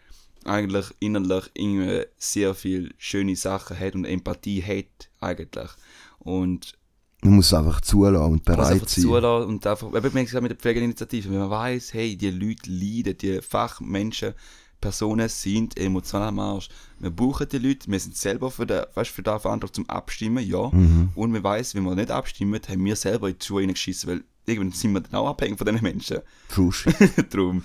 eigentlich 0.44 0.86
innerlich 1.00 1.50
irgendwie 1.54 2.04
sehr 2.18 2.54
viel 2.54 2.94
schöne 2.98 3.34
Sachen 3.34 3.78
hat 3.78 3.94
und 3.94 4.04
Empathie 4.04 4.62
hat, 4.62 5.08
eigentlich. 5.20 5.70
Und 6.18 6.76
Man 7.22 7.34
muss 7.36 7.52
einfach 7.54 7.80
zulassen 7.80 8.32
und 8.32 8.46
man 8.46 8.56
muss 8.56 8.66
einfach 8.66 8.78
bereit 8.78 8.90
sein. 8.90 9.02
zulassen 9.02 9.48
und 9.48 9.66
einfach, 9.66 9.88
eben, 9.88 10.14
wir 10.14 10.26
haben 10.26 10.42
mit 10.42 10.50
der 10.50 10.58
Pflegeinitiative, 10.58 11.30
wenn 11.30 11.38
man 11.38 11.50
weiß, 11.50 11.94
hey, 11.94 12.16
die 12.16 12.30
Leute 12.30 12.70
leiden, 12.70 13.16
die 13.18 13.40
Fachmenschen, 13.42 14.34
Personen 14.80 15.28
sind 15.28 15.78
emotional 15.78 16.28
am 16.28 16.38
Arsch. 16.38 16.68
Wir 16.98 17.10
brauchen 17.10 17.48
die 17.48 17.58
Leute, 17.58 17.90
wir 17.90 17.98
sind 17.98 18.16
selber 18.16 18.50
für 18.50 18.66
den, 18.66 18.84
weißt, 18.94 19.10
für 19.10 19.22
den 19.22 19.40
verantwortlich 19.40 19.74
zum 19.74 19.90
Abstimmen, 19.90 20.46
ja. 20.46 20.68
Mhm. 20.70 21.10
Und 21.14 21.32
wir 21.32 21.42
weiß, 21.42 21.74
wenn 21.74 21.84
wir 21.84 21.94
nicht 21.94 22.10
abstimmen, 22.10 22.60
haben 22.68 22.84
wir 22.84 22.96
selber 22.96 23.28
in 23.28 23.38
die 23.38 23.44
Schuhe 23.44 23.62
reingeschissen, 23.62 24.10
weil 24.10 24.24
irgendwann 24.44 24.72
sind 24.72 24.92
wir 24.92 25.00
dann 25.00 25.14
auch 25.14 25.28
abhängig 25.28 25.58
von 25.58 25.66
diesen 25.66 25.82
Menschen. 25.82 26.18
True. 26.50 26.72
Darum, 27.30 27.64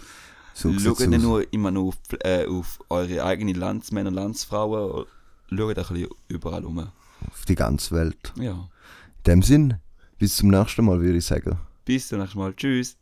So 0.53 0.77
schaut 0.79 0.99
nicht 1.01 1.21
nur 1.21 1.51
immer 1.53 1.71
nur 1.71 1.89
auf, 1.89 1.97
äh, 2.23 2.45
auf 2.45 2.79
eure 2.89 3.23
eigenen 3.23 3.55
Landsmänner 3.55 4.09
und 4.09 4.15
Landsfrauen, 4.15 5.05
schaut 5.49 5.77
ein 5.77 5.85
bisschen 5.85 6.07
überall 6.27 6.65
um. 6.65 6.79
Auf 6.79 7.45
die 7.47 7.55
ganze 7.55 7.93
Welt. 7.95 8.33
Ja. 8.39 8.67
In 9.23 9.33
dem 9.33 9.43
Sinn, 9.43 9.75
bis 10.17 10.37
zum 10.37 10.49
nächsten 10.49 10.83
Mal, 10.83 10.99
würde 10.99 11.19
ich 11.19 11.25
sagen. 11.25 11.59
Bis 11.85 12.07
zum 12.07 12.19
nächsten 12.19 12.39
Mal. 12.39 12.55
Tschüss. 12.55 12.97